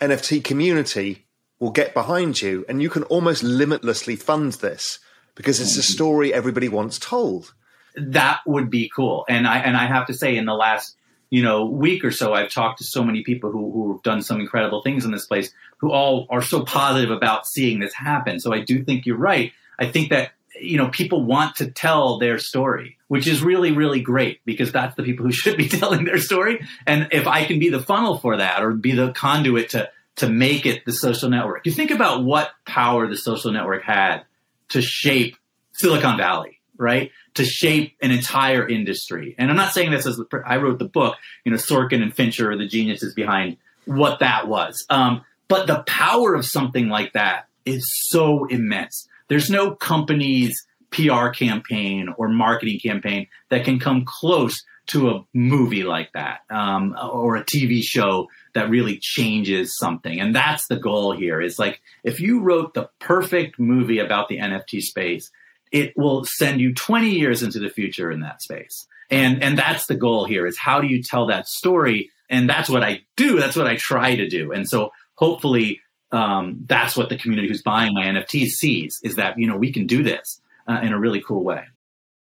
NFT 0.00 0.42
community 0.42 1.26
will 1.58 1.70
get 1.70 1.94
behind 1.94 2.40
you 2.40 2.64
and 2.68 2.82
you 2.82 2.88
can 2.88 3.02
almost 3.04 3.42
limitlessly 3.42 4.16
fund 4.16 4.54
this 4.54 4.98
because 5.34 5.60
it's 5.60 5.76
a 5.76 5.82
story 5.82 6.32
everybody 6.32 6.68
wants 6.68 6.98
told. 6.98 7.54
That 7.96 8.40
would 8.46 8.70
be 8.70 8.90
cool. 8.94 9.24
And 9.28 9.46
I 9.46 9.58
and 9.58 9.76
I 9.76 9.86
have 9.86 10.06
to 10.06 10.14
say 10.14 10.36
in 10.36 10.46
the 10.46 10.54
last, 10.54 10.96
you 11.28 11.42
know, 11.42 11.66
week 11.66 12.04
or 12.04 12.10
so 12.10 12.32
I've 12.32 12.50
talked 12.50 12.78
to 12.78 12.84
so 12.84 13.04
many 13.04 13.22
people 13.22 13.50
who 13.50 13.70
who 13.72 13.92
have 13.92 14.02
done 14.02 14.22
some 14.22 14.40
incredible 14.40 14.82
things 14.82 15.04
in 15.04 15.10
this 15.10 15.26
place 15.26 15.52
who 15.78 15.90
all 15.90 16.26
are 16.30 16.42
so 16.42 16.64
positive 16.64 17.10
about 17.10 17.46
seeing 17.46 17.80
this 17.80 17.94
happen. 17.94 18.40
So 18.40 18.52
I 18.52 18.60
do 18.60 18.84
think 18.84 19.06
you're 19.06 19.16
right. 19.16 19.52
I 19.78 19.86
think 19.86 20.10
that 20.10 20.32
you 20.60 20.76
know 20.76 20.88
people 20.88 21.24
want 21.24 21.56
to 21.56 21.70
tell 21.70 22.18
their 22.18 22.38
story 22.38 22.96
which 23.10 23.26
is 23.26 23.42
really 23.42 23.72
really 23.72 24.00
great 24.00 24.40
because 24.44 24.70
that's 24.70 24.94
the 24.94 25.02
people 25.02 25.26
who 25.26 25.32
should 25.32 25.56
be 25.56 25.68
telling 25.80 26.04
their 26.04 26.18
story 26.18 26.64
and 26.86 27.08
if 27.12 27.26
i 27.26 27.44
can 27.44 27.58
be 27.58 27.68
the 27.68 27.82
funnel 27.82 28.18
for 28.18 28.36
that 28.36 28.62
or 28.62 28.72
be 28.72 28.92
the 28.92 29.12
conduit 29.12 29.70
to 29.70 29.90
to 30.20 30.28
make 30.28 30.66
it 30.66 30.84
the 30.84 30.92
social 30.92 31.30
network. 31.30 31.64
You 31.64 31.72
think 31.72 31.90
about 31.90 32.24
what 32.24 32.50
power 32.66 33.06
the 33.08 33.16
social 33.16 33.52
network 33.52 33.82
had 33.82 34.24
to 34.68 34.82
shape 34.82 35.36
Silicon 35.72 36.18
Valley, 36.18 36.60
right? 36.76 37.10
To 37.34 37.44
shape 37.44 37.96
an 38.02 38.10
entire 38.10 38.68
industry. 38.68 39.34
And 39.38 39.50
I'm 39.50 39.56
not 39.56 39.72
saying 39.72 39.90
this 39.90 40.06
as 40.06 40.20
I 40.44 40.58
wrote 40.58 40.78
the 40.78 40.84
book, 40.84 41.16
you 41.44 41.52
know, 41.52 41.56
Sorkin 41.56 42.02
and 42.02 42.14
Fincher 42.14 42.50
are 42.50 42.56
the 42.58 42.66
geniuses 42.66 43.14
behind 43.14 43.56
what 43.86 44.20
that 44.20 44.46
was. 44.46 44.84
Um, 44.90 45.24
but 45.48 45.66
the 45.66 45.82
power 45.86 46.34
of 46.34 46.44
something 46.44 46.90
like 46.90 47.14
that 47.14 47.46
is 47.64 47.82
so 48.10 48.44
immense. 48.44 49.08
There's 49.28 49.48
no 49.48 49.74
company's 49.74 50.66
PR 50.90 51.28
campaign 51.28 52.08
or 52.16 52.28
marketing 52.28 52.80
campaign 52.80 53.26
that 53.48 53.64
can 53.64 53.78
come 53.78 54.04
close 54.04 54.64
to 54.88 55.10
a 55.10 55.24
movie 55.32 55.84
like 55.84 56.12
that 56.14 56.40
um, 56.50 56.96
or 57.00 57.36
a 57.36 57.44
TV 57.44 57.80
show 57.80 58.26
that 58.54 58.70
really 58.70 58.98
changes 58.98 59.76
something. 59.76 60.20
And 60.20 60.34
that's 60.34 60.66
the 60.66 60.78
goal 60.78 61.12
here 61.12 61.40
is 61.40 61.58
like 61.58 61.80
if 62.02 62.20
you 62.20 62.40
wrote 62.40 62.74
the 62.74 62.88
perfect 62.98 63.58
movie 63.58 64.00
about 64.00 64.28
the 64.28 64.38
NFT 64.38 64.80
space, 64.80 65.30
it 65.70 65.96
will 65.96 66.24
send 66.24 66.60
you 66.60 66.74
20 66.74 67.08
years 67.10 67.42
into 67.44 67.60
the 67.60 67.70
future 67.70 68.10
in 68.10 68.20
that 68.20 68.42
space. 68.42 68.86
And 69.10 69.42
and 69.42 69.56
that's 69.56 69.86
the 69.86 69.96
goal 69.96 70.24
here 70.24 70.46
is 70.46 70.58
how 70.58 70.80
do 70.80 70.88
you 70.88 71.02
tell 71.02 71.26
that 71.26 71.46
story? 71.46 72.10
And 72.28 72.48
that's 72.48 72.68
what 72.68 72.82
I 72.82 73.02
do. 73.16 73.38
That's 73.38 73.56
what 73.56 73.66
I 73.66 73.76
try 73.76 74.16
to 74.16 74.28
do. 74.28 74.52
And 74.52 74.68
so 74.68 74.90
hopefully 75.14 75.80
um, 76.12 76.64
that's 76.66 76.96
what 76.96 77.08
the 77.08 77.18
community 77.18 77.48
who's 77.48 77.62
buying 77.62 77.94
my 77.94 78.06
NFTs 78.06 78.50
sees 78.50 78.98
is 79.04 79.16
that 79.16 79.38
you 79.38 79.46
know 79.46 79.56
we 79.56 79.72
can 79.72 79.86
do 79.86 80.02
this 80.02 80.40
uh, 80.70 80.80
in 80.80 80.92
a 80.92 80.98
really 80.98 81.20
cool 81.20 81.42
way. 81.42 81.64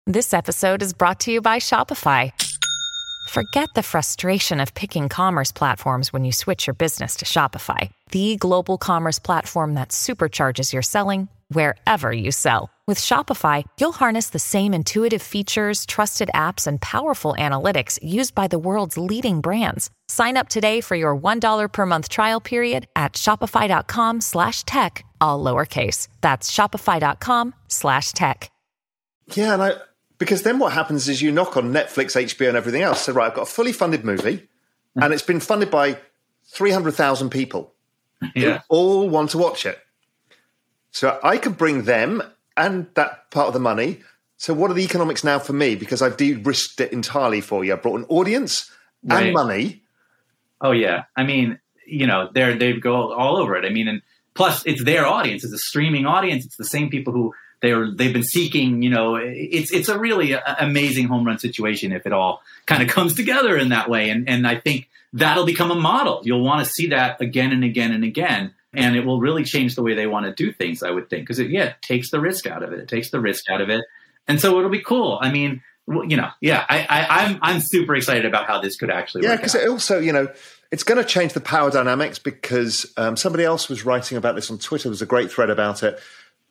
This 0.06 0.34
episode 0.34 0.82
is 0.82 0.93
brought 0.93 1.21
to 1.21 1.32
you 1.32 1.41
by 1.41 1.60
Shopify. 1.60 2.32
Forget 3.29 3.69
the 3.73 3.84
frustration 3.84 4.60
of 4.60 4.73
picking 4.73 5.08
commerce 5.08 5.51
platforms 5.51 6.12
when 6.12 6.25
you 6.25 6.34
switch 6.34 6.67
your 6.67 6.73
business 6.73 7.15
to 7.17 7.25
Shopify, 7.25 7.89
the 8.12 8.36
global 8.36 8.77
commerce 8.77 9.19
platform 9.19 9.75
that 9.75 9.89
supercharges 9.89 10.73
your 10.73 10.82
selling 10.82 11.29
wherever 11.47 12.12
you 12.12 12.32
sell. 12.32 12.69
With 12.86 12.99
Shopify, 12.99 13.63
you'll 13.79 13.93
harness 13.93 14.29
the 14.29 14.39
same 14.39 14.73
intuitive 14.73 15.21
features, 15.21 15.86
trusted 15.86 16.29
apps, 16.36 16.67
and 16.67 16.82
powerful 16.82 17.34
analytics 17.39 17.97
used 18.03 18.36
by 18.36 18.47
the 18.47 18.60
world's 18.60 18.97
leading 18.97 19.39
brands. 19.39 19.89
Sign 20.10 20.36
up 20.36 20.49
today 20.49 20.82
for 20.82 20.95
your 20.95 21.17
$1 21.17 21.71
per 21.71 21.86
month 21.86 22.10
trial 22.10 22.41
period 22.41 22.88
at 22.95 23.13
shopify.com 23.13 24.19
slash 24.19 24.63
tech, 24.63 25.06
all 25.21 25.41
lowercase. 25.41 26.10
That's 26.19 26.51
shopify.com 26.51 27.56
slash 27.69 28.12
tech. 28.12 28.51
Yeah, 29.34 29.53
and 29.53 29.63
I 29.63 29.73
because 30.17 30.43
then 30.43 30.60
what 30.60 30.73
happens 30.73 31.10
is 31.10 31.21
you 31.21 31.32
knock 31.32 31.58
on 31.58 31.73
Netflix, 31.73 32.15
HBO, 32.15 32.49
and 32.49 32.58
everything 32.58 32.82
else. 32.82 33.01
So, 33.01 33.13
right, 33.13 33.27
I've 33.27 33.34
got 33.34 33.43
a 33.43 33.51
fully 33.51 33.71
funded 33.71 34.06
movie, 34.06 34.47
and 34.95 35.13
it's 35.13 35.23
been 35.23 35.39
funded 35.39 35.71
by 35.71 35.97
300,000 36.45 37.29
people 37.29 37.73
yeah. 38.36 38.62
all 38.69 39.10
want 39.10 39.32
to 39.32 39.38
watch 39.38 39.65
it. 39.65 39.79
So, 40.93 41.19
I 41.21 41.38
could 41.38 41.58
bring 41.58 41.84
them 41.84 42.23
and 42.56 42.88
that 42.93 43.29
part 43.32 43.47
of 43.47 43.53
the 43.53 43.60
money. 43.60 43.99
So, 44.38 44.53
what 44.53 44.71
are 44.71 44.73
the 44.73 44.84
economics 44.84 45.23
now 45.23 45.39
for 45.39 45.53
me? 45.53 45.75
Because 45.75 46.01
I've 46.01 46.15
de 46.15 46.34
risked 46.36 46.79
it 46.79 46.93
entirely 46.93 47.41
for 47.41 47.65
you. 47.65 47.73
I 47.73 47.75
brought 47.75 47.99
an 47.99 48.06
audience 48.08 48.71
right. 49.03 49.25
and 49.25 49.34
money. 49.34 49.84
Oh, 50.62 50.71
yeah. 50.71 51.03
I 51.15 51.23
mean, 51.23 51.60
you 51.86 52.08
know, 52.08 52.29
they're, 52.34 52.56
they 52.56 52.73
go 52.73 53.12
all 53.12 53.36
over 53.38 53.58
it. 53.58 53.65
I 53.65 53.69
mean, 53.69 53.89
and 53.89 54.01
plus, 54.34 54.65
it's 54.65 54.84
their 54.84 55.06
audience, 55.06 55.43
it's 55.43 55.53
a 55.53 55.58
streaming 55.58 56.06
audience, 56.06 56.45
it's 56.45 56.56
the 56.56 56.63
same 56.63 56.89
people 56.89 57.12
who 57.12 57.34
they're 57.63 57.89
they've 57.91 58.13
been 58.13 58.23
seeking. 58.23 58.84
You 58.84 58.91
know, 58.91 59.15
it's 59.15 59.71
it's 59.71 59.89
a 59.89 59.97
really 59.97 60.34
amazing 60.34 61.08
home 61.08 61.25
run 61.25 61.39
situation 61.39 61.91
if 61.91 62.06
it 62.06 62.13
all 62.13 62.43
kind 62.65 62.84
of 62.84 62.89
comes 62.95 63.15
together 63.15 63.58
in 63.58 63.69
that 63.69 63.89
way. 63.89 64.10
And 64.10 64.29
and 64.29 64.45
I 64.45 64.60
think 64.60 64.89
that'll 65.13 65.45
become 65.45 65.71
a 65.71 65.75
model. 65.75 66.21
You'll 66.23 66.43
want 66.43 66.63
to 66.65 66.71
see 66.71 66.88
that 66.88 67.19
again 67.21 67.51
and 67.51 67.63
again 67.63 67.91
and 67.91 68.03
again. 68.03 68.53
And 68.75 68.95
it 68.95 69.05
will 69.05 69.19
really 69.19 69.43
change 69.43 69.75
the 69.75 69.83
way 69.83 69.93
they 69.93 70.07
want 70.07 70.25
to 70.25 70.33
do 70.33 70.51
things, 70.51 70.81
I 70.81 70.89
would 70.89 71.09
think, 71.09 71.23
because 71.23 71.39
it 71.39 71.51
yeah 71.51 71.65
it 71.65 71.81
takes 71.81 72.09
the 72.09 72.19
risk 72.19 72.47
out 72.47 72.63
of 72.63 72.73
it. 72.73 72.79
It 72.79 72.88
takes 72.88 73.12
the 73.12 73.19
risk 73.19 73.49
out 73.49 73.62
of 73.62 73.69
it, 73.69 73.83
and 74.27 74.39
so 74.39 74.57
it'll 74.57 74.71
be 74.71 74.81
cool. 74.81 75.19
I 75.21 75.31
mean, 75.31 75.62
you 75.88 76.17
know, 76.17 76.29
yeah, 76.41 76.65
I, 76.67 76.79
I, 76.89 77.23
I'm 77.23 77.39
I'm 77.41 77.59
super 77.59 77.95
excited 77.95 78.25
about 78.25 78.47
how 78.47 78.62
this 78.62 78.75
could 78.77 78.89
actually. 78.89 79.21
Work. 79.21 79.29
Yeah, 79.29 79.36
because 79.36 79.55
it 79.55 79.69
also, 79.69 79.99
you 79.99 80.13
know, 80.13 80.27
it's 80.71 80.83
going 80.83 80.97
to 80.97 81.07
change 81.07 81.33
the 81.33 81.41
power 81.41 81.69
dynamics 81.69 82.17
because 82.17 82.91
um, 82.97 83.15
somebody 83.15 83.43
else 83.43 83.69
was 83.69 83.86
writing 83.86 84.17
about 84.17 84.36
this 84.36 84.49
on 84.49 84.57
Twitter. 84.57 84.83
There 84.83 84.91
was 84.91 85.01
a 85.01 85.07
great 85.07 85.31
thread 85.31 85.49
about 85.49 85.83
it 85.83 85.99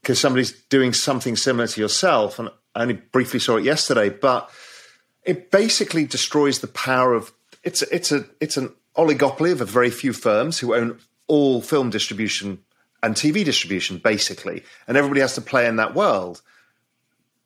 because 0.02 0.20
somebody's 0.20 0.52
doing 0.52 0.92
something 0.92 1.36
similar 1.36 1.66
to 1.66 1.80
yourself. 1.80 2.38
And 2.38 2.50
I 2.74 2.82
only 2.82 2.94
briefly 2.94 3.40
saw 3.40 3.56
it 3.56 3.64
yesterday, 3.64 4.10
but 4.10 4.50
it 5.24 5.50
basically 5.50 6.04
destroys 6.04 6.60
the 6.60 6.68
power 6.68 7.14
of 7.14 7.32
it's 7.64 7.82
it's 7.82 8.12
a 8.12 8.26
it's 8.40 8.56
an 8.56 8.72
oligopoly 8.96 9.52
of 9.52 9.60
a 9.60 9.64
very 9.64 9.90
few 9.90 10.12
firms 10.12 10.58
who 10.58 10.74
own 10.74 10.98
all 11.32 11.62
film 11.62 11.88
distribution 11.88 12.58
and 13.02 13.14
TV 13.14 13.42
distribution, 13.42 13.96
basically, 13.96 14.62
and 14.86 14.98
everybody 14.98 15.22
has 15.22 15.34
to 15.36 15.40
play 15.40 15.66
in 15.66 15.76
that 15.76 15.94
world. 15.94 16.42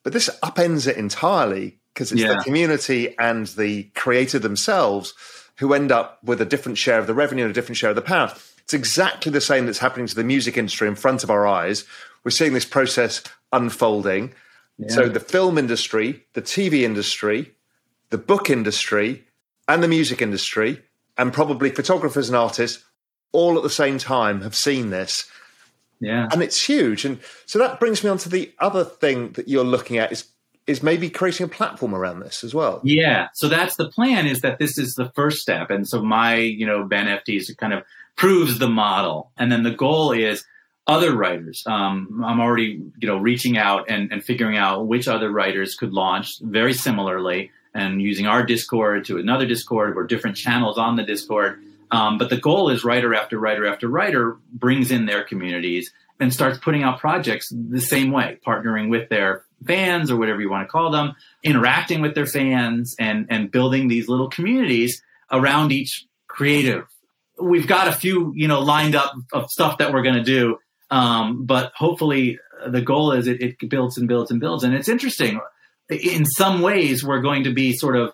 But 0.03 0.13
this 0.13 0.29
upends 0.43 0.89
it 0.89 0.97
entirely 0.97 1.79
because 1.95 2.11
it's 2.11 2.21
yeah. 2.21 2.35
the 2.35 2.43
community 2.43 3.15
and 3.17 3.47
the 3.47 3.85
creator 3.95 4.41
themselves 4.41 5.15
who 5.59 5.73
end 5.73 5.93
up 5.93 6.19
with 6.25 6.41
a 6.41 6.45
different 6.45 6.79
share 6.79 6.99
of 6.99 7.07
the 7.07 7.15
revenue 7.15 7.45
and 7.45 7.51
a 7.53 7.55
different 7.55 7.77
share 7.77 7.91
of 7.91 7.97
the 7.97 8.03
power. 8.03 8.35
It's 8.59 8.75
exactly 8.75 9.31
the 9.31 9.41
same 9.41 9.67
that's 9.67 9.79
happening 9.79 10.09
to 10.09 10.17
the 10.17 10.25
music 10.25 10.57
industry 10.57 10.89
in 10.89 10.97
front 10.97 11.23
of 11.23 11.31
our 11.31 11.47
eyes, 11.47 11.85
we're 12.25 12.31
seeing 12.33 12.55
this 12.55 12.65
process 12.65 13.23
unfolding. 13.53 14.35
Yeah. 14.79 14.89
So 14.89 15.09
the 15.09 15.21
film 15.21 15.59
industry, 15.59 16.25
the 16.33 16.43
TV 16.43 16.83
industry, 16.83 17.53
the 18.11 18.19
book 18.19 18.51
industry, 18.51 19.25
and 19.69 19.81
the 19.81 19.89
music 19.89 20.21
industry, 20.21 20.83
and 21.17 21.33
probably 21.33 21.71
photographers 21.71 22.29
and 22.29 22.37
artists 22.37 22.83
all 23.37 23.57
at 23.57 23.63
the 23.63 23.71
same 23.71 23.99
time 23.99 24.41
have 24.41 24.55
seen 24.55 24.89
this. 24.89 25.31
Yeah. 26.01 26.29
And 26.33 26.43
it's 26.43 26.67
huge. 26.67 27.05
And 27.05 27.21
so 27.45 27.59
that 27.59 27.79
brings 27.79 28.03
me 28.03 28.11
on 28.11 28.19
to 28.19 28.29
the 28.29 28.51
other 28.59 28.85
thing 28.85 29.33
that 29.33 29.47
you're 29.47 29.65
looking 29.65 29.99
at 29.99 30.11
is 30.11 30.29
is 30.67 30.83
maybe 30.83 31.09
creating 31.09 31.45
a 31.45 31.49
platform 31.49 31.95
around 31.95 32.19
this 32.19 32.43
as 32.43 32.53
well. 32.53 32.81
Yeah. 32.83 33.29
So 33.35 33.49
that's 33.49 33.77
the 33.77 33.89
plan 33.89 34.27
is 34.27 34.41
that 34.41 34.59
this 34.59 34.79
is 34.79 34.97
the 34.97 35.13
first 35.15 35.39
step. 35.39 35.71
And 35.71 35.87
so 35.87 36.03
my, 36.03 36.39
you 36.39 36.67
know, 36.67 36.83
Ben 36.83 37.07
NFTs 37.07 37.57
kind 37.57 37.73
of 37.73 37.85
proves 38.17 38.59
the 38.59 38.69
model. 38.69 39.31
And 39.37 39.53
then 39.53 39.63
the 39.63 39.71
goal 39.71 40.11
is 40.11 40.45
other 40.89 41.15
writers. 41.15 41.63
Um, 41.67 42.21
I'm 42.27 42.41
already, 42.41 42.83
you 42.99 43.07
know, 43.07 43.17
reaching 43.17 43.57
out 43.57 43.89
and, 43.89 44.11
and 44.11 44.25
figuring 44.25 44.57
out 44.57 44.89
which 44.89 45.07
other 45.07 45.31
writers 45.31 45.77
could 45.77 45.93
launch 45.93 46.41
very 46.41 46.73
similarly 46.73 47.53
and 47.73 48.03
using 48.03 48.27
our 48.27 48.43
Discord 48.45 49.05
to 49.05 49.19
another 49.19 49.47
Discord 49.47 49.97
or 49.97 50.03
different 50.03 50.37
channels 50.37 50.79
on 50.79 50.97
the 50.97 51.05
Discord. 51.05 51.63
Um, 51.91 52.19
but 52.19 52.31
the 52.31 52.37
goal 52.37 52.71
is 52.71 52.85
writer 52.85 53.15
after 53.15 53.39
writer 53.39 53.67
after 53.67 53.89
writer 53.89 54.39
brings 54.53 54.91
in 54.91 55.07
their 55.07 55.25
communities 55.25 55.93
and 56.19 56.33
starts 56.33 56.59
putting 56.59 56.83
out 56.83 56.99
projects 56.99 57.53
the 57.53 57.81
same 57.81 58.11
way, 58.11 58.39
partnering 58.47 58.89
with 58.89 59.09
their 59.09 59.45
fans 59.67 60.11
or 60.11 60.17
whatever 60.17 60.41
you 60.41 60.51
want 60.51 60.67
to 60.67 60.71
call 60.71 60.91
them, 60.91 61.15
interacting 61.43 62.01
with 62.01 62.15
their 62.15 62.27
fans 62.27 62.97
and, 62.99 63.27
and 63.31 63.51
building 63.51 63.89
these 63.89 64.09
little 64.09 64.29
communities 64.29 65.03
around 65.31 65.73
each 65.73 66.07
creative. 66.27 66.87
We've 67.41 67.67
got 67.67 67.89
a 67.89 67.93
few, 67.93 68.33
you 68.35 68.49
know, 68.49 68.61
lined 68.61 68.95
up 68.95 69.15
of 69.33 69.51
stuff 69.51 69.79
that 69.79 69.93
we're 69.93 70.03
going 70.03 70.17
to 70.17 70.23
do. 70.23 70.59
Um, 70.91 71.45
but 71.45 71.73
hopefully 71.75 72.39
the 72.67 72.81
goal 72.81 73.13
is 73.13 73.27
it, 73.27 73.43
it 73.43 73.69
builds 73.69 73.99
and 73.99 74.09
builds 74.09 74.31
and 74.31 74.41
builds. 74.41 74.65
And 74.65 74.75
it's 74.75 74.89
interesting. 74.89 75.41
In 75.89 76.25
some 76.25 76.63
ways, 76.63 77.05
we're 77.05 77.21
going 77.21 77.45
to 77.45 77.53
be 77.53 77.75
sort 77.75 77.97
of 77.97 78.13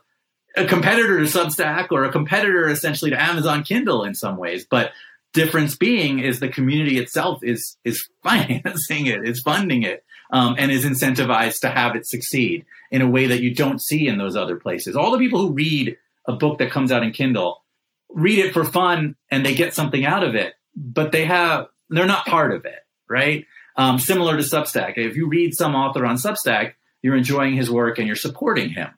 a 0.57 0.67
competitor 0.67 1.19
to 1.19 1.25
Substack 1.25 1.89
or 1.91 2.05
a 2.05 2.13
competitor 2.13 2.69
essentially 2.69 3.11
to 3.11 3.21
Amazon 3.21 3.63
Kindle 3.63 4.05
in 4.05 4.15
some 4.15 4.37
ways. 4.37 4.67
But 4.69 4.93
difference 5.33 5.77
being 5.77 6.19
is 6.19 6.41
the 6.41 6.49
community 6.49 6.99
itself 6.99 7.43
is 7.43 7.77
is 7.85 8.09
financing 8.23 9.07
it, 9.07 9.27
is 9.27 9.41
funding 9.41 9.83
it, 9.83 10.05
um, 10.31 10.57
and 10.59 10.71
is 10.71 10.85
incentivized 10.85 11.61
to 11.61 11.71
have 11.71 11.97
it 11.97 12.07
succeed 12.07 12.65
in 12.91 13.03
a 13.03 13.09
way 13.09 13.27
that 13.27 13.41
you 13.41 13.55
don't 13.55 13.81
see 13.81 14.07
in 14.07 14.19
those 14.19 14.37
other 14.37 14.57
places. 14.57 14.97
All 14.97 15.11
the 15.11 15.19
people 15.19 15.41
who 15.41 15.53
read 15.53 15.97
a 16.27 16.33
book 16.33 16.59
that 16.59 16.71
comes 16.71 16.93
out 16.93 17.03
in 17.03 17.13
Kindle 17.13 17.63
read 18.11 18.39
it 18.39 18.53
for 18.53 18.65
fun 18.65 19.17
and 19.31 19.45
they 19.45 19.55
get 19.55 19.75
something 19.75 20.05
out 20.05 20.23
of 20.23 20.35
it, 20.35 20.55
but 20.77 21.13
they 21.13 21.25
have 21.25 21.69
they're 21.89 22.07
not 22.07 22.27
part 22.27 22.53
of 22.53 22.65
it, 22.65 22.81
right? 23.09 23.47
Um, 23.77 23.99
similar 23.99 24.37
to 24.37 24.43
Substack. 24.43 24.95
If 24.97 25.17
you 25.17 25.29
read 25.29 25.55
some 25.55 25.75
author 25.75 26.05
on 26.05 26.17
Substack, 26.17 26.75
you're 27.01 27.17
enjoying 27.17 27.55
his 27.55 27.71
work 27.71 27.99
and 27.99 28.07
you're 28.07 28.17
supporting 28.17 28.71
him, 28.71 28.91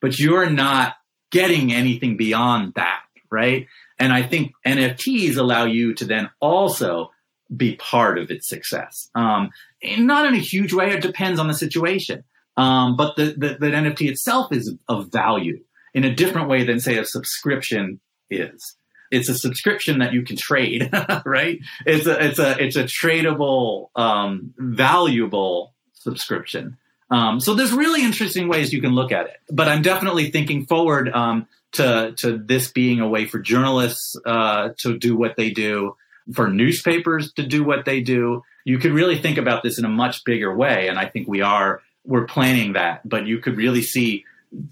but 0.00 0.18
you're 0.18 0.48
not 0.48 0.94
getting 1.30 1.72
anything 1.72 2.16
beyond 2.16 2.74
that, 2.74 3.02
right? 3.30 3.66
And 3.98 4.12
I 4.12 4.22
think 4.22 4.52
NFTs 4.66 5.36
allow 5.36 5.64
you 5.64 5.94
to 5.94 6.04
then 6.04 6.30
also 6.40 7.10
be 7.54 7.76
part 7.76 8.18
of 8.18 8.30
its 8.30 8.48
success. 8.48 9.10
Um, 9.14 9.50
not 9.98 10.26
in 10.26 10.34
a 10.34 10.38
huge 10.38 10.72
way. 10.72 10.92
It 10.92 11.02
depends 11.02 11.40
on 11.40 11.48
the 11.48 11.54
situation. 11.54 12.24
Um, 12.56 12.96
but 12.96 13.16
the, 13.16 13.34
the, 13.36 13.56
the 13.58 13.70
NFT 13.70 14.08
itself 14.08 14.52
is 14.52 14.74
of 14.88 15.10
value 15.10 15.60
in 15.94 16.04
a 16.04 16.14
different 16.14 16.48
way 16.48 16.64
than 16.64 16.80
say 16.80 16.98
a 16.98 17.04
subscription 17.04 18.00
is. 18.30 18.76
It's 19.10 19.28
a 19.28 19.34
subscription 19.34 19.98
that 19.98 20.12
you 20.12 20.22
can 20.22 20.36
trade, 20.36 20.90
right? 21.24 21.58
It's 21.84 22.06
a 22.06 22.24
it's 22.24 22.38
a 22.38 22.62
it's 22.62 22.76
a 22.76 22.84
tradable, 22.84 23.88
um, 23.96 24.54
valuable 24.56 25.74
subscription. 25.94 26.76
Um, 27.10 27.40
so 27.40 27.54
there's 27.54 27.72
really 27.72 28.02
interesting 28.04 28.48
ways 28.48 28.72
you 28.72 28.80
can 28.80 28.94
look 28.94 29.12
at 29.12 29.26
it. 29.26 29.36
But 29.50 29.68
I'm 29.68 29.82
definitely 29.82 30.30
thinking 30.30 30.66
forward 30.66 31.08
um, 31.10 31.48
to 31.72 32.14
to 32.18 32.38
this 32.38 32.70
being 32.70 33.00
a 33.00 33.08
way 33.08 33.26
for 33.26 33.38
journalists 33.38 34.16
uh, 34.24 34.70
to 34.78 34.98
do 34.98 35.16
what 35.16 35.36
they 35.36 35.50
do, 35.50 35.96
for 36.32 36.48
newspapers 36.48 37.32
to 37.34 37.46
do 37.46 37.64
what 37.64 37.84
they 37.84 38.00
do. 38.00 38.42
You 38.64 38.78
could 38.78 38.92
really 38.92 39.18
think 39.18 39.38
about 39.38 39.62
this 39.62 39.78
in 39.78 39.84
a 39.84 39.88
much 39.88 40.24
bigger 40.24 40.54
way, 40.54 40.88
and 40.88 40.98
I 40.98 41.06
think 41.06 41.28
we 41.28 41.40
are 41.40 41.82
we're 42.04 42.26
planning 42.26 42.74
that. 42.74 43.08
But 43.08 43.26
you 43.26 43.38
could 43.38 43.56
really 43.56 43.82
see, 43.82 44.24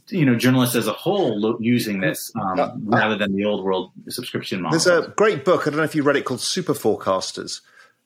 you 0.09 0.24
know, 0.24 0.36
journalists 0.36 0.76
as 0.76 0.86
a 0.86 0.93
whole 0.93 1.41
lo- 1.41 1.59
using 1.61 2.01
this 2.01 2.30
um, 2.41 2.61
uh, 2.61 2.70
rather 2.84 3.16
than 3.16 3.34
the 3.34 3.45
old 3.45 3.64
world 3.64 3.91
subscription 4.09 4.62
model. 4.62 4.78
There's 4.78 4.86
a 4.86 5.09
great 5.16 5.45
book. 5.45 5.62
I 5.62 5.70
don't 5.70 5.78
know 5.78 5.84
if 5.84 5.95
you 5.95 6.03
read 6.03 6.16
it 6.16 6.24
called 6.24 6.41
Super 6.41 6.74
Forecasters. 6.74 7.62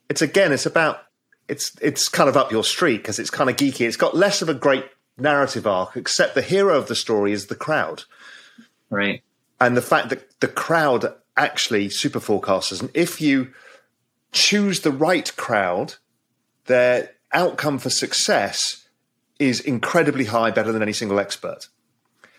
It's 0.08 0.22
again, 0.22 0.52
it's 0.52 0.66
about 0.66 1.02
it's 1.52 1.76
it's 1.82 2.08
kind 2.08 2.30
of 2.30 2.36
up 2.36 2.50
your 2.50 2.64
street 2.64 2.96
because 2.98 3.18
it's 3.18 3.30
kind 3.30 3.50
of 3.50 3.56
geeky. 3.56 3.86
It's 3.86 3.98
got 3.98 4.16
less 4.16 4.40
of 4.40 4.48
a 4.48 4.54
great 4.54 4.86
narrative 5.18 5.66
arc, 5.66 5.96
except 5.96 6.34
the 6.34 6.40
hero 6.40 6.78
of 6.78 6.88
the 6.88 6.96
story 6.96 7.32
is 7.32 7.46
the 7.46 7.54
crowd. 7.54 8.04
Right. 8.88 9.22
And 9.60 9.76
the 9.76 9.82
fact 9.82 10.08
that 10.08 10.40
the 10.40 10.48
crowd 10.48 11.14
actually 11.36 11.90
super 11.90 12.20
forecasters, 12.20 12.80
and 12.80 12.90
if 12.94 13.20
you 13.20 13.52
choose 14.32 14.80
the 14.80 14.90
right 14.90 15.30
crowd, 15.36 15.96
their 16.64 17.10
outcome 17.32 17.78
for 17.78 17.90
success 17.90 18.88
is 19.38 19.60
incredibly 19.60 20.24
high, 20.24 20.50
better 20.50 20.72
than 20.72 20.80
any 20.80 20.94
single 20.94 21.20
expert. 21.20 21.68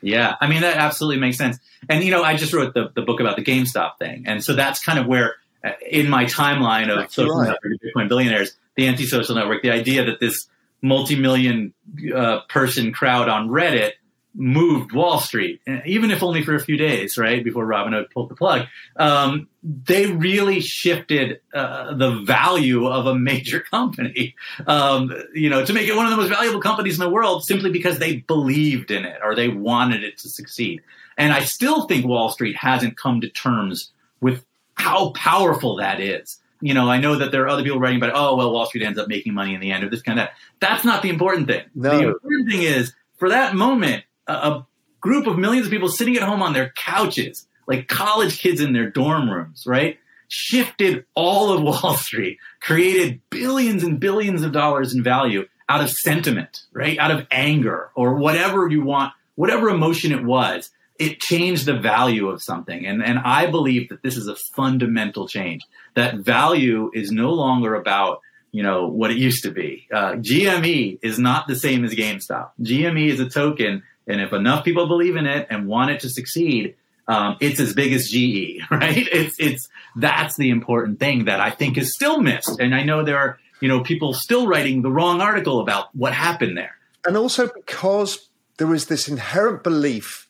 Yeah, 0.02 0.36
I 0.42 0.48
mean 0.48 0.62
that 0.62 0.78
absolutely 0.78 1.22
makes 1.22 1.38
sense. 1.38 1.60
And 1.88 2.04
you 2.04 2.10
know, 2.10 2.24
I 2.24 2.36
just 2.36 2.52
wrote 2.52 2.74
the, 2.74 2.92
the 2.96 3.04
book 3.04 3.20
about 3.20 3.36
the 3.36 3.44
GameStop 3.44 4.00
thing, 4.00 4.24
and 4.26 4.44
so 4.44 4.54
that's 4.56 4.84
kind 4.84 4.98
of 4.98 5.06
where, 5.06 5.36
uh, 5.64 5.72
in 5.88 6.10
my 6.10 6.26
timeline 6.26 6.90
of 6.90 7.12
social 7.12 7.36
right. 7.36 7.56
Bitcoin 7.64 8.10
billionaires, 8.10 8.58
the 8.76 8.88
anti-social 8.88 9.36
network, 9.36 9.62
the 9.62 9.72
idea 9.72 10.06
that 10.06 10.20
this 10.20 10.48
multi-million 10.82 11.74
uh, 12.16 12.42
person 12.50 12.92
crowd 12.92 13.30
on 13.30 13.50
Reddit 13.50 13.94
moved 14.36 14.92
Wall 14.94 15.20
Street, 15.20 15.62
even 15.86 16.10
if 16.10 16.24
only 16.24 16.44
for 16.44 16.56
a 16.56 16.60
few 16.60 16.76
days, 16.76 17.18
right 17.18 17.44
before 17.44 17.66
Robinhood 17.66 18.12
pulled 18.12 18.30
the 18.30 18.36
plug. 18.36 18.68
Um, 18.96 19.48
they 19.62 20.08
really 20.08 20.60
shifted 20.60 21.40
uh, 21.54 21.94
the 21.94 22.22
value 22.26 22.88
of 22.88 23.06
a 23.06 23.16
major 23.16 23.60
company, 23.72 24.36
um, 24.66 25.14
you 25.34 25.50
know, 25.50 25.64
to 25.64 25.74
make 25.74 25.88
it 25.88 25.96
one 25.96 26.06
of 26.06 26.12
the 26.12 26.18
most 26.18 26.30
valuable 26.30 26.62
companies 26.62 26.96
in 26.96 27.00
the 27.00 27.12
world, 27.12 27.46
simply 27.46 27.72
because 27.72 28.00
they 28.00 28.18
believed 28.18 28.90
in 28.92 29.06
it 29.06 29.20
or 29.24 29.36
they 29.36 29.50
wanted 29.50 30.04
it 30.04 30.18
to 30.20 30.30
succeed. 30.30 30.82
And 31.18 31.32
I 31.32 31.44
still 31.44 31.88
think 31.88 32.06
Wall 32.06 32.30
Street 32.30 32.56
hasn't 32.56 32.98
come 32.98 33.22
to 33.22 33.30
terms 33.30 33.92
with 34.20 34.44
how 34.74 35.12
powerful 35.12 35.76
that 35.78 36.00
is. 36.00 36.40
You 36.64 36.74
know, 36.74 36.90
I 36.90 36.98
know 36.98 37.18
that 37.18 37.34
there 37.34 37.44
are 37.44 37.50
other 37.50 37.62
people 37.62 37.82
writing 37.82 37.98
about, 37.98 38.14
oh, 38.16 38.38
well, 38.38 38.54
Wall 38.54 38.66
Street 38.66 38.86
ends 38.86 38.98
up 38.98 39.10
making 39.10 39.34
money 39.34 39.54
in 39.54 39.60
the 39.60 39.74
end, 39.74 39.84
or 39.84 39.90
this 39.90 40.02
kind 40.02 40.18
of 40.18 40.28
that. 40.28 40.34
That's 40.62 40.86
not 40.86 41.02
the 41.02 41.10
important 41.10 41.48
thing. 41.48 41.64
No. 41.76 41.90
The 41.90 42.08
important 42.08 42.50
thing 42.50 42.62
is 42.62 42.94
for 43.18 43.28
that 43.30 43.54
moment, 43.54 44.06
a 44.28 44.64
group 45.02 45.28
of 45.28 45.38
millions 45.38 45.68
of 45.68 45.72
people 45.72 45.90
sitting 45.90 46.16
at 46.16 46.24
home 46.24 46.42
on 46.42 46.54
their 46.54 46.70
couches, 46.70 47.46
like 47.68 47.90
college 47.90 48.40
kids 48.40 48.62
in 48.62 48.72
their 48.72 48.90
dorm 48.90 49.30
rooms, 49.30 49.66
right? 49.68 50.00
Shifted 50.30 51.04
all 51.16 51.52
of 51.52 51.62
Wall 51.62 51.96
Street, 51.98 52.38
created 52.62 53.20
billions 53.30 53.84
and 53.84 54.00
billions 54.00 54.42
of 54.42 54.54
dollars 54.54 54.94
in 54.94 55.04
value 55.04 55.46
out 55.68 55.82
of 55.82 55.90
sentiment, 55.90 56.64
right? 56.72 56.98
Out 56.98 57.12
of 57.12 57.28
anger 57.30 57.90
or 57.94 58.16
whatever 58.16 58.70
you 58.70 58.84
want, 58.84 59.12
whatever 59.36 59.68
emotion 59.68 60.14
it 60.14 60.24
was. 60.24 60.72
It 61.00 61.20
changed 61.20 61.66
the 61.66 61.78
value 61.78 62.30
of 62.30 62.42
something. 62.42 62.86
And, 62.86 63.04
and 63.04 63.20
I 63.20 63.50
believe 63.50 63.90
that 63.90 64.04
this 64.04 64.16
is 64.16 64.28
a 64.28 64.36
fundamental 64.36 65.28
change. 65.28 65.64
That 65.96 66.18
value 66.18 66.92
is 66.94 67.12
no 67.12 67.32
longer 67.32 67.76
about 67.76 68.22
you 68.52 68.62
know 68.62 68.88
what 68.88 69.10
it 69.10 69.18
used 69.18 69.44
to 69.46 69.52
be. 69.52 69.88
Uh, 69.92 70.12
GME 70.12 71.00
is 71.02 71.18
not 71.18 71.48
the 71.48 71.56
same 71.56 71.84
as 71.84 71.96
GameStop. 71.96 72.52
GME 72.62 73.08
is 73.10 73.20
a 73.20 73.28
token 73.28 73.82
and 74.08 74.22
if 74.22 74.34
enough 74.34 74.66
people 74.66 74.88
believe 74.88 75.16
in 75.16 75.26
it 75.26 75.48
and 75.50 75.68
want 75.68 75.92
it 75.92 76.02
to 76.02 76.10
succeed, 76.10 76.76
um, 77.08 77.38
it's 77.40 77.60
as 77.60 77.74
big 77.74 77.94
as 77.94 78.08
GE, 78.10 78.62
right? 78.72 79.08
It's 79.12 79.36
it's 79.40 79.70
that's 79.96 80.36
the 80.38 80.50
important 80.50 81.00
thing 81.00 81.26
that 81.26 81.40
I 81.40 81.52
think 81.52 81.78
is 81.78 81.94
still 81.94 82.22
missed. 82.22 82.60
And 82.60 82.74
I 82.74 82.84
know 82.84 83.04
there 83.04 83.18
are 83.18 83.40
you 83.62 83.68
know 83.68 83.82
people 83.82 84.14
still 84.14 84.48
writing 84.48 84.82
the 84.82 84.92
wrong 84.92 85.22
article 85.22 85.60
about 85.60 85.96
what 85.96 86.14
happened 86.14 86.58
there. 86.58 86.76
And 87.06 87.18
also 87.18 87.50
because 87.54 88.30
there 88.58 88.74
is 88.74 88.86
this 88.86 89.08
inherent 89.08 89.64
belief, 89.64 90.23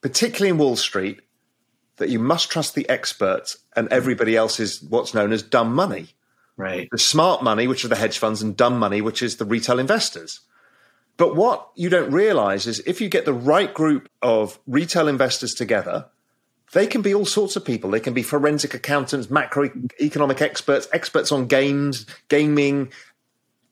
particularly 0.00 0.50
in 0.50 0.58
Wall 0.58 0.76
Street, 0.76 1.20
that 1.96 2.08
you 2.08 2.18
must 2.18 2.50
trust 2.50 2.74
the 2.74 2.88
experts 2.88 3.58
and 3.76 3.88
everybody 3.92 4.36
else 4.36 4.58
is 4.58 4.82
what's 4.82 5.14
known 5.14 5.32
as 5.32 5.42
dumb 5.42 5.74
money. 5.74 6.08
Right. 6.56 6.88
The 6.90 6.98
smart 6.98 7.42
money, 7.42 7.66
which 7.66 7.84
are 7.84 7.88
the 7.88 7.96
hedge 7.96 8.18
funds, 8.18 8.42
and 8.42 8.56
dumb 8.56 8.78
money, 8.78 9.00
which 9.00 9.22
is 9.22 9.36
the 9.36 9.44
retail 9.44 9.78
investors. 9.78 10.40
But 11.16 11.36
what 11.36 11.68
you 11.74 11.90
don't 11.90 12.10
realize 12.10 12.66
is 12.66 12.80
if 12.86 13.00
you 13.00 13.08
get 13.08 13.26
the 13.26 13.32
right 13.32 13.72
group 13.72 14.08
of 14.22 14.58
retail 14.66 15.08
investors 15.08 15.54
together, 15.54 16.06
they 16.72 16.86
can 16.86 17.02
be 17.02 17.14
all 17.14 17.26
sorts 17.26 17.56
of 17.56 17.64
people. 17.64 17.90
They 17.90 18.00
can 18.00 18.14
be 18.14 18.22
forensic 18.22 18.74
accountants, 18.74 19.26
macroeconomic 19.26 20.40
experts, 20.40 20.88
experts 20.92 21.32
on 21.32 21.46
games, 21.46 22.06
gaming, 22.28 22.92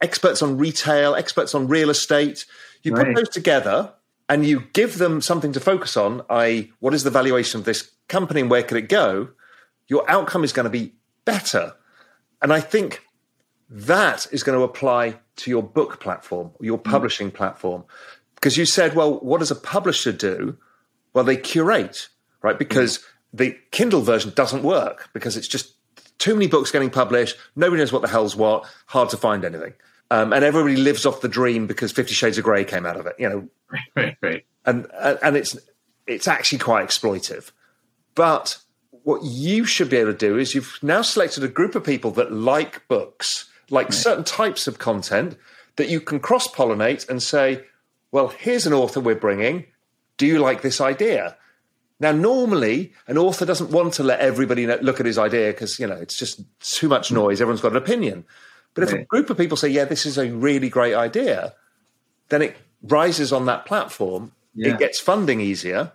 experts 0.01 0.43
on 0.43 0.59
retail, 0.59 1.14
experts 1.14 1.55
on 1.55 1.68
real 1.68 1.91
estate. 1.91 2.45
You 2.83 2.93
right. 2.93 3.07
put 3.07 3.16
those 3.16 3.29
together 3.29 3.95
and 4.29 4.45
you 4.45 4.64
give 4.72 4.99
them 4.99 5.20
something 5.20 5.53
to 5.53 5.61
focus 5.61 5.97
on, 5.97 6.22
i.e., 6.29 6.72
what 6.81 6.95
is 6.95 7.05
the 7.05 7.11
valuation 7.11 7.59
of 7.61 7.64
this 7.64 7.91
company 8.09 8.41
and 8.41 8.51
where 8.51 8.62
could 8.62 8.76
it 8.76 8.89
go? 8.89 9.29
Your 9.87 10.09
outcome 10.11 10.45
is 10.45 10.53
going 10.53 10.64
to 10.64 10.70
be 10.70 10.95
better. 11.24 11.74
And 12.43 12.53
I 12.53 12.61
think 12.61 13.03
that 13.70 14.26
is 14.31 14.43
going 14.43 14.59
to 14.59 14.64
apply 14.64 15.18
to 15.37 15.51
your 15.51 15.62
book 15.62 16.01
platform, 16.01 16.51
your 16.61 16.79
mm. 16.79 16.85
publishing 16.85 17.31
mm. 17.31 17.35
platform. 17.35 17.85
Because 18.35 18.57
you 18.57 18.66
said, 18.66 18.95
well, 18.95 19.18
what 19.20 19.39
does 19.39 19.51
a 19.51 19.57
publisher 19.57 20.12
do? 20.12 20.59
Well, 21.12 21.24
they 21.24 21.37
curate, 21.37 22.09
right? 22.43 22.59
Because 22.59 22.99
mm. 22.99 23.05
the 23.33 23.59
Kindle 23.70 24.03
version 24.03 24.33
doesn't 24.35 24.62
work 24.62 25.09
because 25.12 25.37
it's 25.37 25.49
just 25.49 25.74
too 26.18 26.35
many 26.35 26.49
books 26.49 26.70
getting 26.70 26.91
published. 26.91 27.37
Nobody 27.57 27.81
knows 27.81 27.93
what 27.93 28.03
the 28.03 28.09
hell's 28.09 28.37
what. 28.37 28.66
Hard 28.87 29.09
to 29.11 29.16
find 29.16 29.45
anything. 29.45 29.74
Um, 30.11 30.32
and 30.32 30.42
everybody 30.42 30.76
lives 30.76 31.04
off 31.04 31.20
the 31.20 31.28
dream 31.28 31.66
because 31.66 31.92
Fifty 31.92 32.14
Shades 32.14 32.38
of 32.38 32.44
Grey 32.44 32.64
came 32.64 32.86
out 32.86 32.96
of 32.96 33.06
it, 33.06 33.14
you 33.18 33.28
know. 33.28 33.48
Right, 33.70 33.82
right, 33.94 34.16
right. 34.22 34.46
And 34.64 34.86
and 35.22 35.36
it's 35.36 35.59
it's 36.06 36.26
actually 36.26 36.59
quite 36.59 36.86
exploitive. 36.86 37.50
But 38.14 38.59
what 39.02 39.22
you 39.22 39.64
should 39.64 39.90
be 39.90 39.98
able 39.98 40.12
to 40.12 40.18
do 40.18 40.38
is 40.38 40.54
you've 40.54 40.78
now 40.82 41.02
selected 41.02 41.44
a 41.44 41.48
group 41.48 41.74
of 41.74 41.84
people 41.84 42.11
that 42.12 42.32
like 42.32 42.86
books 42.88 43.48
like 43.70 43.86
right. 43.86 43.94
certain 43.94 44.24
types 44.24 44.66
of 44.66 44.78
content 44.78 45.36
that 45.76 45.88
you 45.88 46.00
can 46.00 46.20
cross 46.20 46.48
pollinate 46.48 47.09
and 47.09 47.22
say, 47.22 47.64
well, 48.11 48.28
here's 48.28 48.66
an 48.66 48.72
author 48.72 49.00
we're 49.00 49.14
bringing. 49.14 49.66
Do 50.16 50.26
you 50.26 50.38
like 50.38 50.62
this 50.62 50.80
idea? 50.80 51.36
Now, 52.00 52.12
normally, 52.12 52.92
an 53.06 53.18
author 53.18 53.44
doesn't 53.44 53.70
want 53.70 53.94
to 53.94 54.02
let 54.02 54.20
everybody 54.20 54.66
look 54.66 55.00
at 55.00 55.06
his 55.06 55.18
idea 55.18 55.52
because, 55.52 55.78
you 55.78 55.86
know, 55.86 55.96
it's 55.96 56.16
just 56.16 56.40
too 56.61 56.88
much 56.88 57.11
noise. 57.11 57.40
Everyone's 57.40 57.61
got 57.61 57.72
an 57.72 57.78
opinion. 57.78 58.24
But 58.79 58.89
if 58.89 58.93
right. 58.93 59.03
a 59.03 59.07
group 59.07 59.31
of 59.31 59.37
people 59.37 59.57
say, 59.57 59.68
yeah, 59.68 59.85
this 59.85 60.07
is 60.07 60.18
a 60.18 60.31
really 60.31 60.68
great 60.68 60.95
idea, 60.95 61.55
then 62.29 62.43
it 62.43 62.57
rises 62.83 63.33
on 63.33 63.47
that 63.47 63.66
platform. 63.66 64.33
Yeah. 64.55 64.74
It 64.74 64.79
gets 64.79 65.01
funding 65.01 65.41
easier. 65.41 65.93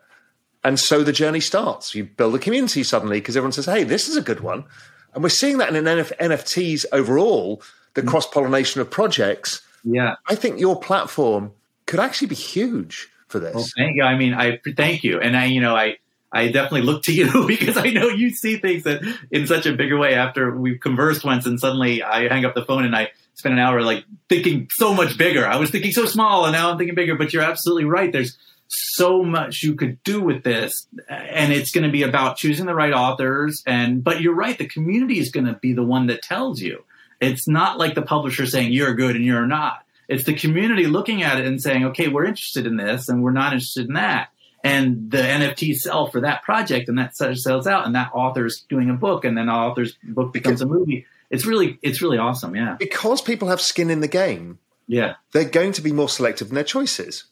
And 0.64 0.80
so 0.80 1.04
the 1.04 1.12
journey 1.14 1.40
starts. 1.40 1.94
You 1.96 2.06
build 2.06 2.36
a 2.36 2.40
community 2.40 2.84
suddenly 2.84 3.20
because 3.20 3.36
everyone 3.38 3.52
says, 3.52 3.66
hey, 3.66 3.84
this 3.84 4.08
is 4.08 4.16
a 4.18 4.22
good 4.22 4.40
one. 4.40 4.66
And 5.14 5.24
we're 5.24 5.30
seeing 5.30 5.58
that 5.60 5.74
in 5.76 5.84
NF- 5.84 6.18
NFTs 6.18 6.86
overall, 6.92 7.62
the 7.94 8.02
Mm. 8.02 8.08
cross 8.08 8.28
pollination 8.28 8.82
of 8.82 8.90
projects. 8.90 9.62
Yeah. 9.84 10.16
I 10.28 10.36
think 10.36 10.60
your 10.60 10.80
platform 10.80 11.52
could 11.86 12.00
actually 12.00 12.28
be 12.28 12.36
huge 12.36 13.10
for 13.28 13.40
this. 13.40 13.56
Well, 13.56 13.68
thank 13.78 13.96
you. 13.98 14.04
I 14.04 14.18
mean, 14.18 14.34
I 14.34 14.60
thank 14.76 15.04
you, 15.04 15.20
and 15.20 15.36
I, 15.36 15.46
you 15.46 15.60
know, 15.60 15.76
I, 15.76 15.98
I 16.34 16.48
definitely 16.48 16.82
look 16.82 17.04
to 17.04 17.14
you 17.14 17.46
because 17.48 17.78
I 17.78 17.92
know 17.92 18.10
you 18.10 18.32
see 18.32 18.58
things 18.58 18.84
that 18.84 19.04
in 19.32 19.48
such 19.48 19.66
a 19.66 19.74
bigger 19.74 19.98
way. 19.98 20.16
After 20.16 20.56
we've 20.56 20.80
conversed 20.80 21.24
once, 21.24 21.46
and 21.46 21.60
suddenly 21.60 22.02
I 22.02 22.28
hang 22.28 22.44
up 22.44 22.56
the 22.56 22.66
phone 22.66 22.86
and 22.86 22.96
I 22.96 23.12
spend 23.36 23.54
an 23.54 23.60
hour 23.60 23.82
like 23.82 24.06
thinking 24.30 24.68
so 24.72 24.94
much 24.94 25.18
bigger. 25.18 25.46
I 25.46 25.58
was 25.58 25.70
thinking 25.70 25.92
so 25.92 26.06
small, 26.06 26.46
and 26.46 26.54
now 26.54 26.72
I'm 26.72 26.78
thinking 26.78 26.96
bigger. 26.96 27.16
But 27.16 27.34
you're 27.34 27.44
absolutely 27.44 27.86
right. 27.86 28.12
There's 28.12 28.38
so 28.68 29.24
much 29.24 29.62
you 29.62 29.76
could 29.76 30.02
do 30.04 30.22
with 30.22 30.44
this, 30.44 30.88
and 31.08 31.54
it's 31.54 31.72
going 31.72 31.86
to 31.86 31.92
be 31.92 32.04
about 32.04 32.38
choosing 32.38 32.66
the 32.66 32.76
right 32.76 32.94
authors. 32.94 33.62
And 33.68 34.04
but 34.04 34.22
you're 34.22 34.36
right, 34.36 34.58
the 34.58 34.68
community 34.68 35.20
is 35.20 35.30
going 35.30 35.46
to 35.46 35.54
be 35.54 35.74
the 35.74 35.84
one 35.84 36.08
that 36.08 36.24
tells 36.24 36.60
you. 36.60 36.84
It's 37.22 37.48
not 37.48 37.78
like 37.78 37.96
the 37.96 38.02
publisher 38.02 38.46
saying 38.46 38.74
you're 38.74 38.96
good 38.96 39.16
and 39.16 39.24
you're 39.24 39.48
not 39.48 39.84
it's 40.08 40.26
the 40.26 40.34
community 40.34 40.86
looking 40.86 41.24
at 41.24 41.40
it 41.40 41.46
and 41.46 41.62
saying, 41.62 41.86
okay, 41.86 42.08
we're 42.08 42.26
interested 42.26 42.66
in 42.66 42.78
this 42.78 43.10
and 43.10 43.24
we're 43.24 43.32
not 43.32 43.54
interested 43.54 43.88
in 43.88 43.94
that. 43.94 44.30
And 44.64 45.12
the 45.12 45.18
NFT 45.18 45.76
sell 45.76 46.08
for 46.08 46.22
that 46.22 46.42
project 46.44 46.88
and 46.88 46.98
that 46.98 47.16
sells 47.16 47.68
out 47.68 47.86
and 47.86 47.96
that 47.96 48.12
author's 48.14 48.66
doing 48.70 48.90
a 48.90 48.94
book 48.94 49.26
and 49.26 49.38
then 49.38 49.48
the 49.48 49.52
author's 49.52 49.98
book 50.04 50.32
becomes 50.32 50.62
a 50.62 50.66
movie. 50.66 51.06
It's 51.30 51.46
really, 51.46 51.80
it's 51.82 52.02
really 52.02 52.18
awesome. 52.18 52.56
Yeah. 52.56 52.78
Because 52.80 53.22
people 53.22 53.50
have 53.50 53.60
skin 53.60 53.90
in 53.90 54.00
the 54.00 54.08
game, 54.08 54.60
Yeah. 54.88 55.16
they're 55.34 55.44
going 55.50 55.74
to 55.74 55.82
be 55.82 55.92
more 55.92 56.08
selective 56.08 56.48
in 56.50 56.56
their 56.56 56.64
choices. 56.64 57.26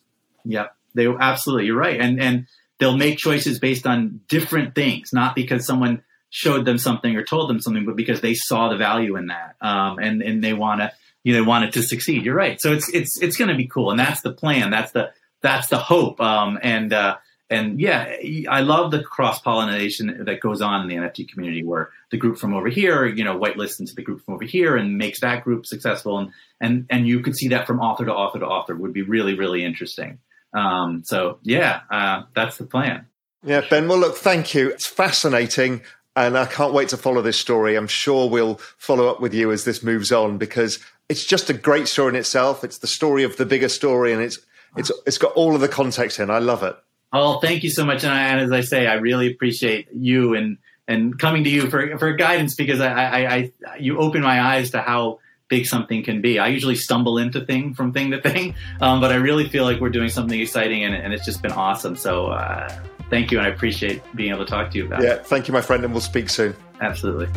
Yeah. 0.44 0.68
They 0.94 1.08
absolutely, 1.08 1.68
you're 1.68 1.78
right. 1.78 2.02
And, 2.02 2.22
and 2.22 2.48
they'll 2.80 2.98
make 2.98 3.18
choices 3.18 3.60
based 3.60 3.88
on 3.88 4.20
different 4.28 4.76
things, 4.76 5.14
not 5.14 5.34
because 5.36 5.66
someone 5.66 6.04
showed 6.32 6.66
them 6.66 6.78
something 6.78 7.16
or 7.16 7.24
told 7.24 7.50
them 7.50 7.62
something, 7.62 7.86
but 7.86 7.96
because 7.96 8.20
they 8.20 8.34
saw 8.34 8.68
the 8.70 8.78
value 8.78 9.16
in 9.16 9.28
that. 9.28 9.56
Um, 9.62 10.00
and, 10.00 10.22
and 10.22 10.44
they 10.44 10.54
want 10.54 10.82
to, 10.82 10.92
you 11.24 11.36
know, 11.36 11.44
want 11.44 11.64
it 11.66 11.74
to 11.74 11.84
succeed. 11.84 12.26
You're 12.26 12.36
right. 12.36 12.60
So 12.60 12.74
it's 12.74 12.90
it's 12.90 13.22
it's 13.22 13.38
going 13.38 13.50
to 13.52 13.56
be 13.56 13.68
cool, 13.68 13.92
and 13.92 14.00
that's 14.00 14.22
the 14.22 14.34
plan. 14.34 14.72
That's 14.72 14.92
the 14.92 15.12
that's 15.42 15.68
the 15.68 15.78
hope. 15.78 16.20
Um, 16.22 16.60
and 16.62 16.94
uh, 16.94 17.18
and 17.50 17.80
yeah, 17.80 18.16
I 18.50 18.62
love 18.62 18.92
the 18.92 19.04
cross 19.04 19.42
pollination 19.42 20.24
that 20.26 20.40
goes 20.40 20.62
on 20.62 20.82
in 20.82 20.88
the 20.88 20.96
NFT 20.96 21.30
community, 21.30 21.64
where 21.64 21.90
the 22.10 22.18
group 22.18 22.38
from 22.38 22.54
over 22.54 22.70
here, 22.70 23.06
you 23.06 23.24
know, 23.24 23.38
whitelists 23.38 23.80
into 23.80 23.94
the 23.94 24.02
group 24.02 24.24
from 24.24 24.36
over 24.36 24.46
here, 24.46 24.78
and 24.78 24.98
makes 24.98 25.20
that 25.20 25.44
group 25.44 25.66
successful. 25.66 26.18
And 26.18 26.32
and 26.62 26.86
and 26.90 27.08
you 27.08 27.20
could 27.20 27.36
see 27.36 27.50
that 27.50 27.68
from 27.68 27.80
author 27.80 28.06
to 28.06 28.14
author 28.14 28.40
to 28.40 28.46
author 28.46 28.76
would 28.76 28.94
be 28.94 29.02
really 29.02 29.34
really 29.34 29.66
interesting. 29.66 30.20
Um, 30.54 31.04
so 31.06 31.40
yeah, 31.44 31.82
uh, 31.90 32.24
that's 32.36 32.58
the 32.58 32.66
plan. 32.66 33.08
Yeah, 33.44 33.62
Ben. 33.70 33.88
Well, 33.88 33.98
look, 33.98 34.16
thank 34.16 34.54
you. 34.54 34.70
It's 34.70 34.86
fascinating. 34.86 35.82
And 36.16 36.38
I 36.38 36.46
can't 36.46 36.74
wait 36.74 36.90
to 36.90 36.98
follow 36.98 37.22
this 37.22 37.40
story. 37.40 37.76
I'm 37.76 37.88
sure 37.88 38.30
we'll 38.30 38.56
follow 38.78 39.08
up 39.08 39.22
with 39.22 39.34
you 39.34 39.52
as 39.52 39.64
this 39.64 39.82
moves 39.82 40.12
on 40.12 40.38
because 40.38 40.78
it's 41.08 41.26
just 41.26 41.50
a 41.50 41.54
great 41.54 41.88
story 41.88 42.10
in 42.10 42.16
itself. 42.16 42.66
It's 42.66 42.80
the 42.80 42.88
story 42.88 43.24
of 43.24 43.38
the 43.38 43.46
bigger 43.46 43.70
story 43.70 44.12
and 44.12 44.22
it's 44.22 44.40
it's 44.76 44.92
it's 45.06 45.18
got 45.18 45.34
all 45.34 45.56
of 45.56 45.62
the 45.62 45.68
context 45.68 46.20
in. 46.20 46.30
I 46.30 46.40
love 46.40 46.64
it. 46.64 46.76
Oh, 47.14 47.40
thank 47.40 47.64
you 47.64 47.70
so 47.70 47.86
much. 47.86 48.04
And, 48.04 48.14
I, 48.14 48.22
and 48.30 48.40
as 48.40 48.52
I 48.52 48.62
say, 48.62 48.88
I 48.88 48.94
really 48.96 49.32
appreciate 49.32 49.90
you 49.94 50.34
and 50.36 50.58
and 50.88 51.18
coming 51.20 51.44
to 51.44 51.50
you 51.50 51.70
for 51.70 51.98
for 51.98 52.14
guidance 52.14 52.56
because 52.56 52.80
I, 52.82 52.92
I, 52.92 53.52
I 53.68 53.78
you 53.80 54.00
open 54.00 54.22
my 54.22 54.42
eyes 54.42 54.72
to 54.72 54.82
how 54.82 55.20
big 55.50 55.66
something 55.66 56.04
can 56.04 56.22
be. 56.22 56.40
I 56.40 56.48
usually 56.48 56.76
stumble 56.76 57.18
into 57.18 57.46
thing 57.46 57.74
from 57.74 57.92
thing 57.92 58.12
to 58.12 58.22
thing, 58.22 58.56
um, 58.80 59.02
but 59.02 59.12
I 59.12 59.16
really 59.16 59.50
feel 59.50 59.66
like 59.66 59.82
we're 59.82 59.90
doing 59.90 60.10
something 60.10 60.40
exciting 60.40 60.84
and, 60.86 60.96
and 60.96 61.14
it's 61.14 61.26
just 61.26 61.42
been 61.42 61.52
awesome. 61.52 61.98
So 61.98 62.28
uh, 62.28 62.74
thank 63.10 63.32
you, 63.32 63.38
and 63.38 63.46
I 63.46 63.50
appreciate 63.50 64.02
being 64.16 64.32
able 64.34 64.46
to 64.46 64.50
talk 64.50 64.72
to 64.72 64.78
you 64.78 64.86
about 64.86 65.04
Yeah, 65.04 65.10
it. 65.10 65.18
Yeah, 65.18 65.24
thank 65.24 65.50
you, 65.50 65.54
my 65.54 65.62
friend, 65.62 65.84
and 65.84 65.94
we'll 65.94 66.02
speak 66.02 66.30
soon. 66.30 66.56
Absolutely. 66.80 67.28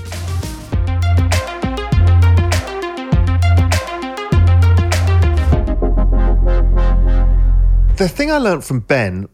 The 7.97 8.09
thing 8.09 8.33
I 8.33 8.39
learned 8.39 8.65
from 8.65 8.81
Ben 8.81 9.29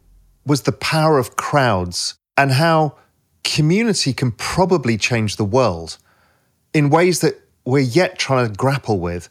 was 0.44 0.62
the 0.62 0.72
power 0.72 1.16
of 1.16 1.34
crowds 1.34 2.16
and 2.36 2.50
how 2.50 2.94
community 3.42 4.12
can 4.12 4.32
probably 4.32 4.98
change 4.98 5.36
the 5.36 5.46
world 5.46 5.96
in 6.74 6.90
ways 6.90 7.20
that 7.20 7.40
we're 7.64 7.78
yet 7.78 8.18
trying 8.18 8.46
to 8.46 8.54
grapple 8.54 9.00
with. 9.00 9.30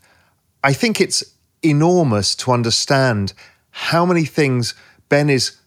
I 0.63 0.73
think 0.73 0.99
it's 0.99 1.23
enormous 1.61 2.34
to 2.38 2.51
understand 2.51 3.34
how 3.69 4.03
many 4.03 4.25
things 4.25 4.73
Ben 5.09 5.30
is 5.30 5.57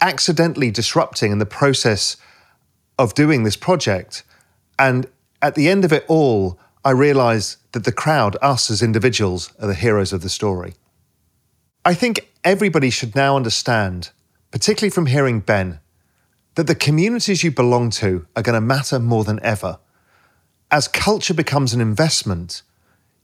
accidentally 0.00 0.70
disrupting 0.70 1.32
in 1.32 1.38
the 1.38 1.44
process 1.44 2.16
of 2.98 3.12
doing 3.12 3.42
this 3.42 3.56
project. 3.56 4.22
And 4.78 5.06
at 5.42 5.54
the 5.54 5.68
end 5.68 5.84
of 5.84 5.92
it 5.92 6.06
all, 6.08 6.58
I 6.82 6.92
realize 6.92 7.58
that 7.72 7.84
the 7.84 7.92
crowd, 7.92 8.38
us 8.40 8.70
as 8.70 8.82
individuals, 8.82 9.52
are 9.60 9.66
the 9.66 9.74
heroes 9.74 10.14
of 10.14 10.22
the 10.22 10.30
story. 10.30 10.76
I 11.84 11.94
think 11.94 12.30
everybody 12.44 12.90
should 12.90 13.16
now 13.16 13.34
understand, 13.34 14.10
particularly 14.52 14.90
from 14.90 15.06
hearing 15.06 15.40
Ben, 15.40 15.80
that 16.54 16.68
the 16.68 16.76
communities 16.76 17.42
you 17.42 17.50
belong 17.50 17.90
to 17.90 18.24
are 18.36 18.42
going 18.42 18.54
to 18.54 18.60
matter 18.60 19.00
more 19.00 19.24
than 19.24 19.40
ever. 19.42 19.80
As 20.70 20.86
culture 20.86 21.34
becomes 21.34 21.74
an 21.74 21.80
investment, 21.80 22.62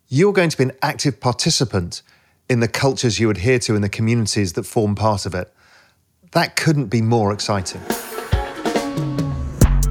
you're 0.08 0.32
going 0.32 0.50
to 0.50 0.56
be 0.56 0.64
an 0.64 0.72
active 0.82 1.20
participant 1.20 2.02
in 2.50 2.58
the 2.58 2.66
cultures 2.66 3.20
you 3.20 3.30
adhere 3.30 3.60
to 3.60 3.76
in 3.76 3.82
the 3.82 3.88
communities 3.88 4.54
that 4.54 4.64
form 4.64 4.96
part 4.96 5.24
of 5.24 5.36
it. 5.36 5.54
That 6.32 6.56
couldn't 6.56 6.86
be 6.86 7.00
more 7.00 7.32
exciting. 7.32 7.80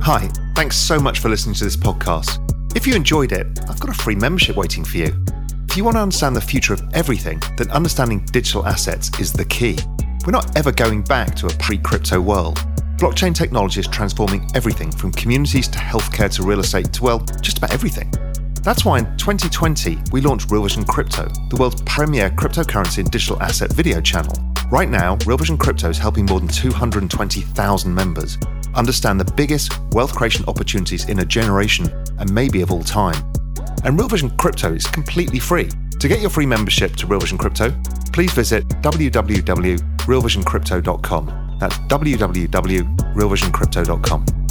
Hi, 0.01 0.30
thanks 0.57 0.76
so 0.76 0.99
much 0.99 1.20
for 1.20 1.30
listening 1.30 1.55
to 1.55 1.63
this 1.63 1.78
podcast. 1.78 2.43
If 2.76 2.86
you 2.86 2.95
enjoyed 2.95 3.32
it, 3.32 3.47
I've 3.70 3.80
got 3.80 3.91
a 3.91 3.97
free 3.97 4.15
membership 4.15 4.57
waiting 4.57 4.84
for 4.84 4.97
you. 4.97 5.26
If 5.70 5.76
you 5.76 5.84
want 5.84 5.97
to 5.97 6.01
understand 6.01 6.36
the 6.36 6.41
future 6.41 6.74
of 6.74 6.82
everything, 6.93 7.41
then 7.57 7.70
understanding 7.72 8.26
digital 8.32 8.65
assets 8.65 9.11
is 9.20 9.32
the 9.32 9.45
key. 9.45 9.78
We're 10.26 10.32
not 10.32 10.57
ever 10.57 10.72
going 10.72 11.03
back 11.03 11.36
to 11.36 11.47
a 11.47 11.49
pre 11.49 11.78
crypto 11.78 12.20
world. 12.20 12.57
Blockchain 12.97 13.36
technology 13.36 13.82
is 13.82 13.88
transforming 13.88 14.49
everything 14.55 14.91
from 14.91 15.11
communities 15.11 15.68
to 15.68 15.78
healthcare 15.78 16.34
to 16.36 16.43
real 16.43 16.61
estate 16.61 16.93
to, 16.93 17.03
well, 17.03 17.20
just 17.41 17.59
about 17.59 17.74
everything. 17.74 18.11
That's 18.63 18.86
why 18.86 18.99
in 18.99 19.18
2020, 19.18 19.99
we 20.11 20.22
launched 20.22 20.49
Real 20.49 20.63
Vision 20.63 20.84
Crypto, 20.84 21.28
the 21.49 21.57
world's 21.57 21.82
premier 21.84 22.30
cryptocurrency 22.32 22.99
and 22.99 23.11
digital 23.11 23.39
asset 23.43 23.72
video 23.74 24.01
channel. 24.01 24.34
Right 24.72 24.89
now, 24.89 25.18
Real 25.26 25.38
Vision 25.38 25.57
Crypto 25.57 25.89
is 25.89 25.97
helping 25.97 26.26
more 26.26 26.39
than 26.39 26.49
220,000 26.49 27.93
members 27.93 28.38
understand 28.74 29.20
the 29.20 29.32
biggest 29.34 29.74
wealth 29.91 30.15
creation 30.15 30.45
opportunities 30.47 31.09
in 31.09 31.20
a 31.20 31.26
generation 31.26 31.88
and 32.20 32.34
maybe 32.34 32.61
of 32.61 32.72
all 32.72 32.84
time. 32.84 33.15
And 33.84 33.99
Real 33.99 34.07
Vision 34.07 34.30
Crypto 34.38 34.73
is 34.73 34.88
completely 34.88 35.39
free. 35.39 35.69
To 35.99 36.07
get 36.07 36.21
your 36.21 36.30
free 36.30 36.45
membership 36.45 36.95
to 36.97 37.07
Real 37.07 37.19
Vision 37.19 37.38
Crypto, 37.38 37.73
please 38.13 38.32
visit 38.34 38.65
www.realvisioncrypto.com. 38.67 41.57
That's 41.59 41.78
www.realvisioncrypto.com. 41.78 44.46